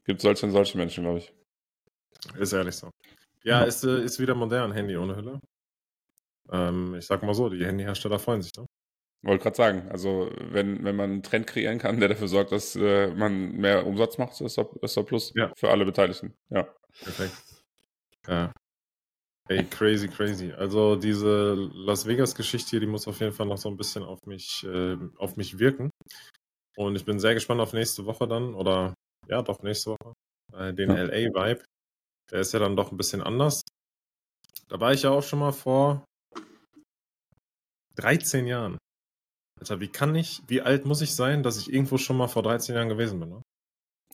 gibt 0.05 0.21
solche 0.21 0.45
und 0.45 0.51
solche 0.51 0.77
Menschen, 0.77 1.03
glaube 1.03 1.19
ich. 1.19 1.33
Ist 2.39 2.53
ehrlich 2.53 2.75
so. 2.75 2.89
Ja, 3.43 3.63
ist, 3.63 3.83
äh, 3.83 4.03
ist 4.03 4.19
wieder 4.19 4.33
modern, 4.33 4.71
Handy 4.71 4.97
ohne 4.97 5.15
Hülle. 5.15 5.39
Ähm, 6.51 6.95
ich 6.95 7.05
sag 7.05 7.23
mal 7.23 7.33
so, 7.33 7.49
die 7.49 7.65
Handyhersteller 7.65 8.19
freuen 8.19 8.41
sich. 8.41 8.53
Ne? 8.57 8.65
Wollte 9.25 9.43
gerade 9.43 9.55
sagen, 9.55 9.89
also 9.89 10.29
wenn, 10.39 10.83
wenn 10.83 10.95
man 10.95 11.11
einen 11.11 11.23
Trend 11.23 11.47
kreieren 11.47 11.79
kann, 11.79 11.99
der 11.99 12.09
dafür 12.09 12.27
sorgt, 12.27 12.51
dass 12.51 12.75
äh, 12.75 13.07
man 13.07 13.53
mehr 13.53 13.85
Umsatz 13.87 14.19
macht, 14.19 14.39
ist 14.39 14.57
das, 14.57 14.67
ist 14.81 14.97
das 14.97 15.05
Plus 15.05 15.33
ja. 15.35 15.51
für 15.57 15.71
alle 15.71 15.83
Beteiligten. 15.83 16.35
Ja. 16.49 16.67
Perfekt. 17.01 17.33
Ja. 18.27 18.53
Ey, 19.47 19.63
crazy, 19.63 20.07
crazy. 20.07 20.51
Also 20.51 20.95
diese 20.95 21.53
Las 21.73 22.05
Vegas-Geschichte 22.05 22.69
hier, 22.71 22.79
die 22.79 22.87
muss 22.87 23.07
auf 23.07 23.19
jeden 23.19 23.31
Fall 23.31 23.47
noch 23.47 23.57
so 23.57 23.69
ein 23.69 23.77
bisschen 23.77 24.03
auf 24.03 24.19
mich, 24.25 24.63
äh, 24.63 24.97
auf 25.17 25.37
mich 25.37 25.57
wirken. 25.57 25.89
Und 26.77 26.95
ich 26.95 27.05
bin 27.05 27.19
sehr 27.19 27.33
gespannt 27.33 27.61
auf 27.61 27.73
nächste 27.73 28.05
Woche 28.05 28.27
dann, 28.27 28.53
oder 28.53 28.93
ja, 29.27 29.41
doch 29.41 29.61
nächste 29.63 29.91
Woche, 29.91 30.13
äh, 30.53 30.73
den 30.73 30.89
ja. 30.89 31.03
LA-Vibe. 31.03 31.63
Der 32.31 32.39
ist 32.41 32.53
ja 32.53 32.59
dann 32.59 32.75
doch 32.75 32.91
ein 32.91 32.97
bisschen 32.97 33.21
anders. 33.21 33.61
Da 34.67 34.79
war 34.79 34.93
ich 34.93 35.03
ja 35.03 35.09
auch 35.09 35.23
schon 35.23 35.39
mal 35.39 35.51
vor 35.51 36.05
13 37.95 38.45
Jahren. 38.47 38.77
Alter, 39.65 39.81
wie 39.81 39.87
kann 39.87 40.13
ich, 40.13 40.43
wie 40.47 40.61
alt 40.61 40.85
muss 40.85 41.01
ich 41.01 41.15
sein, 41.15 41.41
dass 41.41 41.57
ich 41.57 41.73
irgendwo 41.73 41.97
schon 41.97 42.17
mal 42.17 42.27
vor 42.27 42.43
13 42.43 42.75
Jahren 42.75 42.87
gewesen 42.87 43.19
bin? 43.19 43.29
Ne? 43.29 43.41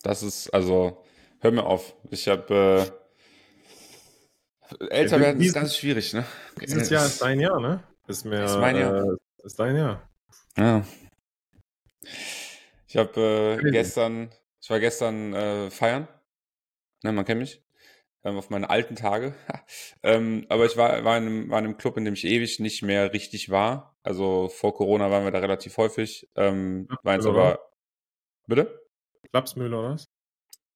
Das 0.01 0.23
ist, 0.23 0.49
also, 0.53 1.03
hör 1.41 1.51
mir 1.51 1.65
auf. 1.65 1.93
Ich 2.09 2.29
habe, 2.29 3.01
älter 4.89 5.17
ja, 5.17 5.23
werden 5.23 5.41
ist 5.41 5.53
ganz 5.53 5.75
schwierig, 5.75 6.13
ne? 6.13 6.23
Dieses 6.61 6.89
Jahr 6.89 7.05
ist 7.05 7.21
dein 7.21 7.41
Jahr, 7.41 7.59
ne? 7.59 7.83
Ist 8.07 8.23
mir. 8.23 8.45
Ist 8.45 8.57
mein 8.59 8.77
Jahr. 8.77 9.03
Äh, 9.03 9.17
ist 9.43 9.59
dein 9.59 9.75
Jahr. 9.75 10.09
Ja. 10.55 10.85
Ich 12.87 12.95
habe 12.95 13.59
äh, 13.61 13.71
gestern, 13.71 14.31
ich 14.61 14.69
war 14.69 14.79
gestern 14.79 15.33
äh, 15.33 15.69
feiern. 15.69 16.07
Ne, 17.03 17.11
man 17.11 17.25
kennt 17.25 17.41
mich. 17.41 17.61
Ähm, 18.23 18.37
auf 18.37 18.49
meine 18.49 18.69
alten 18.69 18.95
Tage. 18.95 19.35
ähm, 20.03 20.45
aber 20.47 20.65
ich 20.65 20.77
war, 20.77 21.03
war, 21.03 21.17
in 21.17 21.25
einem, 21.25 21.49
war 21.49 21.59
in 21.59 21.65
einem 21.65 21.77
Club, 21.77 21.97
in 21.97 22.05
dem 22.05 22.13
ich 22.13 22.23
ewig 22.23 22.61
nicht 22.61 22.83
mehr 22.83 23.11
richtig 23.11 23.49
war. 23.49 23.90
Also 24.03 24.49
vor 24.49 24.73
Corona 24.73 25.11
waren 25.11 25.23
wir 25.23 25.31
da 25.31 25.39
relativ 25.39 25.77
häufig. 25.77 26.29
Ähm, 26.35 26.87
war 27.03 27.15
jetzt 27.15 27.27
aber. 27.27 27.59
Bitte? 28.47 28.81
Klapsmühle 29.31 29.77
oder 29.77 29.91
was? 29.91 30.09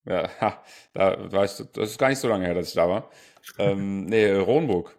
Ja, 0.06 0.30
ha, 0.42 0.64
da 0.94 1.32
war 1.32 1.46
ich, 1.46 1.52
das 1.52 1.90
ist 1.90 1.98
gar 1.98 2.10
nicht 2.10 2.20
so 2.20 2.28
lange 2.28 2.46
her, 2.46 2.54
dass 2.54 2.70
ich 2.70 2.76
da 2.76 2.88
war. 2.88 3.10
ähm, 3.58 4.06
nee, 4.06 4.32
Ronburg. 4.32 4.98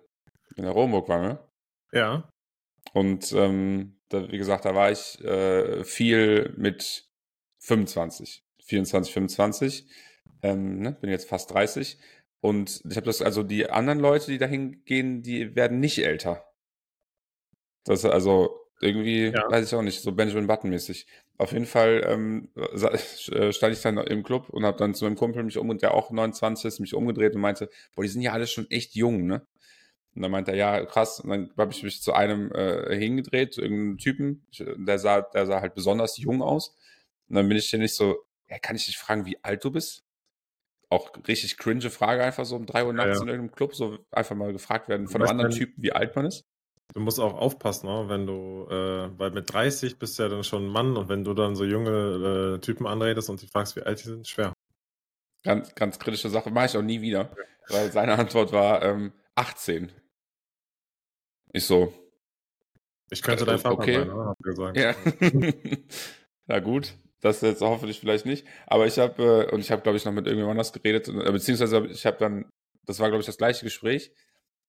In 0.57 0.65
der 0.65 0.73
Ronburg 0.73 1.09
waren 1.09 1.23
wir. 1.23 1.49
Ja. 1.93 2.29
Und 2.93 3.33
ähm, 3.33 4.01
da, 4.09 4.31
wie 4.31 4.39
gesagt, 4.39 4.65
da 4.65 4.75
war 4.75 4.91
ich 4.91 5.23
äh, 5.23 5.85
viel 5.85 6.55
mit 6.57 7.09
25, 7.59 8.45
24, 8.65 9.13
25. 9.13 9.87
Ähm, 10.43 10.81
ne? 10.81 10.93
Bin 10.93 11.11
jetzt 11.11 11.29
fast 11.29 11.53
30. 11.53 11.99
Und 12.41 12.83
ich 12.89 12.97
habe 12.97 13.07
das, 13.07 13.23
also 13.23 13.43
die 13.43 13.69
anderen 13.71 13.99
Leute, 13.99 14.31
die 14.31 14.39
da 14.39 14.47
hingehen, 14.47 15.23
die 15.23 15.57
werden 15.57 15.81
nicht 15.81 15.99
älter. 15.99 16.45
Das 17.87 18.05
also 18.05 18.67
irgendwie, 18.81 19.27
ja. 19.29 19.51
weiß 19.51 19.67
ich 19.67 19.75
auch 19.75 19.83
nicht, 19.83 20.03
so 20.03 20.13
Benjamin 20.13 20.47
Button-mäßig. 20.47 21.07
Auf 21.39 21.53
jeden 21.53 21.67
Fall 21.67 22.03
ähm, 22.07 22.49
äh, 22.57 23.53
stand 23.53 23.75
ich 23.75 23.81
dann 23.81 23.97
im 23.99 24.23
Club 24.23 24.51
und 24.51 24.65
habe 24.65 24.77
dann 24.77 24.95
zu 24.95 25.05
meinem 25.05 25.17
Kumpel 25.17 25.43
mich 25.43 25.57
umgedreht, 25.57 25.83
der 25.83 25.95
auch 25.95 26.11
29 26.11 26.67
ist, 26.67 26.81
mich 26.81 26.95
umgedreht 26.95 27.35
und 27.35 27.41
meinte, 27.41 27.71
boah, 27.95 28.03
die 28.03 28.09
sind 28.09 28.23
ja 28.23 28.33
alle 28.33 28.47
schon 28.47 28.71
echt 28.71 28.95
jung, 28.95 29.27
ne? 29.27 29.47
Und 30.15 30.23
dann 30.23 30.31
meinte 30.31 30.53
er, 30.53 30.57
ja, 30.57 30.85
krass. 30.87 31.21
Und 31.21 31.29
dann 31.29 31.51
habe 31.59 31.73
ich 31.73 31.83
mich 31.83 32.03
zu 32.03 32.15
einem 32.15 32.51
äh, 32.53 32.97
hingedreht, 32.97 33.53
zu 33.53 33.61
irgendeinem 33.61 33.99
Typen, 33.99 34.47
der 34.59 34.99
sah, 34.99 35.21
der 35.21 35.45
sah 35.45 35.61
halt 35.61 35.75
besonders 35.75 36.17
jung 36.17 36.41
aus. 36.41 36.75
Und 37.29 37.37
dann 37.37 37.49
bin 37.49 37.59
ich 37.59 37.71
dir 37.71 37.79
nicht 37.79 37.95
so, 37.95 38.25
ja, 38.49 38.59
kann 38.59 38.77
ich 38.77 38.87
dich 38.87 38.97
fragen, 38.97 39.27
wie 39.27 39.43
alt 39.45 39.63
du 39.63 39.71
bist? 39.71 40.05
Auch 40.89 41.11
richtig 41.29 41.59
cringe 41.59 41.91
Frage, 41.91 42.25
einfach 42.25 42.47
so 42.47 42.57
um 42.57 42.65
drei 42.65 42.87
Uhr 42.87 42.95
nachts 42.95 43.09
ja, 43.09 43.17
ja. 43.17 43.23
in 43.23 43.29
irgendeinem 43.29 43.55
Club, 43.55 43.75
so 43.75 43.99
einfach 44.11 44.37
mal 44.37 44.53
gefragt 44.53 44.89
werden 44.89 45.07
von 45.07 45.21
einem 45.21 45.31
anderen 45.31 45.51
Typen, 45.51 45.83
wie 45.83 45.93
alt 45.93 46.17
man 46.17 46.25
ist. 46.25 46.47
Du 46.95 47.01
musst 47.01 47.21
auch 47.21 47.35
aufpassen, 47.35 47.89
ne? 47.89 48.09
wenn 48.09 48.27
du, 48.27 48.67
äh, 48.71 49.19
weil 49.19 49.31
mit 49.33 49.53
30 49.53 49.99
bist 49.99 50.19
du 50.19 50.23
ja 50.23 50.29
dann 50.29 50.45
schon 50.45 50.67
ein 50.67 50.71
Mann 50.71 50.97
und 50.97 51.09
wenn 51.09 51.25
du 51.25 51.35
dann 51.35 51.57
so 51.57 51.65
junge 51.65 52.57
äh, 52.57 52.61
Typen 52.61 52.87
anredest 52.87 53.29
und 53.29 53.43
die 53.43 53.49
fragst, 53.49 53.77
wie 53.77 53.83
alt 53.83 54.01
die 54.01 54.09
sind, 54.09 54.29
schwer. 54.29 54.53
Ganz, 55.43 55.75
ganz 55.75 55.99
kritische 55.99 56.31
Sache, 56.31 56.51
mache 56.51 56.67
ich 56.67 56.77
auch 56.77 56.83
nie 56.83 57.01
wieder, 57.01 57.31
weil 57.69 57.93
seine 57.93 58.19
Antwort 58.19 58.53
war 58.53 58.83
ähm, 58.83 59.13
18. 59.35 59.93
Ich 61.53 61.67
so. 61.67 61.93
Ich 63.11 63.23
könnte 63.23 63.45
äh, 63.45 63.47
dein 63.47 63.59
Vater 63.59 63.79
okay. 63.79 63.95
sein, 63.97 64.09
ne? 64.09 64.35
gesagt. 64.41 64.77
Ja. 64.77 64.95
Na 66.47 66.61
gut, 66.61 66.95
das 67.21 67.41
jetzt 67.41 67.61
hoffentlich 67.61 68.01
vielleicht 68.01 68.27
nicht. 68.27 68.47
Aber 68.67 68.87
ich 68.87 68.99
habe, 68.99 69.47
äh, 69.49 69.55
und 69.55 69.61
ich 69.61 69.71
habe, 69.71 69.83
glaube 69.83 69.97
ich, 69.97 70.05
noch 70.05 70.13
mit 70.13 70.27
irgendjemand 70.27 70.53
anders 70.53 70.73
geredet, 70.73 71.09
äh, 71.09 71.33
beziehungsweise 71.33 71.87
ich 71.87 72.07
habe 72.07 72.19
dann, 72.19 72.51
das 72.85 73.01
war, 73.01 73.09
glaube 73.09 73.21
ich, 73.21 73.27
das 73.27 73.39
gleiche 73.39 73.65
Gespräch. 73.65 74.13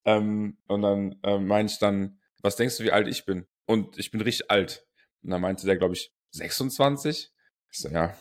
Ähm, 0.08 0.58
und 0.68 0.82
dann 0.82 1.20
äh, 1.24 1.38
meinte 1.38 1.74
ich 1.74 1.80
dann, 1.80 2.20
was 2.42 2.56
denkst 2.56 2.78
du, 2.78 2.86
wie 2.86 2.94
alt 2.94 3.08
ich 3.10 3.26
bin? 3.26 3.46
Und 3.66 3.98
ich 4.00 4.10
bin 4.10 4.22
richtig 4.22 4.50
alt. 4.50 4.88
Und 5.22 5.32
dann 5.32 5.42
meinte 5.42 5.66
der, 5.66 5.76
glaube 5.76 5.96
ich, 5.96 6.14
26. 6.32 7.30
Ich 7.70 7.80
so, 7.80 7.90
ja, 7.90 8.18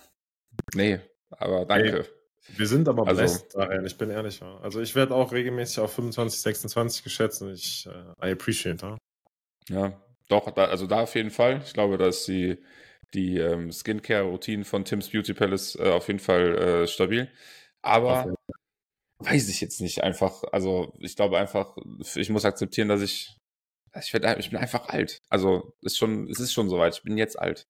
nee, 0.75 0.99
aber 1.31 1.65
danke. 1.65 2.03
Hey, 2.03 2.57
wir 2.57 2.67
sind 2.67 2.89
aber 2.89 3.07
also, 3.07 3.21
blessed 3.21 3.57
ich 3.85 3.97
bin 3.97 4.11
ehrlich. 4.11 4.43
Also 4.43 4.81
ich 4.81 4.97
werde 4.97 5.15
auch 5.15 5.33
regelmäßig 5.33 5.79
auf 5.79 5.93
25, 5.95 6.41
26 6.41 7.05
geschätzt 7.05 7.43
und 7.43 7.53
ich, 7.53 7.87
äh, 7.87 8.29
I 8.29 8.33
appreciate, 8.33 8.83
ja. 8.83 8.99
Ja, 9.69 10.05
doch, 10.29 10.51
da, 10.51 10.65
also 10.65 10.89
da 10.89 11.03
auf 11.03 11.15
jeden 11.15 11.31
Fall. 11.31 11.63
Ich 11.65 11.73
glaube, 11.73 11.99
dass 11.99 12.25
die, 12.25 12.59
die 13.15 13.39
ähm, 13.39 13.71
Skincare-Routinen 13.71 14.65
von 14.65 14.85
Tim's 14.85 15.11
Beauty 15.11 15.35
Palace 15.35 15.77
äh, 15.77 15.91
auf 15.91 16.09
jeden 16.09 16.21
Fall 16.21 16.59
äh, 16.59 16.87
stabil. 16.89 17.31
Aber 17.83 18.35
Weiß 19.19 19.49
ich 19.49 19.61
jetzt 19.61 19.81
nicht 19.81 20.03
einfach. 20.03 20.45
Also 20.53 20.93
ich 20.99 21.17
glaube 21.17 21.39
einfach, 21.39 21.77
ich 22.15 22.31
muss 22.31 22.45
akzeptieren, 22.45 22.89
dass 22.89 23.01
ich, 23.01 23.37
ich, 23.99 24.13
werd, 24.13 24.39
ich 24.39 24.51
bin 24.51 24.59
einfach 24.59 24.89
alt. 24.89 25.23
Also 25.29 25.73
ist 25.81 25.97
schon, 25.97 26.29
es 26.29 26.39
ist 26.39 26.53
schon 26.53 26.69
soweit. 26.69 26.97
Ich 26.97 27.03
bin 27.03 27.17
jetzt 27.17 27.39
alt. 27.39 27.67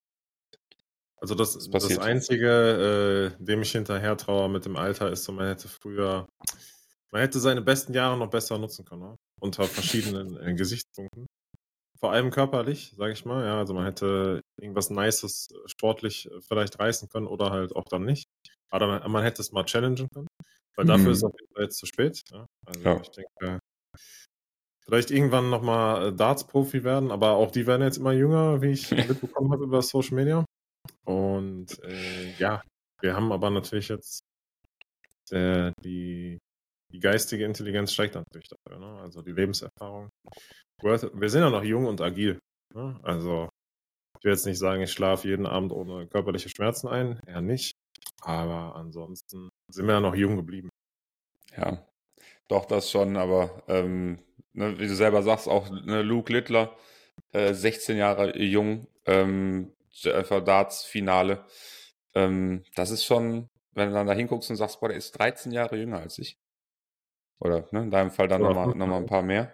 Also 1.18 1.34
das, 1.34 1.54
das, 1.70 1.88
das 1.88 1.98
Einzige, 1.98 3.34
äh, 3.38 3.44
dem 3.44 3.62
ich 3.62 3.72
hinterher 3.72 4.16
traue 4.16 4.48
mit 4.48 4.64
dem 4.64 4.76
Alter, 4.76 5.10
ist 5.10 5.24
so, 5.24 5.32
man 5.32 5.46
hätte 5.46 5.68
früher, 5.68 6.28
man 7.10 7.22
hätte 7.22 7.40
seine 7.40 7.62
besten 7.62 7.94
Jahre 7.94 8.18
noch 8.18 8.28
besser 8.28 8.58
nutzen 8.58 8.84
können, 8.84 9.02
ne? 9.02 9.16
unter 9.40 9.64
verschiedenen 9.64 10.36
äh, 10.36 10.54
Gesichtspunkten. 10.54 11.26
Vor 11.98 12.12
allem 12.12 12.30
körperlich, 12.30 12.92
sage 12.96 13.14
ich 13.14 13.24
mal. 13.24 13.44
Ja, 13.46 13.58
also 13.58 13.72
man 13.72 13.86
hätte 13.86 14.42
irgendwas 14.60 14.90
Nices 14.90 15.48
sportlich 15.66 16.30
äh, 16.30 16.40
vielleicht 16.42 16.78
reißen 16.78 17.08
können 17.08 17.26
oder 17.26 17.50
halt 17.50 17.74
auch 17.74 17.84
dann 17.88 18.04
nicht. 18.04 18.28
Aber 18.70 18.86
man, 18.86 19.10
man 19.10 19.22
hätte 19.22 19.42
es 19.42 19.52
mal 19.52 19.64
challengen 19.64 20.08
können. 20.12 20.28
Weil 20.76 20.84
mhm. 20.84 20.88
dafür 20.88 21.12
ist 21.12 21.18
es 21.18 21.24
auf 21.24 21.34
jeden 21.40 21.52
Fall 21.54 21.64
jetzt 21.64 21.78
zu 21.78 21.86
spät. 21.86 22.22
Ja? 22.30 22.46
Also 22.66 22.80
ja. 22.80 23.00
ich 23.00 23.10
denke, 23.10 23.60
vielleicht 24.86 25.10
irgendwann 25.10 25.50
nochmal 25.50 26.08
äh, 26.08 26.12
Darts-Profi 26.14 26.84
werden, 26.84 27.10
aber 27.10 27.32
auch 27.32 27.50
die 27.50 27.66
werden 27.66 27.82
jetzt 27.82 27.98
immer 27.98 28.12
jünger, 28.12 28.62
wie 28.62 28.70
ich 28.70 28.90
mitbekommen 29.08 29.52
habe 29.52 29.64
über 29.64 29.82
Social 29.82 30.14
Media. 30.14 30.44
Und 31.04 31.82
äh, 31.82 32.32
ja, 32.38 32.62
wir 33.00 33.14
haben 33.14 33.32
aber 33.32 33.50
natürlich 33.50 33.88
jetzt 33.88 34.20
äh, 35.30 35.72
die, 35.82 36.38
die 36.92 37.00
geistige 37.00 37.44
Intelligenz 37.44 37.92
steigt 37.92 38.14
natürlich 38.14 38.48
dafür, 38.48 38.78
ne? 38.78 39.00
also 39.00 39.22
die 39.22 39.32
Lebenserfahrung. 39.32 40.08
Wir 40.82 41.30
sind 41.30 41.40
ja 41.40 41.50
noch 41.50 41.64
jung 41.64 41.86
und 41.86 42.00
agil. 42.00 42.38
Ne? 42.74 42.98
Also 43.02 43.48
ich 44.18 44.24
will 44.24 44.32
jetzt 44.32 44.46
nicht 44.46 44.58
sagen, 44.58 44.82
ich 44.82 44.92
schlafe 44.92 45.28
jeden 45.28 45.46
Abend 45.46 45.72
ohne 45.72 46.06
körperliche 46.06 46.48
Schmerzen 46.48 46.88
ein, 46.88 47.20
eher 47.26 47.40
nicht. 47.40 47.75
Aber 48.22 48.74
ansonsten 48.76 49.48
sind 49.68 49.86
wir 49.86 49.94
ja 49.94 50.00
noch 50.00 50.14
jung 50.14 50.36
geblieben. 50.36 50.68
Ja, 51.56 51.86
doch, 52.48 52.64
das 52.64 52.90
schon, 52.90 53.16
aber 53.16 53.62
ähm, 53.68 54.18
ne, 54.52 54.78
wie 54.78 54.86
du 54.86 54.94
selber 54.94 55.22
sagst, 55.22 55.48
auch 55.48 55.70
ne, 55.70 56.02
Luke 56.02 56.32
Littler, 56.32 56.76
äh, 57.32 57.54
16 57.54 57.96
Jahre 57.96 58.38
jung, 58.38 58.86
ähm, 59.06 59.72
Darts-Finale. 60.02 61.44
Ähm, 62.14 62.64
das 62.74 62.90
ist 62.90 63.04
schon, 63.04 63.48
wenn 63.72 63.88
du 63.88 63.94
dann 63.94 64.06
da 64.06 64.12
hinguckst 64.12 64.50
und 64.50 64.56
sagst, 64.56 64.80
boah, 64.80 64.88
der 64.88 64.98
ist 64.98 65.12
13 65.12 65.52
Jahre 65.52 65.76
jünger 65.76 66.00
als 66.00 66.18
ich. 66.18 66.38
Oder 67.40 67.68
ne, 67.70 67.82
in 67.82 67.90
deinem 67.90 68.10
Fall 68.10 68.28
dann 68.28 68.42
nochmal 68.42 68.74
noch 68.74 68.86
mal 68.86 68.96
ein 68.96 69.06
paar 69.06 69.22
mehr. 69.22 69.52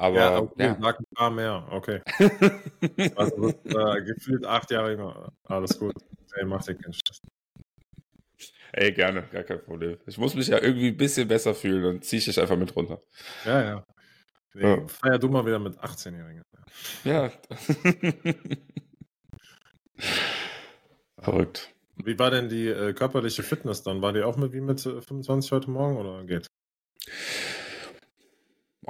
Aber 0.00 0.16
ja, 0.16 0.38
okay, 0.38 0.66
ja. 0.66 0.74
ein 0.74 0.94
paar 1.14 1.30
mehr, 1.30 1.66
okay. 1.72 2.00
also 3.16 3.48
äh, 3.48 4.02
gefühlt 4.02 4.46
acht 4.46 4.70
Jahre 4.70 4.92
jünger. 4.92 5.32
Alles 5.44 5.76
gut. 5.76 5.96
Ey, 6.34 6.44
mach 6.44 6.64
dir 6.64 6.76
keinen 6.76 6.92
Stress. 6.92 7.20
Ey, 8.72 8.92
gerne, 8.92 9.24
gar 9.32 9.42
kein 9.42 9.60
Problem. 9.60 9.98
Ich 10.06 10.16
muss 10.16 10.36
mich 10.36 10.46
ja 10.46 10.62
irgendwie 10.62 10.88
ein 10.88 10.96
bisschen 10.96 11.26
besser 11.26 11.52
fühlen, 11.52 11.82
dann 11.82 12.00
ziehe 12.02 12.18
ich 12.18 12.26
dich 12.26 12.40
einfach 12.40 12.56
mit 12.56 12.76
runter. 12.76 13.02
Ja, 13.44 13.62
ja. 13.62 13.84
Nee, 14.54 14.62
ja. 14.62 14.86
Feier 14.86 15.18
du 15.18 15.28
mal 15.28 15.44
wieder 15.44 15.58
mit 15.58 15.76
18-Jährigen. 15.78 16.42
Ja. 17.02 17.32
Verrückt. 21.18 21.74
Wie 21.96 22.16
war 22.20 22.30
denn 22.30 22.48
die 22.48 22.68
äh, 22.68 22.92
körperliche 22.92 23.42
Fitness 23.42 23.82
dann? 23.82 24.00
War 24.00 24.12
die 24.12 24.22
auch 24.22 24.36
mit 24.36 24.52
wie 24.52 24.60
mit 24.60 24.80
25 24.80 25.50
äh, 25.50 25.54
heute 25.56 25.70
Morgen 25.70 25.96
oder 25.96 26.22
geht? 26.24 26.46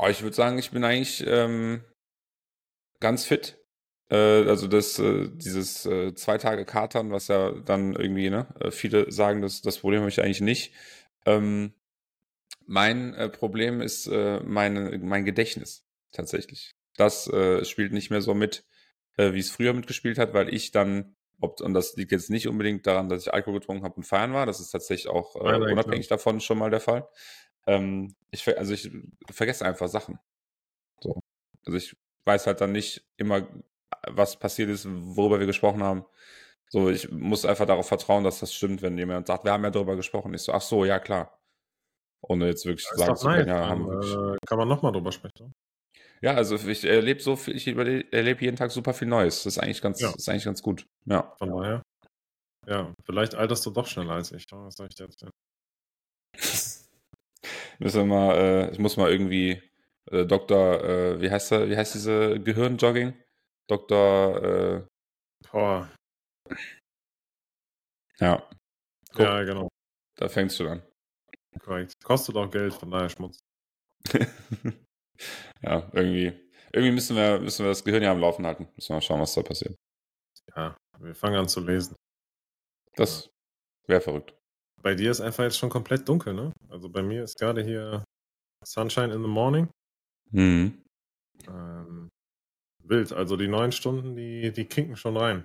Oh, 0.01 0.07
ich 0.07 0.23
würde 0.23 0.37
sagen, 0.37 0.59
ich 0.59 0.71
bin 0.71 0.85
eigentlich 0.85 1.25
ähm, 1.27 1.83
ganz 3.01 3.25
fit. 3.25 3.59
Äh, 4.11 4.17
also 4.17 4.69
das, 4.69 4.97
äh, 5.01 5.29
dieses 5.29 5.87
äh, 5.87 6.15
zwei 6.15 6.39
Tage 6.39 6.65
Katern, 6.65 7.11
was 7.11 7.27
ja 7.27 7.51
dann 7.51 7.95
irgendwie, 7.95 8.31
ne, 8.31 8.47
äh, 8.61 8.71
viele 8.71 9.11
sagen, 9.11 9.43
das, 9.43 9.61
das 9.61 9.79
Problem 9.79 10.01
habe 10.01 10.09
ich 10.09 10.23
eigentlich 10.23 10.41
nicht. 10.41 10.73
Ähm, 11.27 11.75
mein 12.65 13.13
äh, 13.15 13.29
Problem 13.29 13.81
ist 13.81 14.07
äh, 14.07 14.39
meine, 14.45 14.97
mein 14.99 15.25
Gedächtnis 15.25 15.85
tatsächlich. 16.13 16.77
Das 16.97 17.31
spielt 17.63 17.93
nicht 17.93 18.11
mehr 18.11 18.23
so 18.23 18.35
mit, 18.35 18.65
wie 19.17 19.39
es 19.39 19.53
früher 19.53 19.73
mitgespielt 19.73 20.19
hat, 20.19 20.35
weil 20.35 20.53
ich 20.53 20.73
dann, 20.73 21.15
ob, 21.41 21.61
und 21.61 21.73
das 21.73 21.95
liegt 21.95 22.11
jetzt 22.11 22.29
nicht 22.29 22.49
unbedingt 22.49 22.89
daran, 22.89 23.09
dass 23.09 23.23
ich 23.23 23.33
Alkohol 23.33 23.61
getrunken 23.61 23.85
habe 23.85 23.95
und 23.95 24.03
feiern 24.03 24.33
war, 24.33 24.45
das 24.47 24.59
ist 24.59 24.73
tatsächlich 24.73 25.09
auch 25.09 25.37
äh, 25.37 25.45
nein, 25.45 25.61
nein, 25.61 25.73
unabhängig 25.75 26.09
klar. 26.09 26.19
davon 26.19 26.41
schon 26.41 26.59
mal 26.59 26.71
der 26.71 26.81
Fall. 26.81 27.07
Ähm, 27.69 28.15
ich, 28.31 28.47
also 28.59 28.73
ich 28.73 28.91
vergesse 29.31 29.65
einfach 29.65 29.89
Sachen. 29.89 30.19
So. 31.01 31.21
Also 31.67 31.77
ich 31.77 31.97
weiß 32.25 32.47
halt 32.47 32.61
dann 32.61 32.73
nicht 32.73 33.05
immer, 33.19 33.47
was 34.07 34.39
passiert 34.39 34.71
ist, 34.71 34.87
worüber 34.89 35.39
wir 35.39 35.47
gesprochen 35.47 35.83
haben. 35.83 36.05
So, 36.71 36.91
ich 36.91 37.11
muss 37.11 37.45
einfach 37.45 37.67
darauf 37.67 37.89
vertrauen, 37.89 38.25
dass 38.25 38.41
das 38.41 38.53
stimmt, 38.53 38.83
wenn 38.83 38.99
jemand 38.99 39.27
sagt, 39.27 39.45
wir 39.45 39.53
haben 39.53 39.65
ja 39.65 39.71
darüber 39.71 39.97
gesprochen. 39.97 40.35
Ich 40.35 40.43
so, 40.43 40.53
ach 40.53 40.61
so, 40.61 40.85
ja 40.85 40.99
klar. 40.99 41.39
Ohne 42.21 42.47
jetzt 42.47 42.67
wirklich 42.67 42.87
zu 42.87 42.97
sagen 42.97 43.17
zu 43.17 43.27
können, 43.27 43.49
ja, 43.49 43.69
haben 43.69 43.87
wir 43.87 44.35
äh, 44.35 44.39
Kann 44.47 44.59
man 44.59 44.69
nochmal 44.69 44.93
drüber 44.93 45.13
sprechen. 45.13 45.55
Ja, 46.21 46.35
also 46.35 46.57
ich 46.57 46.85
erlebe 46.85 47.21
so 47.21 47.37
viel, 47.37 47.55
ich 47.55 47.67
erlebe 47.69 48.45
jeden 48.45 48.57
Tag 48.57 48.71
super 48.71 48.93
viel 48.93 49.09
Neues. 49.09 49.45
Das 49.45 49.57
ist 49.57 49.63
eigentlich 49.63 49.81
ganz, 49.81 50.01
ja. 50.01 50.13
ist 50.15 50.29
eigentlich 50.29 50.45
ganz 50.45 50.63
gut. 50.63 50.87
Ja. 51.05 51.35
Von 51.39 51.51
daher. 51.51 51.83
Ja, 52.67 52.93
vielleicht 53.05 53.35
alterst 53.35 53.65
du 53.65 53.71
doch 53.71 53.87
schneller 53.87 54.15
als 54.15 54.33
ich. 54.33 54.45
Was 54.51 54.75
soll 54.75 54.89
ich 54.89 54.97
dir 54.97 55.05
erzählen? 55.05 55.33
Müssen 57.79 58.01
wir 58.01 58.05
mal, 58.07 58.37
äh, 58.37 58.71
ich 58.73 58.79
muss 58.79 58.97
mal 58.97 59.11
irgendwie 59.11 59.63
äh, 60.11 60.27
Dr., 60.27 60.83
äh, 60.83 61.21
wie 61.21 61.31
heißt 61.31 61.53
er, 61.53 61.69
wie 61.69 61.77
heißt 61.77 61.95
diese 61.95 62.41
Gehirnjogging? 62.41 63.15
Dr. 63.69 64.43
Äh, 64.43 64.87
Boah. 65.51 65.89
Ja. 68.19 68.49
Guck, 69.13 69.21
ja, 69.21 69.43
genau. 69.45 69.69
Da 70.17 70.29
fängst 70.29 70.59
du 70.59 70.69
an. 70.69 70.83
Korrekt. 71.61 71.95
Kostet 72.03 72.37
auch 72.37 72.51
Geld, 72.51 72.75
von 72.75 72.91
daher 72.91 73.09
Schmutz. 73.09 73.41
ja, 75.63 75.89
irgendwie. 75.93 76.33
Irgendwie 76.73 76.93
müssen 76.93 77.17
wir, 77.17 77.39
müssen 77.39 77.65
wir 77.65 77.71
das 77.71 77.85
Gehirn 77.85 78.03
ja 78.03 78.13
am 78.13 78.21
Laufen 78.21 78.47
halten. 78.47 78.69
Müssen 78.75 78.91
wir 78.91 78.97
mal 78.97 79.03
schauen, 79.03 79.21
was 79.21 79.35
da 79.35 79.43
passiert. 79.43 79.77
Ja, 80.55 80.77
wir 80.99 81.15
fangen 81.15 81.37
an 81.37 81.49
zu 81.49 81.61
lesen. 81.61 81.95
Das 82.95 83.31
wäre 83.87 84.01
verrückt. 84.01 84.38
Bei 84.83 84.95
dir 84.95 85.11
ist 85.11 85.21
einfach 85.21 85.45
jetzt 85.45 85.59
schon 85.59 85.71
komplett 85.71 86.09
dunkel, 86.09 86.35
ne? 86.35 86.53
Also 86.69 86.89
bei 86.89 87.03
mir 87.03 87.25
ist 87.25 87.39
gerade 87.39 87.63
hier 87.63 88.05
Sunshine 88.65 89.13
in 89.13 89.23
the 89.23 89.29
Morning. 89.29 89.69
Mhm. 90.31 90.83
Ähm, 91.49 92.09
wild. 92.85 93.13
Also 93.13 93.37
die 93.37 93.49
neun 93.49 93.73
Stunden, 93.73 94.17
die, 94.17 94.53
die 94.53 94.65
kinken 94.65 94.97
schon 94.97 95.17
rein. 95.17 95.45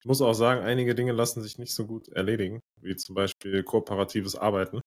Ich 0.00 0.06
muss 0.06 0.20
auch 0.20 0.34
sagen, 0.34 0.62
einige 0.64 0.94
Dinge 0.94 1.12
lassen 1.12 1.42
sich 1.42 1.58
nicht 1.58 1.72
so 1.72 1.86
gut 1.86 2.08
erledigen, 2.08 2.60
wie 2.80 2.96
zum 2.96 3.14
Beispiel 3.14 3.62
kooperatives 3.62 4.36
Arbeiten. 4.36 4.80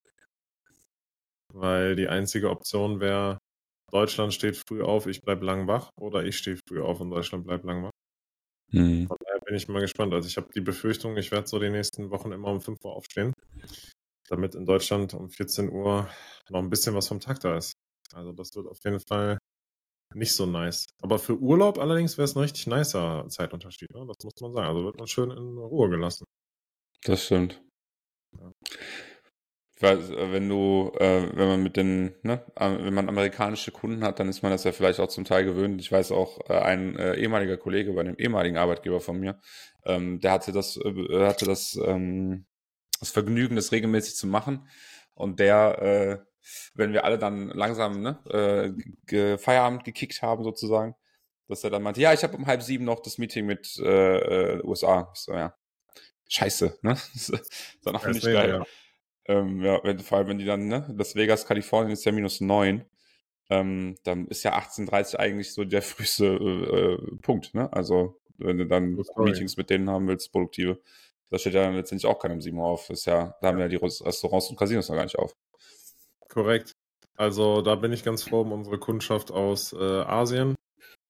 Weil 1.54 1.96
die 1.96 2.10
einzige 2.10 2.50
Option 2.50 3.00
wäre, 3.00 3.38
Deutschland 3.92 4.34
steht 4.34 4.58
früh 4.68 4.84
auf, 4.84 5.08
ich 5.08 5.22
bleibe 5.22 5.46
lang 5.46 5.68
wach, 5.68 5.90
oder 5.98 6.26
ich 6.26 6.38
stehe 6.38 6.58
früh 6.68 6.82
auf 6.82 7.00
und 7.00 7.12
Deutschland 7.12 7.46
bleibt 7.46 7.64
lang 7.64 7.84
wach. 7.84 7.92
Mhm. 8.72 9.08
Bin 9.46 9.56
ich 9.56 9.68
mal 9.68 9.80
gespannt. 9.80 10.14
Also 10.14 10.28
ich 10.28 10.38
habe 10.38 10.50
die 10.54 10.62
Befürchtung, 10.62 11.18
ich 11.18 11.32
werde 11.32 11.48
so 11.48 11.60
die 11.60 11.70
nächsten 11.70 12.10
Wochen 12.10 12.32
immer 12.32 12.50
um 12.50 12.62
5 12.62 12.84
Uhr 12.84 12.93
aufstehen, 12.93 13.34
damit 14.28 14.56
in 14.56 14.66
Deutschland 14.66 15.14
um 15.14 15.30
14 15.30 15.72
Uhr 15.72 16.10
noch 16.50 16.60
ein 16.60 16.70
bisschen 16.70 16.96
was 16.96 17.08
vom 17.08 17.20
Tag 17.20 17.39
da 17.41 17.58
ist. 17.58 17.74
Also 18.14 18.32
das 18.32 18.56
wird 18.56 18.68
auf 18.68 18.80
jeden 18.84 19.00
Fall 19.00 19.38
nicht 20.14 20.34
so 20.34 20.46
nice. 20.46 20.86
Aber 21.02 21.20
für 21.20 21.38
Urlaub 21.38 21.78
allerdings 21.78 22.18
wäre 22.18 22.26
es 22.26 22.36
ein 22.36 22.41
richtig 22.41 22.68
nicer 22.68 23.26
Zeitunterschied. 23.30 23.91
Ne? 23.91 24.06
Das 24.08 24.18
muss 24.24 24.34
man 24.41 24.54
sagen. 24.54 24.68
Also 24.68 24.86
wird 24.86 24.98
man 24.98 25.08
schön 25.08 25.32
in 25.32 25.58
Ruhe 25.58 25.89
gelassen. 25.89 26.26
Das 27.04 27.26
stimmt. 27.26 27.62
Ja. 28.39 28.52
Weiß, 29.80 30.09
äh, 30.09 30.32
wenn 30.32 30.47
du, 30.47 30.91
äh, 30.99 31.30
wenn 31.36 31.47
man 31.47 31.63
mit 31.63 31.76
den, 31.76 32.15
ne, 32.23 32.41
wenn 32.55 32.93
man 32.93 33.09
amerikanische 33.09 33.71
Kunden 33.71 34.03
hat, 34.05 34.19
dann 34.19 34.30
ist 34.30 34.41
man 34.41 34.51
das 34.51 34.63
ja 34.63 34.71
vielleicht 34.71 34.99
auch 34.99 35.09
zum 35.09 35.26
Teil 35.26 35.43
gewöhnt. 35.43 35.82
Ich 35.82 35.91
weiß 35.91 36.11
auch, 36.11 36.39
äh, 36.49 36.53
ein 36.53 36.97
äh, 36.97 37.15
ehemaliger 37.15 37.57
Kollege 37.57 37.91
bei 37.91 38.01
einem 38.01 38.15
ehemaligen 38.15 38.57
Arbeitgeber 38.57 39.01
von 39.01 39.19
mir, 39.19 39.39
ähm, 39.86 40.21
der 40.21 40.32
hatte 40.32 40.53
das, 40.53 40.78
äh, 40.78 41.26
hatte 41.26 41.45
das, 41.45 41.78
ähm, 41.86 42.45
das 42.99 43.09
Vergnügen, 43.11 43.57
das 43.57 43.73
regelmäßig 43.73 44.15
zu 44.15 44.28
machen. 44.28 44.67
Und 45.13 45.39
der, 45.39 45.82
äh, 45.82 46.17
wenn 46.73 46.93
wir 46.93 47.03
alle 47.03 47.17
dann 47.17 47.49
langsam 47.49 48.01
ne, 48.01 48.76
äh, 49.11 49.38
Feierabend 49.38 49.84
gekickt 49.84 50.21
haben 50.21 50.43
sozusagen, 50.43 50.95
dass 51.47 51.63
er 51.63 51.69
dann 51.69 51.84
meinte, 51.84 52.01
ja, 52.01 52.13
ich 52.13 52.23
habe 52.23 52.38
um 52.38 52.47
halb 52.47 52.61
sieben 52.63 52.86
noch 52.86 53.01
das 53.01 53.17
Meeting 53.17 53.45
mit 53.45 53.78
äh, 53.80 54.53
äh 54.53 54.63
USA. 54.63 55.11
Ich 55.13 55.21
so, 55.21 55.34
ja, 55.34 55.53
scheiße, 56.30 56.80
ne? 56.82 56.91
Das 56.91 57.30
ist 57.30 57.80
dann 57.84 57.95
auch 57.95 58.07
nicht 58.07 58.23
geil. 58.23 58.49
Ja. 58.49 58.65
Ähm, 59.28 59.61
ja, 59.61 59.80
wenn, 59.84 59.99
vor 59.99 60.19
allem, 60.19 60.28
wenn 60.28 60.38
die 60.38 60.45
dann, 60.45 60.67
ne, 60.67 60.93
das 60.95 61.15
Vegas, 61.15 61.47
Kalifornien 61.47 61.93
ist 61.93 62.05
ja 62.05 62.11
minus 62.11 62.41
neun, 62.41 62.86
ähm, 63.49 63.95
dann 64.03 64.28
ist 64.28 64.43
ja 64.43 64.57
18.30 64.57 65.17
eigentlich 65.17 65.53
so 65.53 65.63
der 65.63 65.82
früheste 65.82 66.26
äh, 66.26 66.93
äh, 66.93 67.17
Punkt, 67.21 67.53
ne? 67.53 67.71
Also, 67.73 68.19
wenn 68.38 68.57
du 68.57 68.65
dann 68.65 69.01
Meetings 69.17 69.57
mit 69.57 69.69
denen 69.69 69.89
haben 69.89 70.07
willst, 70.07 70.32
produktive, 70.32 70.80
da 71.30 71.39
steht 71.39 71.53
ja 71.53 71.63
dann 71.63 71.76
letztendlich 71.76 72.09
auch 72.09 72.19
keiner 72.19 72.34
um 72.34 72.41
7 72.41 72.57
Uhr 72.57 72.65
auf. 72.65 72.88
Das 72.88 72.99
ist 72.99 73.05
ja, 73.05 73.36
da 73.41 73.47
haben 73.47 73.59
ja 73.59 73.67
die 73.67 73.78
Restaurants 73.78 74.49
und 74.49 74.57
Casinos 74.57 74.89
noch 74.89 74.95
gar 74.95 75.03
nicht 75.03 75.17
auf. 75.17 75.34
Korrekt. 76.30 76.73
Also 77.17 77.61
da 77.61 77.76
bin 77.76 77.93
ich 77.93 78.03
ganz 78.03 78.23
froh 78.23 78.41
um 78.41 78.51
unsere 78.51 78.78
Kundschaft 78.78 79.32
aus 79.32 79.71
äh, 79.73 79.78
Asien, 79.78 80.55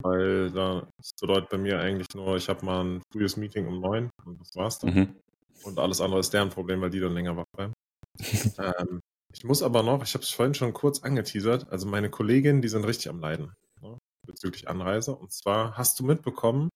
weil 0.03 0.51
da 0.51 0.87
das 0.97 1.11
bedeutet 1.19 1.49
bei 1.49 1.57
mir 1.57 1.79
eigentlich 1.79 2.07
nur, 2.13 2.35
ich 2.37 2.47
habe 2.47 2.63
mal 2.63 2.83
ein 2.83 3.01
frühes 3.11 3.37
Meeting 3.37 3.67
um 3.67 3.81
neun 3.81 4.09
und 4.23 4.39
das 4.39 4.55
war's 4.55 4.79
dann. 4.79 4.93
Mhm. 4.93 5.15
Und 5.63 5.79
alles 5.79 5.99
andere 5.99 6.19
ist 6.19 6.31
deren 6.31 6.49
Problem, 6.49 6.81
weil 6.81 6.91
die 6.91 6.99
dann 6.99 7.13
länger 7.13 7.35
wach 7.35 7.45
bleiben. 7.55 7.73
ähm, 8.57 9.01
ich 9.33 9.43
muss 9.43 9.61
aber 9.61 9.83
noch, 9.83 10.03
ich 10.03 10.13
habe 10.13 10.23
es 10.23 10.29
vorhin 10.29 10.53
schon 10.53 10.73
kurz 10.73 11.03
angeteasert, 11.03 11.69
also 11.69 11.87
meine 11.87 12.09
Kolleginnen, 12.09 12.61
die 12.61 12.69
sind 12.69 12.85
richtig 12.85 13.09
am 13.09 13.19
Leiden 13.19 13.53
ne, 13.81 13.97
bezüglich 14.25 14.67
Anreise. 14.69 15.15
Und 15.15 15.33
zwar 15.33 15.77
hast 15.77 15.99
du 15.99 16.05
mitbekommen, 16.05 16.69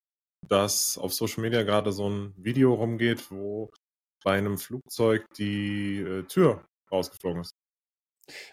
dass 0.48 0.98
auf 0.98 1.14
Social 1.14 1.42
Media 1.42 1.64
gerade 1.64 1.92
so 1.92 2.10
ein 2.10 2.34
Video 2.38 2.74
rumgeht, 2.74 3.32
wo 3.32 3.72
bei 4.24 4.38
einem 4.38 4.58
Flugzeug 4.58 5.26
die 5.38 6.00
äh, 6.00 6.24
Tür 6.24 6.66
rausgeflogen 6.92 7.42
ist. 7.42 7.54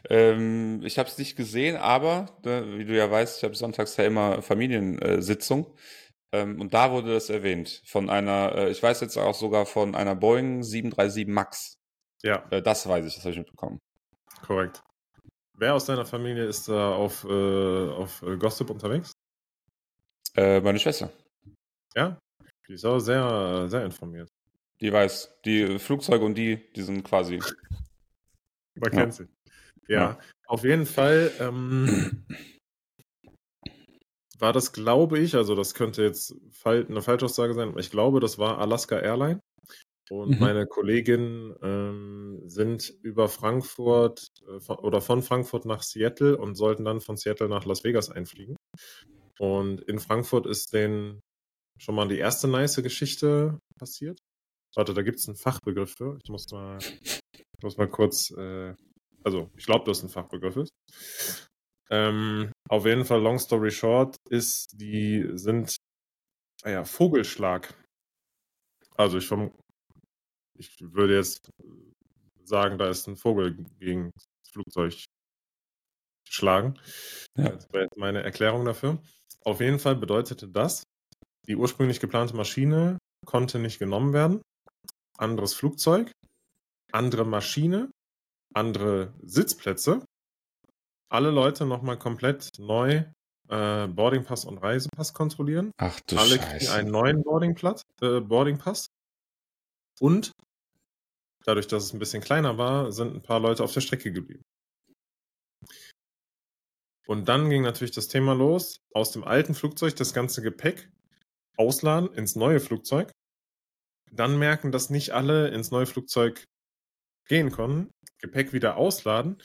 Ähm, 0.08 0.82
ich 0.84 0.98
habe 0.98 1.08
es 1.08 1.18
nicht 1.18 1.36
gesehen, 1.36 1.76
aber 1.76 2.38
ne, 2.44 2.78
wie 2.78 2.84
du 2.84 2.96
ja 2.96 3.10
weißt, 3.10 3.38
ich 3.38 3.44
habe 3.44 3.54
sonntags 3.54 3.96
ja 3.96 4.04
immer 4.04 4.42
Familiensitzung. 4.42 5.74
Ähm, 6.32 6.60
und 6.60 6.74
da 6.74 6.92
wurde 6.92 7.14
das 7.14 7.30
erwähnt 7.30 7.82
von 7.86 8.10
einer, 8.10 8.54
äh, 8.56 8.70
ich 8.70 8.82
weiß 8.82 9.00
jetzt 9.00 9.16
auch 9.16 9.34
sogar 9.34 9.66
von 9.66 9.94
einer 9.94 10.16
Boeing 10.16 10.62
737 10.62 11.26
Max. 11.28 11.75
Ja. 12.22 12.46
Äh, 12.50 12.62
das 12.62 12.88
weiß 12.88 13.06
ich, 13.06 13.14
das 13.14 13.24
habe 13.24 13.32
ich 13.32 13.38
mitbekommen. 13.38 13.78
Korrekt. 14.42 14.82
Wer 15.58 15.74
aus 15.74 15.86
deiner 15.86 16.04
Familie 16.04 16.44
ist 16.44 16.68
da 16.68 16.94
auf, 16.94 17.24
äh, 17.24 17.90
auf 17.90 18.22
äh, 18.22 18.36
Gossip 18.36 18.70
unterwegs? 18.70 19.12
Äh, 20.36 20.60
meine 20.60 20.78
Schwester. 20.78 21.10
Ja? 21.94 22.18
Die 22.68 22.74
ist 22.74 22.84
auch 22.84 22.98
sehr, 22.98 23.66
sehr 23.68 23.84
informiert. 23.84 24.28
Die 24.80 24.92
weiß, 24.92 25.38
die 25.44 25.78
Flugzeuge 25.78 26.24
und 26.24 26.34
die, 26.34 26.70
die 26.72 26.82
sind 26.82 27.02
quasi. 27.02 27.38
Man 28.74 28.90
kennt 28.90 29.14
sie. 29.14 29.26
Ja, 29.88 30.00
ja, 30.00 30.18
auf 30.46 30.64
jeden 30.64 30.84
Fall 30.84 31.30
ähm, 31.40 32.26
war 34.38 34.52
das, 34.52 34.72
glaube 34.72 35.18
ich, 35.18 35.34
also 35.34 35.54
das 35.54 35.74
könnte 35.74 36.02
jetzt 36.02 36.34
eine 36.64 37.00
Falschaussage 37.00 37.54
sein, 37.54 37.68
aber 37.68 37.80
ich 37.80 37.90
glaube, 37.90 38.20
das 38.20 38.38
war 38.38 38.58
Alaska 38.58 38.98
Airline. 38.98 39.40
Und 40.10 40.30
mhm. 40.30 40.38
meine 40.38 40.66
Kolleginnen 40.66 41.54
ähm, 41.62 42.42
sind 42.46 42.94
über 43.02 43.28
Frankfurt 43.28 44.28
äh, 44.48 44.60
von, 44.60 44.76
oder 44.78 45.00
von 45.00 45.22
Frankfurt 45.22 45.64
nach 45.64 45.82
Seattle 45.82 46.36
und 46.36 46.54
sollten 46.54 46.84
dann 46.84 47.00
von 47.00 47.16
Seattle 47.16 47.48
nach 47.48 47.64
Las 47.64 47.84
Vegas 47.84 48.10
einfliegen. 48.10 48.56
Und 49.38 49.80
in 49.82 49.98
Frankfurt 49.98 50.46
ist 50.46 50.72
denen 50.72 51.20
schon 51.78 51.94
mal 51.94 52.08
die 52.08 52.18
erste 52.18 52.48
nice 52.48 52.76
Geschichte 52.76 53.58
passiert. 53.78 54.18
Warte, 54.74 54.94
da 54.94 55.02
gibt 55.02 55.18
es 55.18 55.28
einen 55.28 55.36
Fachbegriff 55.36 55.94
für. 55.94 56.18
Ich 56.22 56.30
muss 56.30 56.50
mal, 56.50 56.78
ich 56.78 57.62
muss 57.62 57.76
mal 57.76 57.88
kurz, 57.88 58.30
äh, 58.30 58.74
also 59.24 59.50
ich 59.56 59.66
glaube, 59.66 59.84
dass 59.86 60.02
ein 60.02 60.08
Fachbegriff 60.08 60.56
ist. 60.56 60.70
Ähm, 61.90 62.50
auf 62.68 62.84
jeden 62.84 63.04
Fall, 63.04 63.20
long 63.20 63.38
story 63.38 63.70
short, 63.70 64.16
ist, 64.28 64.72
die 64.74 65.30
sind, 65.34 65.76
naja, 66.64 66.80
ah 66.80 66.84
Vogelschlag. 66.84 67.74
Also 68.96 69.18
ich 69.18 69.26
vom, 69.26 69.52
ich 70.58 70.76
würde 70.80 71.16
jetzt 71.16 71.50
sagen, 72.44 72.78
da 72.78 72.88
ist 72.88 73.06
ein 73.08 73.16
Vogel 73.16 73.56
gegen 73.78 74.10
das 74.14 74.52
Flugzeug 74.52 75.04
geschlagen. 76.26 76.78
Ja. 77.36 77.50
Das 77.50 77.72
wäre 77.72 77.84
jetzt 77.84 77.96
meine 77.96 78.22
Erklärung 78.22 78.64
dafür. 78.64 78.98
Auf 79.44 79.60
jeden 79.60 79.78
Fall 79.78 79.96
bedeutete 79.96 80.48
das, 80.48 80.84
die 81.46 81.56
ursprünglich 81.56 82.00
geplante 82.00 82.34
Maschine 82.36 82.98
konnte 83.24 83.58
nicht 83.58 83.78
genommen 83.78 84.12
werden. 84.12 84.42
Anderes 85.18 85.54
Flugzeug, 85.54 86.12
andere 86.92 87.24
Maschine, 87.24 87.90
andere 88.54 89.14
Sitzplätze. 89.22 90.04
Alle 91.08 91.30
Leute 91.30 91.66
nochmal 91.66 91.98
komplett 91.98 92.50
neu 92.58 93.04
äh, 93.48 93.86
Boardingpass 93.86 94.44
und 94.44 94.58
Reisepass 94.58 95.14
kontrollieren. 95.14 95.70
Ach 95.78 95.98
du 96.00 96.16
Alle 96.16 96.36
Scheiße. 96.36 96.58
kriegen 96.58 96.72
einen 96.72 96.90
neuen 96.90 97.22
Boardingpass, 97.22 97.82
äh, 98.02 98.20
Boardingpass. 98.20 98.88
Und 100.00 100.32
dadurch, 101.46 101.66
dass 101.66 101.84
es 101.84 101.92
ein 101.92 101.98
bisschen 101.98 102.22
kleiner 102.22 102.58
war, 102.58 102.92
sind 102.92 103.14
ein 103.14 103.22
paar 103.22 103.40
Leute 103.40 103.62
auf 103.64 103.72
der 103.72 103.80
Strecke 103.80 104.12
geblieben. 104.12 104.42
Und 107.06 107.28
dann 107.28 107.48
ging 107.48 107.62
natürlich 107.62 107.94
das 107.94 108.08
Thema 108.08 108.34
los, 108.34 108.80
aus 108.92 109.12
dem 109.12 109.22
alten 109.22 109.54
Flugzeug 109.54 109.94
das 109.96 110.12
ganze 110.12 110.42
Gepäck 110.42 110.90
ausladen 111.56 112.12
ins 112.12 112.34
neue 112.34 112.58
Flugzeug. 112.58 113.12
Dann 114.10 114.38
merken, 114.38 114.72
dass 114.72 114.90
nicht 114.90 115.12
alle 115.12 115.48
ins 115.48 115.70
neue 115.70 115.86
Flugzeug 115.86 116.44
gehen 117.28 117.50
konnten. 117.50 117.92
Gepäck 118.18 118.52
wieder 118.52 118.76
ausladen. 118.76 119.40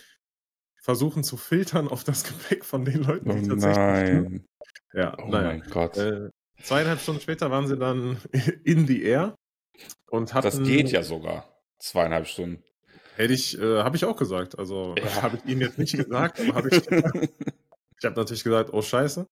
Versuchen 0.82 1.24
zu 1.24 1.38
filtern 1.38 1.88
auf 1.88 2.04
das 2.04 2.24
Gepäck 2.50 2.66
von 2.66 2.84
den 2.84 3.04
Leuten, 3.04 3.30
die 3.30 3.46
oh 3.46 3.56
tatsächlich. 3.56 3.78
Nein. 3.78 4.46
Ja, 4.94 5.16
oh 5.20 5.28
naja. 5.28 5.48
mein 5.48 5.62
Gott. 5.70 5.98
Äh, 5.98 6.30
zweieinhalb 6.64 7.00
Stunden 7.00 7.22
später 7.22 7.52
waren 7.52 7.68
sie 7.68 7.78
dann 7.78 8.18
in 8.64 8.88
the 8.88 9.04
air 9.04 9.36
und 10.10 10.34
hatten. 10.34 10.46
Das 10.46 10.64
geht 10.64 10.90
ja 10.90 11.04
sogar. 11.04 11.51
Zweieinhalb 11.82 12.28
Stunden. 12.28 12.64
Hätte 13.16 13.34
ich, 13.34 13.60
äh, 13.60 13.84
habe 13.84 13.96
ich 13.96 14.06
auch 14.06 14.16
gesagt. 14.16 14.58
Also 14.58 14.96
ja. 14.98 15.04
habe 15.22 15.38
ich 15.38 15.52
Ihnen 15.52 15.62
jetzt 15.62 15.78
nicht 15.78 15.96
gesagt, 15.96 16.40
aber 16.40 16.56
habe 16.56 16.70
ich 16.70 16.82
Ich 18.02 18.06
habe 18.06 18.20
natürlich 18.20 18.44
gesagt, 18.44 18.74
oh 18.74 18.82
Scheiße. 18.82 19.28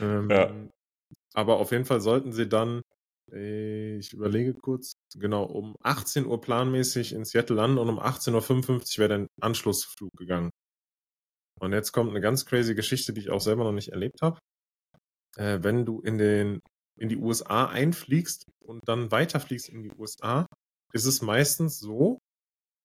Ähm, 0.00 0.30
ja. 0.30 0.54
Aber 1.34 1.56
auf 1.58 1.72
jeden 1.72 1.84
Fall 1.84 2.00
sollten 2.00 2.32
sie 2.32 2.48
dann, 2.48 2.82
äh, 3.32 3.96
ich 3.96 4.12
überlege 4.12 4.54
kurz, 4.54 4.92
genau, 5.16 5.42
um 5.42 5.74
18 5.82 6.26
Uhr 6.26 6.40
planmäßig 6.40 7.14
in 7.14 7.24
Seattle 7.24 7.56
landen 7.56 7.78
und 7.78 7.88
um 7.88 7.98
18.55 7.98 8.70
Uhr 8.70 8.98
wäre 8.98 9.18
der 9.18 9.26
Anschlussflug 9.40 10.12
gegangen. 10.16 10.50
Und 11.60 11.72
jetzt 11.72 11.90
kommt 11.90 12.10
eine 12.10 12.20
ganz 12.20 12.46
crazy 12.46 12.76
Geschichte, 12.76 13.12
die 13.12 13.22
ich 13.22 13.30
auch 13.30 13.40
selber 13.40 13.64
noch 13.64 13.72
nicht 13.72 13.88
erlebt 13.88 14.22
habe. 14.22 14.38
Äh, 15.36 15.58
wenn 15.62 15.84
du 15.84 16.00
in, 16.00 16.18
den, 16.18 16.60
in 17.00 17.08
die 17.08 17.16
USA 17.16 17.66
einfliegst 17.66 18.46
und 18.64 18.86
dann 18.86 19.10
weiterfliegst 19.10 19.68
in 19.68 19.82
die 19.82 19.92
USA, 19.98 20.46
ist 20.92 21.06
es 21.06 21.22
meistens 21.22 21.78
so, 21.78 22.18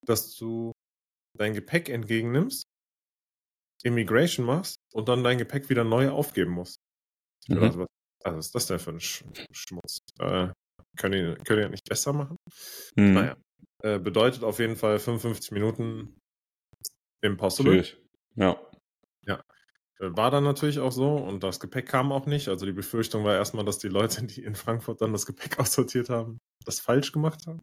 dass 0.05 0.35
du 0.35 0.71
dein 1.37 1.53
Gepäck 1.53 1.89
entgegennimmst, 1.89 2.63
Immigration 3.83 4.45
machst 4.45 4.77
und 4.93 5.07
dann 5.09 5.23
dein 5.23 5.37
Gepäck 5.37 5.69
wieder 5.69 5.83
neu 5.83 6.09
aufgeben 6.09 6.51
musst. 6.51 6.79
Mhm. 7.47 7.63
Also, 7.63 7.79
was, 7.79 7.87
was 8.23 8.45
ist 8.47 8.55
das 8.55 8.65
denn 8.67 8.79
für 8.79 8.91
ein 8.91 8.99
Sch 8.99 9.23
Schmutz? 9.51 9.99
Äh, 10.19 10.49
können, 10.97 11.35
die, 11.35 11.43
können 11.43 11.59
die 11.59 11.63
ja 11.63 11.69
nicht 11.69 11.87
besser 11.87 12.13
machen? 12.13 12.37
Mhm. 12.95 13.13
Naja. 13.13 13.37
Äh, 13.83 13.99
bedeutet 13.99 14.43
auf 14.43 14.59
jeden 14.59 14.75
Fall 14.75 14.97
55 14.99 15.51
Minuten 15.51 16.17
impossible. 17.21 17.73
Schwierig. 17.73 17.97
Ja. 18.35 18.59
Ja. 19.25 19.41
Äh, 19.99 20.15
war 20.15 20.31
dann 20.31 20.43
natürlich 20.43 20.79
auch 20.79 20.91
so 20.91 21.15
und 21.15 21.43
das 21.43 21.59
Gepäck 21.59 21.87
kam 21.87 22.11
auch 22.11 22.25
nicht. 22.25 22.47
Also 22.47 22.65
die 22.65 22.71
Befürchtung 22.71 23.23
war 23.23 23.35
erstmal, 23.35 23.65
dass 23.65 23.79
die 23.79 23.89
Leute, 23.89 24.23
die 24.25 24.43
in 24.43 24.55
Frankfurt 24.55 25.01
dann 25.01 25.13
das 25.13 25.25
Gepäck 25.25 25.59
aussortiert 25.59 26.09
haben, 26.09 26.39
das 26.65 26.79
falsch 26.79 27.11
gemacht 27.11 27.47
haben. 27.47 27.61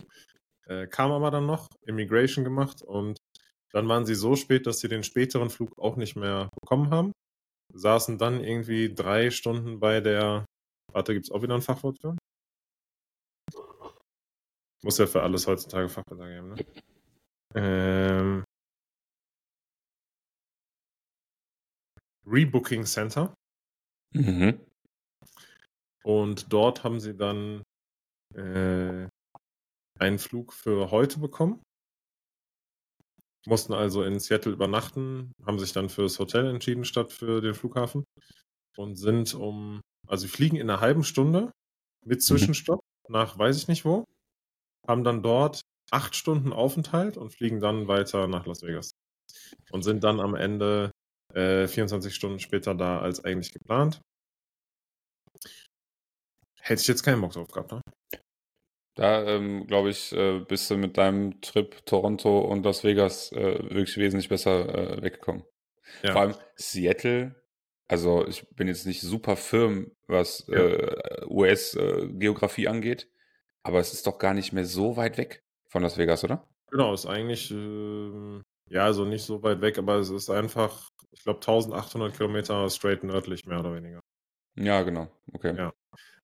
Äh, 0.67 0.87
kam 0.87 1.13
aber 1.13 1.31
dann 1.31 1.47
noch, 1.47 1.69
Immigration 1.83 2.45
gemacht 2.45 2.83
und 2.83 3.19
dann 3.73 3.89
waren 3.89 4.07
sie 4.07 4.15
so 4.15 4.37
spät, 4.37 4.67
dass 4.67 4.79
sie 4.79 4.89
den 4.89 5.03
späteren 5.03 5.51
Flug 5.51 5.77
auch 5.79 5.97
nicht 5.97 6.17
mehr 6.17 6.49
bekommen 6.63 6.91
haben. 6.91 7.13
Saßen 7.73 8.19
dann 8.19 8.43
irgendwie 8.43 8.95
drei 8.95 9.31
Stunden 9.31 9.81
bei 9.81 10.01
der. 10.01 10.47
Warte, 10.93 11.13
gibt 11.13 11.27
es 11.27 11.33
auch 11.33 11.43
wieder 11.43 11.55
ein 11.57 11.63
Fachwort 11.63 11.99
für? 12.01 12.17
Muss 14.85 14.99
ja 14.99 15.07
für 15.07 15.23
alles 15.23 15.47
heutzutage 15.47 15.89
Fachwörter 15.89 16.29
geben, 16.29 16.55
ne? 16.55 16.57
Ähm, 17.57 18.43
Rebooking 22.27 22.85
Center. 22.85 23.35
Mhm. 24.13 24.61
Und 26.03 26.53
dort 26.53 26.85
haben 26.85 27.01
sie 27.01 27.17
dann 27.17 27.63
äh, 28.35 29.09
einen 29.99 30.19
Flug 30.19 30.53
für 30.53 30.91
heute 30.91 31.19
bekommen. 31.19 31.63
Mussten 33.47 33.75
also 33.75 34.03
in 34.03 34.19
Seattle 34.19 34.53
übernachten, 34.53 35.33
haben 35.45 35.59
sich 35.59 35.73
dann 35.73 35.89
fürs 35.89 36.19
Hotel 36.19 36.47
entschieden 36.47 36.85
statt 36.85 37.13
für 37.13 37.41
den 37.41 37.55
Flughafen 37.55 38.05
und 38.77 38.97
sind 38.97 39.35
um, 39.35 39.81
also 40.07 40.27
fliegen 40.29 40.57
in 40.57 40.71
einer 40.71 40.81
halben 40.81 41.05
Stunde 41.05 41.53
mit 42.05 42.19
mhm. 42.19 42.23
Zwischenstopp 42.23 42.81
nach 43.09 43.39
weiß 43.39 43.57
ich 43.59 43.69
nicht 43.69 43.85
wo, 43.85 44.05
haben 44.87 45.05
dann 45.05 45.23
dort 45.23 45.61
acht 45.91 46.17
Stunden 46.17 46.53
Aufenthalt 46.53 47.17
und 47.17 47.31
fliegen 47.31 47.61
dann 47.61 47.87
weiter 47.87 48.27
nach 48.29 48.47
Las 48.47 48.63
Vegas 48.63 48.93
und 49.71 49.83
sind 49.83 50.05
dann 50.05 50.21
am 50.21 50.35
Ende 50.35 50.91
äh, 51.35 51.67
24 51.67 52.15
Stunden 52.15 52.39
später 52.39 52.75
da 52.75 53.01
als 53.01 53.25
eigentlich 53.25 53.53
geplant. 53.53 54.01
Hätte 56.61 56.81
ich 56.81 56.89
jetzt 56.89 57.03
keinen 57.03 57.21
Bock 57.21 57.33
drauf 57.33 57.49
gehabt, 57.49 57.73
ne? 57.73 57.81
Da, 58.95 59.25
ähm, 59.27 59.67
glaube 59.67 59.91
ich, 59.91 60.13
äh, 60.13 60.39
bist 60.39 60.71
du 60.71 60.77
mit 60.77 60.97
deinem 60.97 61.41
Trip 61.41 61.85
Toronto 61.85 62.39
und 62.39 62.65
Las 62.65 62.85
Vegas 62.85 63.33
äh, 63.33 63.59
wirklich 63.71 63.97
wesentlich 63.97 64.29
besser 64.29 64.99
äh, 64.99 65.03
weggekommen. 65.03 65.45
Ja. 66.03 66.13
Vor 66.13 66.21
allem 66.21 66.35
Seattle, 66.55 67.35
also 67.89 68.27
ich 68.27 68.49
bin 68.55 68.69
jetzt 68.69 68.87
nicht 68.87 69.01
super 69.01 69.37
firm, 69.37 69.91
was 70.07 70.47
ja. 70.47 70.59
Äh, 70.59 71.27
US-Geografie 71.27 72.65
äh, 72.65 72.69
angeht, 72.69 73.11
aber 73.65 73.81
es 73.81 73.93
ist 73.93 74.07
doch 74.07 74.19
gar 74.19 74.33
nicht 74.33 74.53
mehr 74.53 74.65
so 74.65 74.97
weit 74.97 75.19
weg 75.19 75.43
von 75.69 75.83
Las 75.83 75.99
Vegas, 75.99 76.23
oder? 76.23 76.49
Genau, 76.71 76.95
ist 76.95 77.07
eigentlich, 77.07 77.51
ähm, 77.51 78.44
ja, 78.69 78.85
also 78.85 79.05
nicht 79.05 79.25
so 79.25 79.43
weit 79.43 79.61
weg, 79.61 79.79
aber 79.79 79.97
es 79.97 80.11
ist 80.11 80.31
einfach, 80.31 80.91
ich 81.13 81.23
glaube, 81.23 81.41
1800 81.41 82.17
Kilometer 82.17 82.69
straight 82.71 83.05
nördlich, 83.05 83.47
mehr 83.47 83.61
oder 83.61 83.75
weniger. 83.75 84.01
Ja, 84.57 84.83
genau, 84.83 85.09
okay. 85.33 85.55
Ja. 85.57 85.73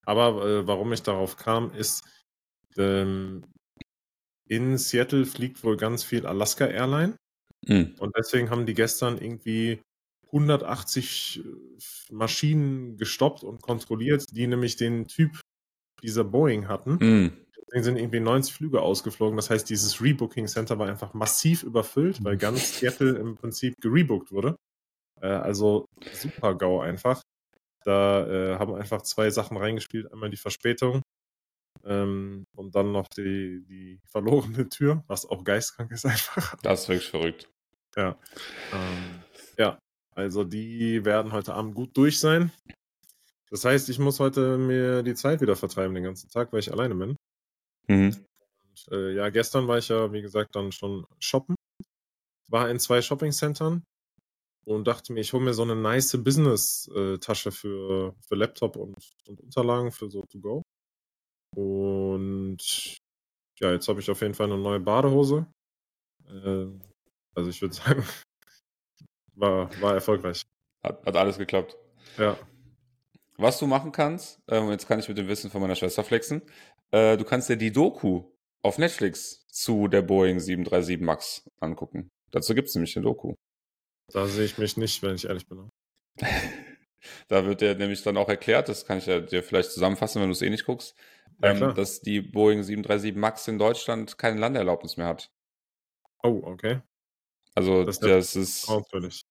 Aber 0.05 0.45
äh, 0.45 0.67
warum 0.67 0.93
ich 0.93 1.03
darauf 1.03 1.37
kam, 1.37 1.73
ist, 1.73 2.05
ähm, 2.77 3.45
in 4.49 4.79
Seattle 4.79 5.27
fliegt 5.27 5.63
wohl 5.63 5.77
ganz 5.77 6.03
viel 6.03 6.27
Alaska 6.27 6.67
Airline. 6.67 7.17
Mhm. 7.67 7.95
Und 7.99 8.17
deswegen 8.17 8.51
haben 8.51 8.67
die 8.67 8.75
gestern 8.75 9.19
irgendwie 9.19 9.81
180 10.27 11.41
äh, 11.45 12.13
Maschinen 12.13 12.97
gestoppt 12.97 13.45
und 13.45 13.63
kontrolliert, 13.63 14.25
die 14.33 14.47
nämlich 14.47 14.77
den 14.77 15.07
Typ 15.07 15.41
dieser 16.03 16.25
Boeing 16.25 16.69
hatten. 16.69 16.99
Mhm. 17.01 17.33
Deswegen 17.71 17.85
sind 17.85 17.97
irgendwie 17.99 18.19
90 18.19 18.53
Flüge 18.53 18.83
ausgeflogen. 18.83 19.37
Das 19.37 19.49
heißt, 19.49 19.71
dieses 19.71 20.03
Rebooking 20.03 20.49
Center 20.49 20.77
war 20.81 20.89
einfach 20.89 21.15
massiv 21.15 21.63
überfüllt, 21.63 22.23
weil 22.25 22.37
ganz 22.37 22.81
Seattle 22.81 23.17
im 23.17 23.37
Prinzip 23.37 23.77
gerebookt 23.81 24.33
wurde. 24.33 24.57
Äh, 25.21 25.29
also 25.29 25.87
super 26.13 26.57
GAU 26.57 26.81
einfach. 26.81 27.23
Da 27.85 28.27
äh, 28.27 28.59
haben 28.59 28.75
einfach 28.75 29.03
zwei 29.03 29.31
Sachen 29.31 29.57
reingespielt. 29.57 30.13
Einmal 30.13 30.31
die 30.31 30.37
Verspätung 30.37 31.03
ähm, 31.85 32.45
und 32.57 32.75
dann 32.75 32.91
noch 32.91 33.07
die, 33.17 33.65
die 33.69 34.01
verlorene 34.11 34.69
Tür, 34.69 35.05
was 35.07 35.25
auch 35.25 35.45
geistkrank 35.45 35.93
ist 35.93 36.07
einfach. 36.07 36.57
Das 36.63 36.83
ist 36.83 36.89
wirklich 36.89 37.11
verrückt. 37.11 37.49
Ja. 37.97 38.19
Ähm, 38.73 39.23
ja, 39.59 39.79
also 40.17 40.43
die 40.43 41.05
werden 41.05 41.31
heute 41.31 41.55
Abend 41.55 41.77
gut 41.77 41.97
durch 41.97 42.19
sein. 42.19 42.51
Das 43.49 43.65
heißt, 43.65 43.89
ich 43.91 44.01
muss 44.01 44.19
heute 44.19 44.59
mir 44.59 45.05
die 45.05 45.15
Zeit 45.15 45.41
wieder 45.41 45.55
vertreiben 45.55 45.95
den 45.95 46.05
ganzen 46.05 46.31
Tag, 46.31 46.53
weil 46.53 46.61
ich 46.61 46.73
alleine 46.73 46.97
bin. 46.97 47.17
Mhm. 47.91 48.15
Und, 48.63 48.93
äh, 48.93 49.15
ja, 49.15 49.31
gestern 49.31 49.67
war 49.67 49.79
ich 49.79 49.89
ja, 49.89 50.13
wie 50.13 50.23
gesagt, 50.23 50.55
dann 50.55 50.71
schon 50.71 51.05
shoppen. 51.19 51.57
War 52.49 52.71
in 52.71 52.79
zwei 52.79 53.03
Shopping-Centern 53.03 53.83
und 54.65 54.87
dachte 54.87 55.13
mir, 55.13 55.21
ich 55.21 55.33
hole 55.33 55.45
mir 55.45 55.55
so 55.55 55.63
eine 55.63 55.75
nice 55.75 56.17
Business-Tasche 56.23 57.51
für, 57.51 58.15
für 58.21 58.35
Laptop 58.37 58.77
und, 58.77 58.97
und 59.27 59.41
Unterlagen 59.41 59.91
für 59.91 60.09
so 60.09 60.25
to 60.27 60.41
go. 60.41 60.63
Und 61.57 62.59
ja, 63.59 63.73
jetzt 63.73 63.89
habe 63.89 64.01
ich 64.01 64.11
auf 64.11 64.21
jeden 64.21 64.35
Fall 64.35 64.47
eine 64.47 64.59
neue 64.59 64.81
Badehose. 64.81 65.47
Äh, 66.29 66.67
also 67.35 67.51
ich 67.51 67.61
würde 67.61 67.75
sagen, 67.75 68.05
war, 69.35 69.69
war 69.81 69.95
erfolgreich. 69.95 70.43
Hat, 70.85 71.05
hat 71.05 71.17
alles 71.17 71.39
geklappt. 71.39 71.77
Ja. 72.17 72.39
Was 73.41 73.59
du 73.59 73.67
machen 73.67 73.91
kannst, 73.91 74.39
äh, 74.51 74.61
jetzt 74.69 74.87
kann 74.87 75.01
ich 75.01 75.09
mit 75.09 75.17
dem 75.17 75.27
Wissen 75.27 75.51
von 75.51 75.63
meiner 75.63 75.75
Schwester 75.75 76.05
flexen, 76.05 76.43
äh, 76.93 77.17
du 77.17 77.25
kannst 77.25 77.49
dir 77.49 77.57
die 77.57 77.73
Doku 77.73 78.25
auf 78.63 78.79
Netflix 78.79 79.47
zu 79.49 79.89
der 79.89 80.03
Boeing 80.03 80.41
737 80.41 81.01
MAX 81.01 81.51
angucken. 81.61 82.11
Dazu 82.31 82.55
gibt 82.55 82.69
es 82.69 82.75
nämlich 82.75 82.97
eine 82.97 83.05
Doku. 83.05 83.35
Da 84.13 84.27
sehe 84.27 84.45
ich 84.45 84.59
mich 84.59 84.77
nicht, 84.77 85.03
wenn 85.03 85.15
ich 85.15 85.27
ehrlich 85.27 85.47
bin. 85.47 85.71
da 87.29 87.45
wird 87.47 87.61
dir 87.61 87.75
nämlich 87.75 88.03
dann 88.03 88.17
auch 88.17 88.29
erklärt, 88.29 88.69
das 88.69 88.85
kann 88.85 88.99
ich 88.99 89.07
ja 89.07 89.21
dir 89.21 89.43
vielleicht 89.43 89.73
zusammenfassen, 89.73 90.21
wenn 90.21 90.29
du 90.29 90.33
es 90.33 90.43
eh 90.43 90.51
nicht 90.51 90.67
guckst, 90.67 90.97
ja, 91.43 91.53
ähm, 91.53 91.75
dass 91.75 92.01
die 92.01 92.21
Boeing 92.21 92.63
737 92.63 93.15
MAX 93.17 93.49
in 93.49 93.59
Deutschland 93.59 94.19
keine 94.19 94.41
Landeerlaubnis 94.41 94.97
mehr 94.97 95.07
hat. 95.07 95.31
Oh, 96.23 96.41
okay. 96.45 96.83
Also 97.55 97.85
das, 97.85 97.99
das 97.99 98.37
ist 98.37 98.69
natürlich. 98.69 99.23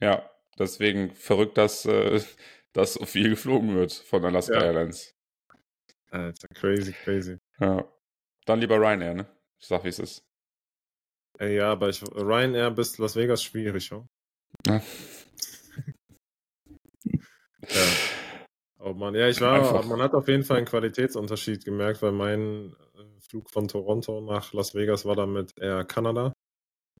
Ja, 0.00 0.28
deswegen 0.58 1.14
verrückt, 1.14 1.58
dass, 1.58 1.84
äh, 1.84 2.20
dass 2.72 2.94
so 2.94 3.06
viel 3.06 3.30
geflogen 3.30 3.74
wird 3.74 3.92
von 3.92 4.24
Alaska 4.24 4.54
ja. 4.54 4.64
Airlines. 4.64 5.14
Alter, 6.12 6.48
crazy, 6.48 6.92
crazy. 6.92 7.38
Ja. 7.58 7.84
Dann 8.44 8.60
lieber 8.60 8.76
Ryanair, 8.76 9.14
ne? 9.14 9.26
Ich 9.58 9.66
sag, 9.66 9.82
wie 9.84 9.88
es 9.88 9.98
ist. 9.98 10.24
Ja, 11.40 11.72
aber 11.72 11.88
ich, 11.88 12.02
Ryanair 12.02 12.70
bis 12.70 12.98
Las 12.98 13.16
Vegas 13.16 13.42
schwierig, 13.42 13.90
ja. 13.90 14.06
ja. 14.66 14.74
ja. 17.68 17.86
Oh 18.78 18.92
Mann, 18.92 19.14
ja, 19.14 19.28
ich 19.28 19.40
war, 19.40 19.54
Einfach. 19.54 19.86
man 19.86 20.02
hat 20.02 20.12
auf 20.12 20.28
jeden 20.28 20.42
Fall 20.42 20.58
einen 20.58 20.66
Qualitätsunterschied 20.66 21.64
gemerkt, 21.64 22.02
weil 22.02 22.12
mein 22.12 22.74
äh, 22.94 23.20
Flug 23.20 23.48
von 23.48 23.68
Toronto 23.68 24.20
nach 24.20 24.52
Las 24.52 24.74
Vegas 24.74 25.04
war 25.06 25.16
dann 25.16 25.32
mit 25.32 25.56
Air 25.58 25.84
Canada. 25.84 26.32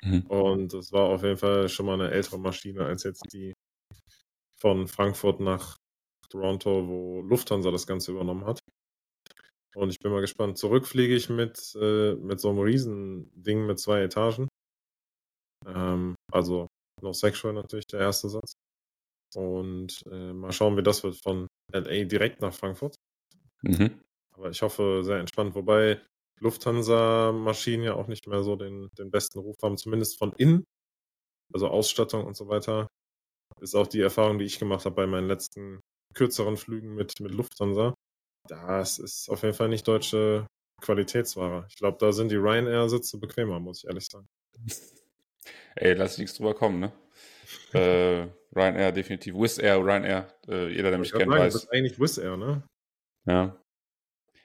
Mhm. 0.00 0.22
Und 0.26 0.74
es 0.74 0.92
war 0.92 1.08
auf 1.08 1.22
jeden 1.22 1.36
Fall 1.36 1.68
schon 1.68 1.86
mal 1.86 2.00
eine 2.00 2.10
ältere 2.10 2.38
Maschine 2.38 2.86
als 2.86 3.02
jetzt 3.02 3.24
die 3.32 3.52
von 4.58 4.86
Frankfurt 4.86 5.40
nach 5.40 5.76
Toronto, 6.30 6.88
wo 6.88 7.20
Lufthansa 7.22 7.70
das 7.70 7.86
Ganze 7.86 8.12
übernommen 8.12 8.46
hat. 8.46 8.60
Und 9.74 9.90
ich 9.90 9.98
bin 9.98 10.12
mal 10.12 10.20
gespannt. 10.20 10.58
Zurück 10.58 10.86
fliege 10.86 11.14
ich 11.14 11.28
mit, 11.28 11.74
äh, 11.80 12.14
mit 12.14 12.40
so 12.40 12.50
einem 12.50 12.60
riesen 12.60 13.30
Ding 13.34 13.66
mit 13.66 13.78
zwei 13.78 14.02
Etagen. 14.02 14.48
Ähm, 15.66 16.14
also 16.30 16.68
noch 17.00 17.14
sexual 17.14 17.54
natürlich 17.54 17.86
der 17.86 18.00
erste 18.00 18.28
Satz. 18.28 18.54
Und 19.34 20.02
äh, 20.10 20.32
mal 20.32 20.52
schauen, 20.52 20.76
wie 20.76 20.82
das 20.82 21.02
wird 21.02 21.16
von 21.16 21.48
LA 21.72 22.04
direkt 22.04 22.40
nach 22.42 22.52
Frankfurt. 22.52 22.96
Mhm. 23.62 24.00
Aber 24.34 24.50
ich 24.50 24.62
hoffe 24.62 25.02
sehr 25.04 25.18
entspannt, 25.18 25.54
wobei 25.54 26.00
Lufthansa-Maschinen 26.40 27.84
ja 27.84 27.94
auch 27.94 28.08
nicht 28.08 28.26
mehr 28.26 28.42
so 28.42 28.56
den, 28.56 28.88
den 28.98 29.10
besten 29.10 29.38
Ruf 29.38 29.56
haben, 29.62 29.76
zumindest 29.76 30.18
von 30.18 30.32
innen, 30.32 30.64
also 31.52 31.68
Ausstattung 31.68 32.24
und 32.24 32.36
so 32.36 32.48
weiter. 32.48 32.88
Ist 33.60 33.74
auch 33.74 33.86
die 33.86 34.00
Erfahrung, 34.00 34.38
die 34.38 34.44
ich 34.44 34.58
gemacht 34.58 34.84
habe 34.84 34.96
bei 34.96 35.06
meinen 35.06 35.28
letzten 35.28 35.80
kürzeren 36.14 36.56
Flügen 36.56 36.94
mit, 36.94 37.20
mit 37.20 37.32
Lufthansa. 37.32 37.94
Das 38.48 38.98
ist 38.98 39.28
auf 39.28 39.42
jeden 39.42 39.54
Fall 39.54 39.68
nicht 39.68 39.86
deutsche 39.86 40.46
Qualitätsware. 40.80 41.66
Ich 41.68 41.76
glaube, 41.76 41.98
da 42.00 42.12
sind 42.12 42.30
die 42.30 42.36
Ryanair-Sitze 42.36 43.18
bequemer, 43.18 43.60
muss 43.60 43.78
ich 43.78 43.88
ehrlich 43.88 44.06
sagen. 44.06 44.28
Ey, 45.76 45.94
lass 45.94 46.18
nichts 46.18 46.36
drüber 46.36 46.54
kommen, 46.54 46.80
ne? 46.80 46.92
Äh, 47.74 48.28
Ryanair 48.54 48.92
definitiv. 48.92 49.34
Wizz 49.34 49.58
Air, 49.58 49.78
Ryanair. 49.78 50.26
Äh, 50.48 50.68
jeder, 50.68 50.90
der 50.90 50.98
mich 50.98 51.10
kennt, 51.10 51.30
sagen, 51.30 51.42
weiß. 51.42 51.52
Das 51.52 51.64
ist 51.64 51.72
eigentlich 51.72 51.98
Wizz 51.98 52.18
Air, 52.18 52.36
ne? 52.36 52.62
Ja. 53.26 53.62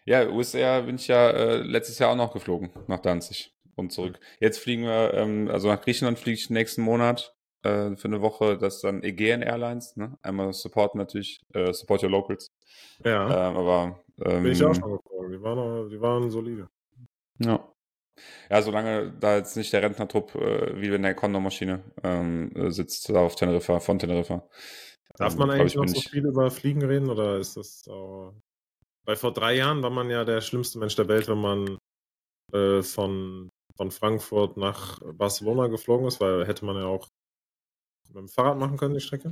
Ja, 0.05 0.37
Wizz 0.37 0.53
Air 0.55 0.83
bin 0.83 0.95
ich 0.95 1.07
ja 1.07 1.29
äh, 1.29 1.57
letztes 1.57 1.99
Jahr 1.99 2.11
auch 2.11 2.15
noch 2.15 2.33
geflogen, 2.33 2.69
nach 2.87 2.99
Danzig 2.99 3.53
und 3.75 3.91
zurück. 3.91 4.19
Jetzt 4.39 4.59
fliegen 4.59 4.83
wir, 4.83 5.13
ähm, 5.13 5.49
also 5.49 5.67
nach 5.67 5.81
Griechenland 5.81 6.19
fliege 6.19 6.35
ich 6.35 6.49
nächsten 6.49 6.81
Monat 6.81 7.36
äh, 7.63 7.95
für 7.95 8.07
eine 8.07 8.21
Woche. 8.21 8.57
Das 8.57 8.81
dann 8.81 9.03
Aegean 9.03 9.41
Airlines, 9.41 9.95
ne? 9.95 10.17
Einmal 10.21 10.53
Support 10.53 10.95
natürlich, 10.95 11.39
äh, 11.53 11.73
Support 11.73 12.03
Your 12.03 12.11
Locals. 12.11 12.47
Ja. 13.03 13.49
Ähm, 13.49 13.57
aber. 13.57 14.03
Ähm, 14.23 14.43
bin 14.43 14.51
ich 14.51 14.63
auch 14.63 14.73
schon 14.73 14.97
geflogen. 14.97 15.31
Die 15.31 15.41
waren, 15.41 15.89
die 15.89 16.01
waren 16.01 16.31
solide. 16.31 16.67
Ja. 17.39 17.71
Ja, 18.49 18.63
solange 18.63 19.11
da 19.19 19.35
jetzt 19.37 19.55
nicht 19.55 19.71
der 19.73 19.83
Rentnertrupp 19.83 20.33
äh, 20.33 20.81
wie 20.81 20.87
in 20.87 21.03
der 21.03 21.13
Condor-Maschine 21.13 21.83
ähm, 22.03 22.51
sitzt, 22.71 23.07
da 23.09 23.21
auf 23.21 23.35
Teneriffa, 23.35 23.79
von 23.79 23.99
Teneriffa. 23.99 24.47
Darf 25.17 25.33
ähm, 25.33 25.39
man 25.39 25.51
eigentlich 25.51 25.75
noch 25.75 25.87
so 25.87 26.01
viel 26.01 26.25
über 26.25 26.49
Fliegen 26.49 26.83
reden 26.83 27.11
oder 27.11 27.37
ist 27.37 27.57
das 27.57 27.87
auch... 27.87 28.33
Weil 29.05 29.17
vor 29.17 29.33
drei 29.33 29.55
Jahren 29.55 29.83
war 29.83 29.91
man 29.91 30.09
ja 30.09 30.25
der 30.25 30.41
schlimmste 30.41 30.79
Mensch 30.79 30.95
der 30.95 31.07
Welt, 31.07 31.27
wenn 31.27 31.37
man 31.37 31.77
äh, 32.53 32.81
von, 32.81 33.49
von 33.77 33.91
Frankfurt 33.91 34.57
nach 34.57 34.99
Barcelona 35.13 35.67
geflogen 35.67 36.07
ist, 36.07 36.19
weil 36.19 36.47
hätte 36.47 36.65
man 36.65 36.75
ja 36.75 36.85
auch 36.85 37.07
mit 38.07 38.17
dem 38.17 38.29
Fahrrad 38.29 38.57
machen 38.57 38.77
können, 38.77 38.93
die 38.93 39.01
Strecke. 39.01 39.31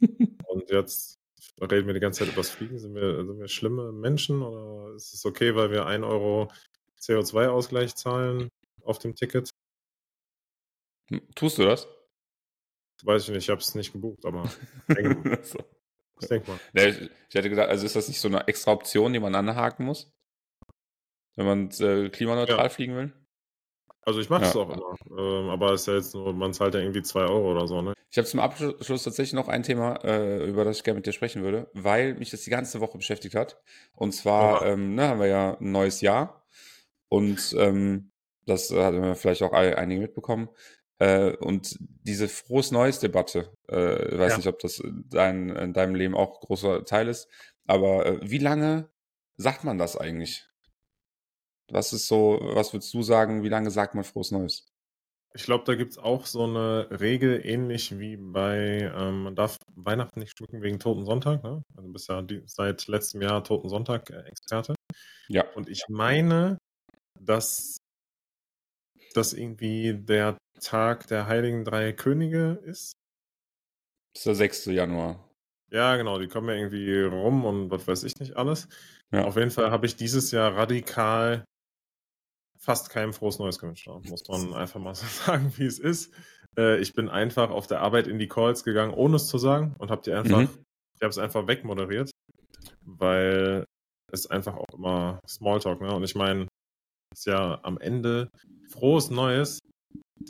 Und 0.48 0.70
jetzt 0.70 1.18
reden 1.60 1.86
wir 1.86 1.94
die 1.94 2.00
ganze 2.00 2.20
Zeit 2.20 2.28
über 2.28 2.38
das 2.42 2.50
Fliegen. 2.50 2.78
Sind 2.78 2.94
wir, 2.94 3.24
sind 3.24 3.38
wir 3.38 3.48
schlimme 3.48 3.92
Menschen 3.92 4.42
oder 4.42 4.94
ist 4.94 5.14
es 5.14 5.24
okay, 5.24 5.54
weil 5.54 5.70
wir 5.70 5.86
1 5.86 6.04
Euro 6.04 6.50
CO2-Ausgleich 7.00 7.94
zahlen 7.94 8.48
auf 8.82 8.98
dem 8.98 9.14
Ticket. 9.14 9.50
Hm, 11.08 11.22
tust 11.34 11.58
du 11.58 11.64
das? 11.64 11.88
Weiß 13.02 13.24
ich 13.24 13.28
nicht, 13.28 13.44
ich 13.44 13.50
habe 13.50 13.60
es 13.60 13.74
nicht 13.74 13.92
gebucht, 13.92 14.24
aber 14.24 14.50
denke, 14.88 15.38
so. 15.44 15.58
ich 16.20 16.28
denke 16.28 16.50
mal. 16.50 16.60
Nee, 16.72 16.88
ich, 16.88 17.00
ich, 17.28 17.34
hätte 17.34 17.50
gesagt, 17.50 17.68
also 17.68 17.84
ist 17.84 17.96
das 17.96 18.08
nicht 18.08 18.20
so 18.20 18.28
eine 18.28 18.48
extra 18.48 18.72
Option, 18.72 19.12
die 19.12 19.20
man 19.20 19.34
anhaken 19.34 19.84
muss? 19.84 20.10
Wenn 21.36 21.46
man 21.46 21.70
äh, 21.70 22.08
klimaneutral 22.08 22.64
ja. 22.64 22.68
fliegen 22.70 22.96
will? 22.96 23.25
Also 24.06 24.20
ich 24.20 24.30
mache 24.30 24.44
es 24.44 24.54
ja. 24.54 24.60
auch 24.60 24.70
immer, 24.70 24.94
ähm, 25.18 25.50
aber 25.50 25.72
es 25.72 25.80
ist 25.80 25.86
ja 25.88 25.94
jetzt 25.94 26.14
nur, 26.14 26.32
man 26.32 26.52
zahlt 26.52 26.74
ja 26.74 26.80
irgendwie 26.80 27.02
2 27.02 27.22
Euro 27.22 27.50
oder 27.50 27.66
so, 27.66 27.82
ne? 27.82 27.92
Ich 28.08 28.18
habe 28.18 28.28
zum 28.28 28.38
Abschluss 28.38 29.02
tatsächlich 29.02 29.32
noch 29.32 29.48
ein 29.48 29.64
Thema, 29.64 29.96
äh, 30.04 30.48
über 30.48 30.64
das 30.64 30.78
ich 30.78 30.84
gerne 30.84 30.98
mit 30.98 31.06
dir 31.06 31.12
sprechen 31.12 31.42
würde, 31.42 31.68
weil 31.74 32.14
mich 32.14 32.30
das 32.30 32.42
die 32.42 32.50
ganze 32.50 32.80
Woche 32.80 32.96
beschäftigt 32.96 33.34
hat. 33.34 33.60
Und 33.94 34.12
zwar 34.12 34.64
ähm, 34.64 34.94
ne, 34.94 35.08
haben 35.08 35.20
wir 35.20 35.26
ja 35.26 35.56
ein 35.58 35.72
neues 35.72 36.00
Jahr 36.00 36.46
und 37.08 37.54
ähm, 37.58 38.12
das 38.46 38.70
haben 38.70 39.02
wir 39.02 39.16
vielleicht 39.16 39.42
auch 39.42 39.52
einige 39.52 40.00
mitbekommen. 40.00 40.48
Äh, 40.98 41.36
und 41.36 41.76
diese 41.80 42.28
frohes 42.28 42.70
Neues 42.70 43.00
Debatte, 43.00 43.52
äh, 43.68 44.14
ich 44.14 44.18
weiß 44.18 44.32
ja. 44.32 44.36
nicht, 44.38 44.46
ob 44.46 44.60
das 44.60 44.80
dein, 45.10 45.50
in 45.50 45.72
deinem 45.72 45.96
Leben 45.96 46.14
auch 46.14 46.40
großer 46.40 46.84
Teil 46.84 47.08
ist, 47.08 47.28
aber 47.66 48.06
äh, 48.06 48.20
wie 48.22 48.38
lange 48.38 48.88
sagt 49.36 49.64
man 49.64 49.78
das 49.78 49.96
eigentlich? 49.96 50.48
Was 51.72 51.92
ist 51.92 52.06
so, 52.06 52.38
was 52.40 52.72
würdest 52.72 52.92
du 52.94 53.02
sagen, 53.02 53.42
wie 53.42 53.48
lange 53.48 53.70
sagt 53.70 53.94
man 53.94 54.04
frohes 54.04 54.30
Neues? 54.30 54.66
Ich 55.34 55.44
glaube, 55.44 55.64
da 55.64 55.74
gibt 55.74 55.92
es 55.92 55.98
auch 55.98 56.24
so 56.24 56.44
eine 56.44 56.88
Regel, 57.00 57.44
ähnlich 57.44 57.98
wie 57.98 58.16
bei, 58.16 58.90
ähm, 58.96 59.24
man 59.24 59.36
darf 59.36 59.58
Weihnachten 59.74 60.20
nicht 60.20 60.36
schmücken 60.36 60.62
wegen 60.62 60.78
Toten 60.78 61.04
Sonntag. 61.04 61.42
Ne? 61.42 61.62
Also 61.74 61.88
du 61.88 61.92
bist 61.92 62.08
ja 62.08 62.22
die, 62.22 62.42
seit 62.46 62.86
letztem 62.86 63.20
Jahr 63.20 63.44
Toten 63.44 63.68
Sonntag-Experte. 63.68 64.74
Ja. 65.28 65.44
Und 65.54 65.68
ich 65.68 65.84
meine, 65.88 66.58
dass 67.20 67.76
das 69.12 69.32
irgendwie 69.32 69.94
der 69.94 70.38
Tag 70.60 71.06
der 71.08 71.26
Heiligen 71.26 71.64
Drei 71.64 71.92
Könige 71.92 72.60
ist. 72.64 72.92
Das 74.14 74.20
ist 74.20 74.26
der 74.26 74.34
6. 74.36 74.66
Januar. 74.66 75.28
Ja, 75.70 75.96
genau, 75.96 76.18
die 76.18 76.28
kommen 76.28 76.48
ja 76.48 76.54
irgendwie 76.54 77.02
rum 77.02 77.44
und 77.44 77.70
was 77.70 77.86
weiß 77.86 78.04
ich 78.04 78.14
nicht 78.20 78.36
alles. 78.36 78.68
Ja. 79.12 79.24
Auf 79.24 79.36
jeden 79.36 79.50
Fall 79.50 79.70
habe 79.70 79.86
ich 79.86 79.96
dieses 79.96 80.30
Jahr 80.30 80.54
radikal 80.54 81.44
fast 82.66 82.90
kein 82.90 83.12
frohes 83.12 83.38
Neues 83.38 83.60
gewünscht. 83.60 83.86
Muss 83.86 84.26
man 84.28 84.52
einfach 84.52 84.80
mal 84.80 84.94
so 84.96 85.06
sagen, 85.06 85.52
wie 85.56 85.66
es 85.66 85.78
ist. 85.78 86.12
Äh, 86.58 86.80
ich 86.80 86.92
bin 86.94 87.08
einfach 87.08 87.50
auf 87.50 87.68
der 87.68 87.80
Arbeit 87.80 88.08
in 88.08 88.18
die 88.18 88.26
Calls 88.26 88.64
gegangen, 88.64 88.92
ohne 88.92 89.16
es 89.16 89.28
zu 89.28 89.38
sagen 89.38 89.74
und 89.78 89.90
habe 89.90 90.02
die 90.02 90.12
einfach, 90.12 90.40
mhm. 90.40 90.64
ich 90.96 91.02
habe 91.02 91.10
es 91.10 91.18
einfach 91.18 91.46
wegmoderiert, 91.46 92.10
weil 92.84 93.64
es 94.12 94.26
einfach 94.26 94.56
auch 94.56 94.74
immer 94.76 95.20
Smalltalk, 95.28 95.80
ne? 95.80 95.94
Und 95.94 96.02
ich 96.02 96.16
meine, 96.16 96.48
ist 97.14 97.26
ja 97.26 97.60
am 97.62 97.78
Ende 97.78 98.28
frohes 98.68 99.10
Neues 99.10 99.60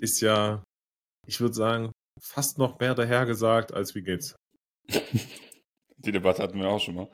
ist 0.00 0.20
ja, 0.20 0.62
ich 1.26 1.40
würde 1.40 1.54
sagen, 1.54 1.92
fast 2.20 2.58
noch 2.58 2.78
mehr 2.78 2.94
dahergesagt 2.94 3.72
als 3.72 3.94
wie 3.94 4.02
geht's. 4.02 4.36
Die 5.98 6.12
Debatte 6.12 6.42
hatten 6.42 6.60
wir 6.60 6.68
auch 6.68 6.80
schon 6.80 6.96
mal. 6.96 7.08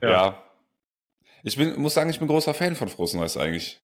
Ja. 0.00 0.10
ja. 0.10 0.42
Ich 1.42 1.56
bin, 1.56 1.78
muss 1.78 1.94
sagen, 1.94 2.08
ich 2.08 2.18
bin 2.18 2.28
großer 2.28 2.54
Fan 2.54 2.74
von 2.74 2.88
Frohes 2.88 3.14
Neues 3.14 3.36
eigentlich. 3.36 3.82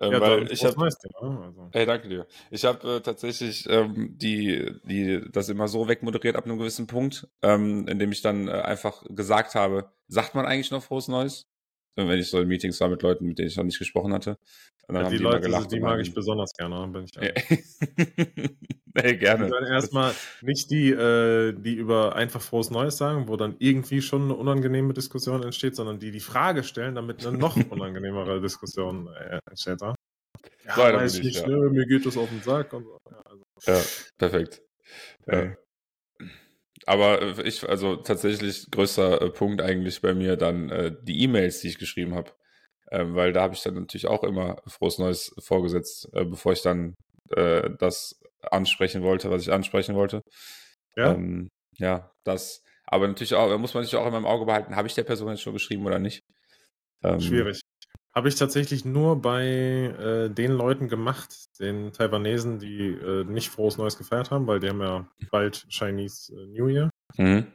Ähm, 0.00 0.12
ja, 0.12 0.20
weil 0.20 0.50
ich 0.50 0.64
habe, 0.64 0.78
ne? 0.78 0.90
also. 1.20 1.68
hey, 1.72 1.86
danke 1.86 2.08
dir. 2.08 2.26
Ich 2.50 2.64
habe 2.64 2.96
äh, 2.96 3.00
tatsächlich 3.00 3.68
ähm, 3.68 4.14
die, 4.18 4.72
die, 4.84 5.22
das 5.30 5.48
immer 5.48 5.68
so 5.68 5.86
wegmoderiert 5.86 6.34
ab 6.36 6.44
einem 6.44 6.58
gewissen 6.58 6.86
Punkt, 6.86 7.28
ähm, 7.42 7.86
indem 7.86 8.10
ich 8.10 8.20
dann 8.20 8.48
äh, 8.48 8.52
einfach 8.52 9.04
gesagt 9.08 9.54
habe, 9.54 9.92
sagt 10.08 10.34
man 10.34 10.46
eigentlich 10.46 10.72
noch 10.72 10.82
frohes 10.82 11.08
Neues? 11.08 11.48
Wenn 11.96 12.18
ich 12.18 12.28
so 12.28 12.40
in 12.40 12.48
Meetings 12.48 12.80
war 12.80 12.88
mit 12.88 13.02
Leuten, 13.02 13.26
mit 13.26 13.38
denen 13.38 13.48
ich 13.48 13.56
noch 13.56 13.64
nicht 13.64 13.78
gesprochen 13.78 14.12
hatte. 14.12 14.38
Ja, 14.92 15.08
die, 15.08 15.16
die 15.16 15.22
Leute, 15.22 15.40
gelacht 15.40 15.72
die 15.72 15.80
mag 15.80 16.00
ich 16.00 16.12
besonders 16.12 16.52
gerne, 16.52 16.86
bin 16.88 17.04
ich 17.04 17.12
hey, 18.94 19.16
gerne. 19.16 19.46
Und 19.46 19.50
dann 19.50 19.64
erstmal 19.64 20.12
nicht 20.42 20.70
die, 20.70 20.90
äh, 20.90 21.52
die 21.52 21.74
über 21.74 22.16
einfach 22.16 22.42
frohes 22.42 22.70
Neues 22.70 22.98
sagen, 22.98 23.28
wo 23.28 23.36
dann 23.36 23.56
irgendwie 23.58 24.02
schon 24.02 24.24
eine 24.24 24.34
unangenehme 24.34 24.92
Diskussion 24.92 25.42
entsteht, 25.42 25.76
sondern 25.76 25.98
die 25.98 26.10
die 26.10 26.20
Frage 26.20 26.64
stellen, 26.64 26.94
damit 26.94 27.24
eine 27.24 27.38
noch 27.38 27.56
unangenehmere 27.70 28.40
Diskussion 28.40 29.08
äh, 29.08 29.38
entsteht. 29.48 29.80
Ja, 29.80 29.94
ja 30.76 30.94
weiß 30.94 31.18
ich 31.18 31.24
nicht, 31.24 31.40
ja. 31.40 31.48
ne, 31.48 31.70
mir 31.70 31.86
geht 31.86 32.04
das 32.04 32.16
auf 32.16 32.28
den 32.28 32.42
Sack. 32.42 32.72
Und 32.72 32.84
so. 32.84 32.98
ja, 33.10 33.22
also. 33.24 33.44
ja 33.66 33.82
perfekt. 34.18 34.62
Ja. 35.26 35.56
Aber 36.86 37.22
äh, 37.22 37.42
ich, 37.42 37.68
also 37.68 37.96
tatsächlich 37.96 38.70
größter 38.70 39.22
äh, 39.22 39.30
Punkt 39.30 39.62
eigentlich 39.62 40.00
bei 40.00 40.14
mir 40.14 40.36
dann 40.36 40.70
äh, 40.70 40.94
die 41.02 41.22
E-Mails, 41.22 41.60
die 41.60 41.68
ich 41.68 41.78
geschrieben 41.78 42.14
habe. 42.14 42.32
Ähm, 42.90 43.14
weil 43.14 43.32
da 43.32 43.42
habe 43.42 43.54
ich 43.54 43.62
dann 43.62 43.74
natürlich 43.74 44.06
auch 44.06 44.22
immer 44.24 44.62
frohes 44.66 44.98
Neues 44.98 45.34
vorgesetzt, 45.38 46.08
äh, 46.12 46.24
bevor 46.24 46.52
ich 46.52 46.62
dann 46.62 46.94
äh, 47.30 47.70
das 47.78 48.20
ansprechen 48.42 49.02
wollte, 49.02 49.30
was 49.30 49.42
ich 49.42 49.52
ansprechen 49.52 49.94
wollte. 49.94 50.22
Ja. 50.96 51.12
Ähm, 51.12 51.48
ja, 51.78 52.12
das. 52.24 52.62
Aber 52.86 53.08
natürlich 53.08 53.34
auch, 53.34 53.56
muss 53.58 53.74
man 53.74 53.82
sich 53.82 53.96
auch 53.96 54.06
immer 54.06 54.18
im 54.18 54.26
Auge 54.26 54.44
behalten, 54.44 54.76
habe 54.76 54.86
ich 54.86 54.94
der 54.94 55.04
Person 55.04 55.30
jetzt 55.30 55.40
schon 55.40 55.54
geschrieben 55.54 55.86
oder 55.86 55.98
nicht? 55.98 56.22
Ähm, 57.02 57.20
Schwierig. 57.20 57.60
Habe 58.14 58.28
ich 58.28 58.36
tatsächlich 58.36 58.84
nur 58.84 59.20
bei 59.20 59.44
äh, 59.44 60.30
den 60.30 60.52
Leuten 60.52 60.88
gemacht, 60.88 61.34
den 61.58 61.92
Taiwanesen, 61.92 62.60
die 62.60 62.90
äh, 62.90 63.24
nicht 63.24 63.50
frohes 63.50 63.76
Neues 63.76 63.98
gefeiert 63.98 64.30
haben, 64.30 64.46
weil 64.46 64.60
die 64.60 64.68
haben 64.68 64.80
ja 64.80 65.08
bald 65.32 65.66
Chinese 65.68 66.32
äh, 66.32 66.46
New 66.46 66.68
Year. 66.68 66.90
Mhm. 67.16 67.46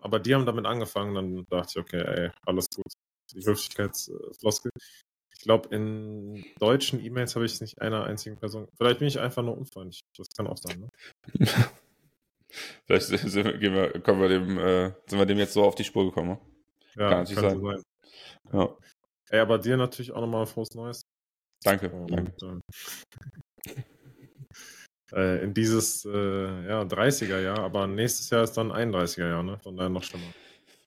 Aber 0.00 0.18
die 0.18 0.34
haben 0.34 0.44
damit 0.44 0.66
angefangen, 0.66 1.14
dann 1.14 1.46
dachte 1.48 1.70
ich, 1.70 1.78
okay, 1.78 2.02
ey, 2.02 2.30
alles 2.44 2.68
gut. 2.74 2.92
Die 3.32 3.46
Höflichkeitsfloskel. 3.46 4.72
Ich 5.34 5.44
glaube, 5.44 5.74
in 5.74 6.44
deutschen 6.58 7.04
E-Mails 7.04 7.36
habe 7.36 7.46
ich 7.46 7.52
es 7.52 7.60
nicht 7.60 7.80
einer 7.80 8.04
einzigen 8.04 8.38
Person. 8.38 8.66
Vielleicht 8.76 8.98
bin 8.98 9.06
ich 9.06 9.20
einfach 9.20 9.42
nur 9.42 9.56
unfreundlich. 9.56 10.00
Das 10.16 10.26
kann 10.36 10.48
auch 10.48 10.56
sein, 10.56 10.80
ne? 10.80 10.88
Vielleicht 12.86 13.06
sind 13.06 13.34
wir, 13.34 13.60
wir 13.60 14.28
dem, 14.28 14.58
äh, 14.58 14.92
sind 15.06 15.18
wir 15.18 15.26
dem 15.26 15.38
jetzt 15.38 15.52
so 15.52 15.62
auf 15.62 15.74
die 15.74 15.84
Spur 15.84 16.06
gekommen. 16.06 16.30
Ne? 16.30 16.38
Ja, 16.96 17.08
kann 17.10 17.18
natürlich 17.18 17.40
sein. 17.40 17.60
sein. 17.60 17.82
Ja. 18.52 18.76
Ey, 19.30 19.40
aber 19.40 19.58
dir 19.58 19.76
natürlich 19.76 20.12
auch 20.12 20.20
nochmal 20.20 20.46
frohes 20.46 20.74
Neues. 20.74 21.02
Danke. 21.62 21.90
Und, 21.90 22.10
danke. 22.10 22.60
Äh, 25.12 25.44
in 25.44 25.54
dieses 25.54 26.04
äh, 26.04 26.68
ja, 26.68 26.82
30er-Jahr, 26.82 27.58
aber 27.60 27.86
nächstes 27.86 28.28
Jahr 28.30 28.44
ist 28.44 28.52
dann 28.52 28.70
31er-Jahr, 28.70 29.42
ne? 29.42 29.58
Von 29.58 29.76
daher 29.76 29.88
noch 29.88 30.02
schlimmer. 30.02 30.26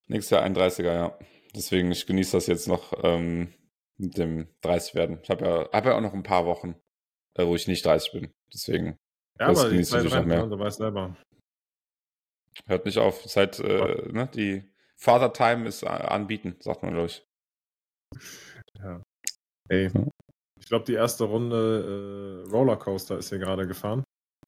Nächstes 0.08 0.32
Jahr 0.32 0.46
31er, 0.46 0.94
ja. 0.94 1.20
Deswegen, 1.56 1.92
ich 1.92 2.06
genieße 2.06 2.38
das 2.38 2.48
jetzt 2.48 2.68
noch 2.68 2.94
ähm, 3.04 3.54
mit 3.98 4.18
dem 4.18 4.48
30 4.62 4.96
werden. 4.96 5.20
Ich 5.24 5.30
habe 5.30 5.46
ja, 5.46 5.70
hab 5.72 5.86
ja 5.86 5.98
auch 5.98 6.02
noch 6.02 6.14
ein 6.14 6.24
paar 6.24 6.46
Wochen, 6.46 6.76
äh, 7.36 7.46
wo 7.46 7.56
ich 7.56 7.68
nicht 7.68 7.86
30 7.86 8.12
bin. 8.12 8.32
Deswegen. 8.54 8.98
Ja, 9.40 9.48
aber 9.48 9.70
die 9.70 9.84
Zeit 9.84 10.04
rennt, 10.04 10.14
noch 10.14 10.26
mehr. 10.26 10.44
Ne? 10.44 10.50
du 10.50 10.60
weißt 10.60 10.78
selber. 10.78 11.18
Hört 12.68 12.86
nicht 12.86 12.98
auf. 13.00 13.24
Seit, 13.24 13.60
äh, 13.60 14.12
ne, 14.12 14.30
die 14.34 14.72
Father 14.98 15.34
Time 15.34 15.68
ist 15.68 15.84
anbieten, 15.84 16.58
sagt 16.60 16.84
man, 16.84 16.94
glaube 16.94 17.08
ich. 17.08 17.26
Ja. 18.80 19.02
Ey, 19.70 19.92
ich 20.60 20.68
glaube, 20.68 20.86
die 20.86 20.94
erste 20.94 21.26
Runde 21.26 22.46
äh, 22.46 22.50
Rollercoaster 22.52 23.18
ist 23.18 23.30
hier 23.30 23.40
gerade 23.40 23.68
gefahren. 23.68 24.04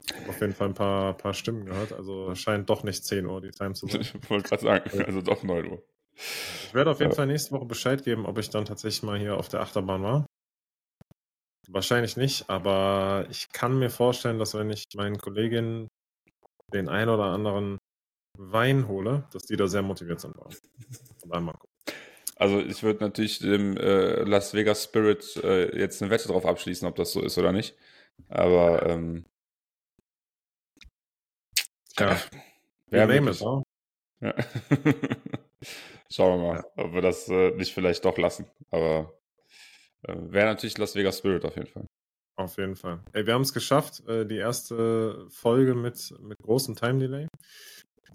Ich 0.05 0.14
habe 0.16 0.30
auf 0.30 0.41
jeden 0.41 0.53
Fall 0.53 0.70
ein 0.70 0.74
paar, 0.74 1.14
paar 1.16 1.34
Stimmen 1.34 1.66
gehört. 1.66 1.93
Also 1.93 2.36
scheint 2.36 2.70
doch 2.70 2.84
nicht 2.84 3.05
10 3.05 3.26
Uhr 3.26 3.41
die 3.41 3.51
Time 3.51 3.74
zu 3.74 3.88
sein. 3.88 4.01
Ich 4.01 4.30
wollte 4.30 4.49
gerade 4.49 4.64
sagen, 4.64 5.03
also 5.05 5.22
doch 5.22 5.43
9 5.43 5.72
Uhr. 5.72 5.84
Ich 6.16 6.74
werde 6.74 6.91
auf 6.91 6.99
jeden 6.99 7.11
ja. 7.11 7.16
Fall 7.16 7.28
nächste 7.28 7.51
Woche 7.51 7.66
Bescheid 7.66 8.03
geben, 8.03 8.26
ob 8.26 8.38
ich 8.38 8.49
dann 8.49 8.66
tatsächlich 8.66 9.03
mal 9.03 9.18
hier 9.18 9.38
auf 9.38 9.49
der 9.49 9.61
Achterbahn 9.61 10.03
war. 10.03 10.26
Wahrscheinlich 11.70 12.18
nicht, 12.18 12.49
aber 12.49 13.26
ich 13.30 13.49
kann 13.51 13.80
mir 13.80 13.89
vorstellen, 13.89 14.38
dass 14.38 14.53
wenn 14.53 14.70
ich 14.70 14.84
meinen 14.95 15.18
Kolleginnen 15.18 15.88
den 16.74 16.89
ein 16.89 17.07
oder 17.07 17.26
anderen 17.26 17.78
Wein 18.38 18.88
hole, 18.88 19.28
dass 19.32 19.43
die 19.43 19.55
da 19.55 19.68
sehr 19.68 19.82
motiviert 19.82 20.20
sind. 20.20 20.36
mal 21.26 21.53
gucken. 21.53 21.72
Also 22.36 22.59
ich 22.59 22.84
würde 22.84 23.03
natürlich 23.03 23.39
dem 23.39 23.77
äh, 23.77 24.23
Las 24.23 24.53
Vegas 24.53 24.84
Spirit 24.84 25.36
äh, 25.43 25.77
jetzt 25.77 26.01
eine 26.01 26.11
Wette 26.11 26.27
drauf 26.27 26.45
abschließen, 26.45 26.88
ob 26.88 26.95
das 26.95 27.11
so 27.11 27.21
ist 27.21 27.38
oder 27.38 27.51
nicht. 27.51 27.75
Aber 28.27 28.86
ähm, 28.88 29.25
ja, 31.99 32.19
wer 32.88 33.07
name 33.07 33.31
it, 33.31 33.39
ja. 33.39 33.63
Schauen 36.11 36.41
wir 36.41 36.47
mal, 36.47 36.55
ja. 36.55 36.84
ob 36.84 36.93
wir 36.93 37.01
das 37.01 37.27
äh, 37.29 37.51
nicht 37.51 37.73
vielleicht 37.73 38.05
doch 38.05 38.17
lassen. 38.17 38.47
Aber 38.71 39.13
äh, 40.03 40.15
wäre 40.15 40.47
natürlich 40.47 40.77
Las 40.77 40.95
Vegas 40.95 41.19
Spirit 41.19 41.45
auf 41.45 41.55
jeden 41.55 41.67
Fall. 41.67 41.86
Auf 42.36 42.57
jeden 42.57 42.75
Fall. 42.75 43.03
Ey, 43.13 43.27
wir 43.27 43.34
haben 43.34 43.43
es 43.43 43.53
geschafft, 43.53 44.07
äh, 44.07 44.25
die 44.25 44.38
erste 44.38 45.27
Folge 45.29 45.75
mit, 45.75 46.13
mit 46.19 46.38
großem 46.39 46.75
Time 46.75 46.99
Delay. 46.99 47.27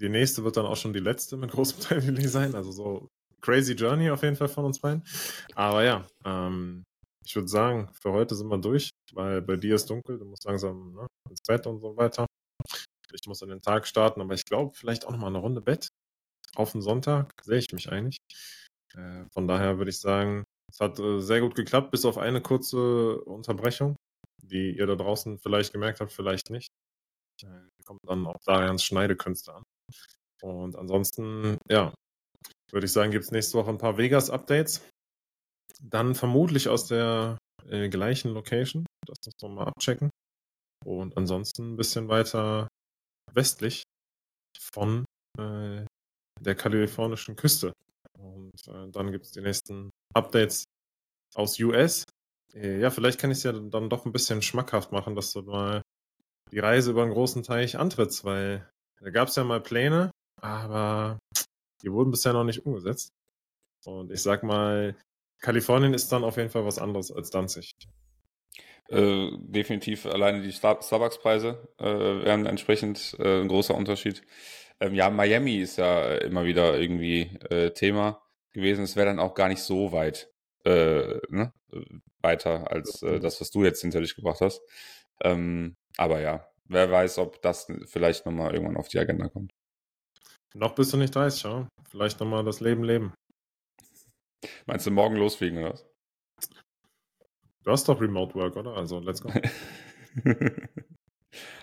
Die 0.01 0.09
nächste 0.09 0.45
wird 0.45 0.57
dann 0.57 0.67
auch 0.67 0.77
schon 0.77 0.93
die 0.93 1.01
letzte 1.01 1.37
mit 1.37 1.51
großem 1.51 1.81
Time 1.89 2.01
Delay 2.01 2.27
sein. 2.27 2.55
Also 2.55 2.73
so 2.73 3.09
crazy 3.41 3.75
Journey 3.75 4.11
auf 4.11 4.23
jeden 4.23 4.37
Fall 4.37 4.49
von 4.49 4.65
uns 4.65 4.81
beiden. 4.81 5.03
Aber 5.55 5.85
ja, 5.85 6.07
ähm, 6.25 6.85
ich 7.25 7.35
würde 7.37 7.49
sagen, 7.49 7.91
für 7.93 8.13
heute 8.13 8.35
sind 8.35 8.49
wir 8.49 8.59
durch, 8.59 8.91
weil 9.13 9.43
bei 9.43 9.57
dir 9.57 9.75
ist 9.75 9.91
dunkel, 9.91 10.19
du 10.19 10.25
musst 10.25 10.45
langsam 10.45 10.95
ne, 10.95 11.07
ins 11.29 11.43
Bett 11.47 11.67
und 11.67 11.81
so 11.81 11.97
weiter. 11.97 12.27
Ich 13.13 13.27
muss 13.27 13.43
an 13.43 13.51
den 13.51 13.63
Tag 13.63 13.87
starten, 13.87 14.21
aber 14.21 14.35
ich 14.35 14.45
glaube, 14.45 14.75
vielleicht 14.75 15.07
auch 15.07 15.13
nochmal 15.13 15.29
eine 15.29 15.39
Runde 15.39 15.61
Bett 15.61 15.89
auf 16.57 16.73
den 16.73 16.83
Sonntag 16.83 17.33
sehe 17.43 17.59
ich 17.59 17.73
mich 17.73 17.91
eigentlich. 17.91 18.19
Äh, 18.95 19.25
von 19.33 19.47
daher 19.47 19.79
würde 19.79 19.91
ich 19.91 20.01
sagen, 20.01 20.45
es 20.71 20.81
hat 20.81 20.99
äh, 20.99 21.21
sehr 21.21 21.41
gut 21.41 21.55
geklappt, 21.55 21.91
bis 21.91 22.05
auf 22.05 22.19
eine 22.19 22.41
kurze 22.41 23.21
Unterbrechung, 23.23 23.97
die 24.43 24.77
ihr 24.77 24.87
da 24.87 24.97
draußen 24.97 25.39
vielleicht 25.39 25.73
gemerkt 25.73 26.01
habt, 26.01 26.13
vielleicht 26.13 26.51
nicht. 26.51 26.69
Äh, 27.43 27.69
kommt 27.85 28.01
dann 28.07 28.27
auch 28.27 28.39
Darians 28.45 28.85
Schneidekünste 28.85 29.55
an. 29.55 29.63
Und 30.43 30.77
ansonsten, 30.77 31.59
ja, 31.69 31.95
würde 32.73 32.87
ich 32.87 32.93
sagen, 32.93 33.11
gibt 33.11 33.25
es 33.25 33.31
nächste 33.31 33.59
Woche 33.59 33.71
ein 33.71 33.79
paar 33.79 33.99
Vegas-Updates. 33.99 34.83
Dann 35.81 36.15
vermutlich 36.15 36.69
aus 36.69 36.87
der 36.87 37.39
äh, 37.69 37.89
gleichen 37.89 38.33
Location. 38.33 38.87
Das 39.07 39.17
muss 39.25 39.35
man 39.43 39.55
mal 39.55 39.69
abchecken. 39.69 40.11
Und 40.85 41.17
ansonsten 41.17 41.73
ein 41.73 41.77
bisschen 41.77 42.09
weiter 42.09 42.69
westlich 43.33 43.83
von 44.61 45.05
äh, 45.39 45.85
der 46.41 46.55
kalifornischen 46.55 47.37
Küste. 47.37 47.73
Und 48.19 48.53
äh, 48.69 48.89
dann 48.91 49.13
gibt 49.13 49.27
es 49.27 49.33
die 49.33 49.41
nächsten 49.41 49.91
Updates 50.15 50.65
aus 51.35 51.59
US. 51.61 52.05
Äh, 52.55 52.81
ja, 52.81 52.91
vielleicht 52.91 53.21
kann 53.21 53.31
ich 53.31 53.39
es 53.39 53.45
ja 53.45 53.53
dann 53.53 53.91
doch 53.91 54.07
ein 54.07 54.13
bisschen 54.13 54.43
schmackhaft 54.43 54.93
machen, 54.93 55.15
dass 55.15 55.33
du 55.33 55.43
mal 55.43 55.83
die 56.51 56.59
Reise 56.59 56.91
über 56.91 57.03
einen 57.03 57.13
großen 57.13 57.43
Teich 57.43 57.79
antrittst, 57.79 58.25
weil 58.25 58.69
da 59.01 59.11
gab 59.11 59.29
es 59.29 59.37
ja 59.37 59.45
mal 59.45 59.61
Pläne, 59.61 60.11
aber 60.41 61.19
die 61.83 61.93
wurden 61.93 62.11
bisher 62.11 62.33
noch 62.33 62.45
nicht 62.45 62.65
umgesetzt. 62.67 63.13
Und 63.85 64.11
ich 64.11 64.23
sag 64.23 64.43
mal, 64.43 64.97
Kalifornien 65.41 65.95
ist 65.95 66.11
dann 66.11 66.25
auf 66.25 66.37
jeden 66.37 66.51
Fall 66.51 66.65
was 66.65 66.79
anderes 66.79 67.13
als 67.13 67.31
Danzig. 67.31 67.75
Äh, 68.89 69.31
definitiv 69.39 70.07
alleine 70.07 70.43
die 70.43 70.51
Star 70.51 70.81
Starbucks-Preise 70.83 71.69
äh, 71.79 71.85
wären 71.85 72.47
entsprechend 72.47 73.17
äh, 73.19 73.43
ein 73.43 73.49
großer 73.49 73.75
Unterschied. 73.75 74.23
Ähm, 74.81 74.95
ja, 74.95 75.11
Miami 75.11 75.59
ist 75.59 75.77
ja 75.77 76.15
immer 76.17 76.45
wieder 76.45 76.79
irgendwie 76.79 77.37
äh, 77.51 77.71
Thema 77.71 78.23
gewesen. 78.53 78.85
Es 78.85 78.97
wäre 78.97 79.07
dann 79.07 79.19
auch 79.19 79.35
gar 79.35 79.49
nicht 79.49 79.63
so 79.63 79.93
weit 79.93 80.31
äh, 80.65 81.19
ne? 81.29 81.53
weiter 82.23 82.71
als 82.71 83.03
äh, 83.03 83.21
das, 83.21 83.41
was 83.41 83.51
du 83.51 83.65
jetzt 83.65 83.83
hinter 83.83 84.01
dich 84.01 84.17
gebracht 84.17 84.41
hast. 84.41 84.63
Ähm, 85.23 85.77
aber 85.97 86.21
ja, 86.21 86.49
wer 86.65 86.91
weiß, 86.91 87.19
ob 87.19 87.43
das 87.43 87.67
vielleicht 87.87 88.25
nochmal 88.25 88.55
irgendwann 88.55 88.77
auf 88.77 88.89
die 88.89 88.99
Agenda 88.99 89.29
kommt. 89.29 89.53
Noch 90.59 90.75
bist 90.75 90.93
du 90.93 90.97
nicht 90.97 91.15
30, 91.15 91.45
ja. 91.45 91.69
Vielleicht 91.89 92.19
nochmal 92.19 92.43
das 92.45 92.59
Leben 92.59 92.83
leben. 92.83 93.15
Meinst 94.67 94.87
du 94.87 94.91
morgen 94.91 95.15
losfliegen 95.15 95.59
oder 95.59 95.73
was? 95.73 95.87
Du 97.63 97.71
hast 97.71 97.89
doch 97.89 98.01
Remote 98.01 98.35
Work, 98.35 98.57
oder? 98.57 98.75
Also, 98.75 98.99
let's 98.99 99.23
go. 99.23 99.31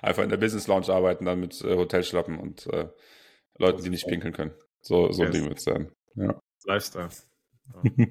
Einfach 0.01 0.23
in 0.23 0.29
der 0.29 0.37
Business 0.37 0.67
Lounge 0.67 0.87
arbeiten, 0.89 1.25
dann 1.25 1.41
mit 1.41 1.61
äh, 1.61 1.75
Hotelschlappen 1.75 2.39
und 2.39 2.67
äh, 2.67 2.87
Leuten, 3.57 3.83
die 3.83 3.89
nicht 3.89 4.07
pinkeln 4.07 4.33
können. 4.33 4.53
So, 4.81 5.11
so 5.11 5.23
yes. 5.23 5.31
Ding 5.31 5.45
wird 5.45 5.57
es 5.57 5.65
sein. 5.65 5.91
Ja. 6.15 6.39
Lifestyle. 6.63 7.09
Ja. 7.73 7.81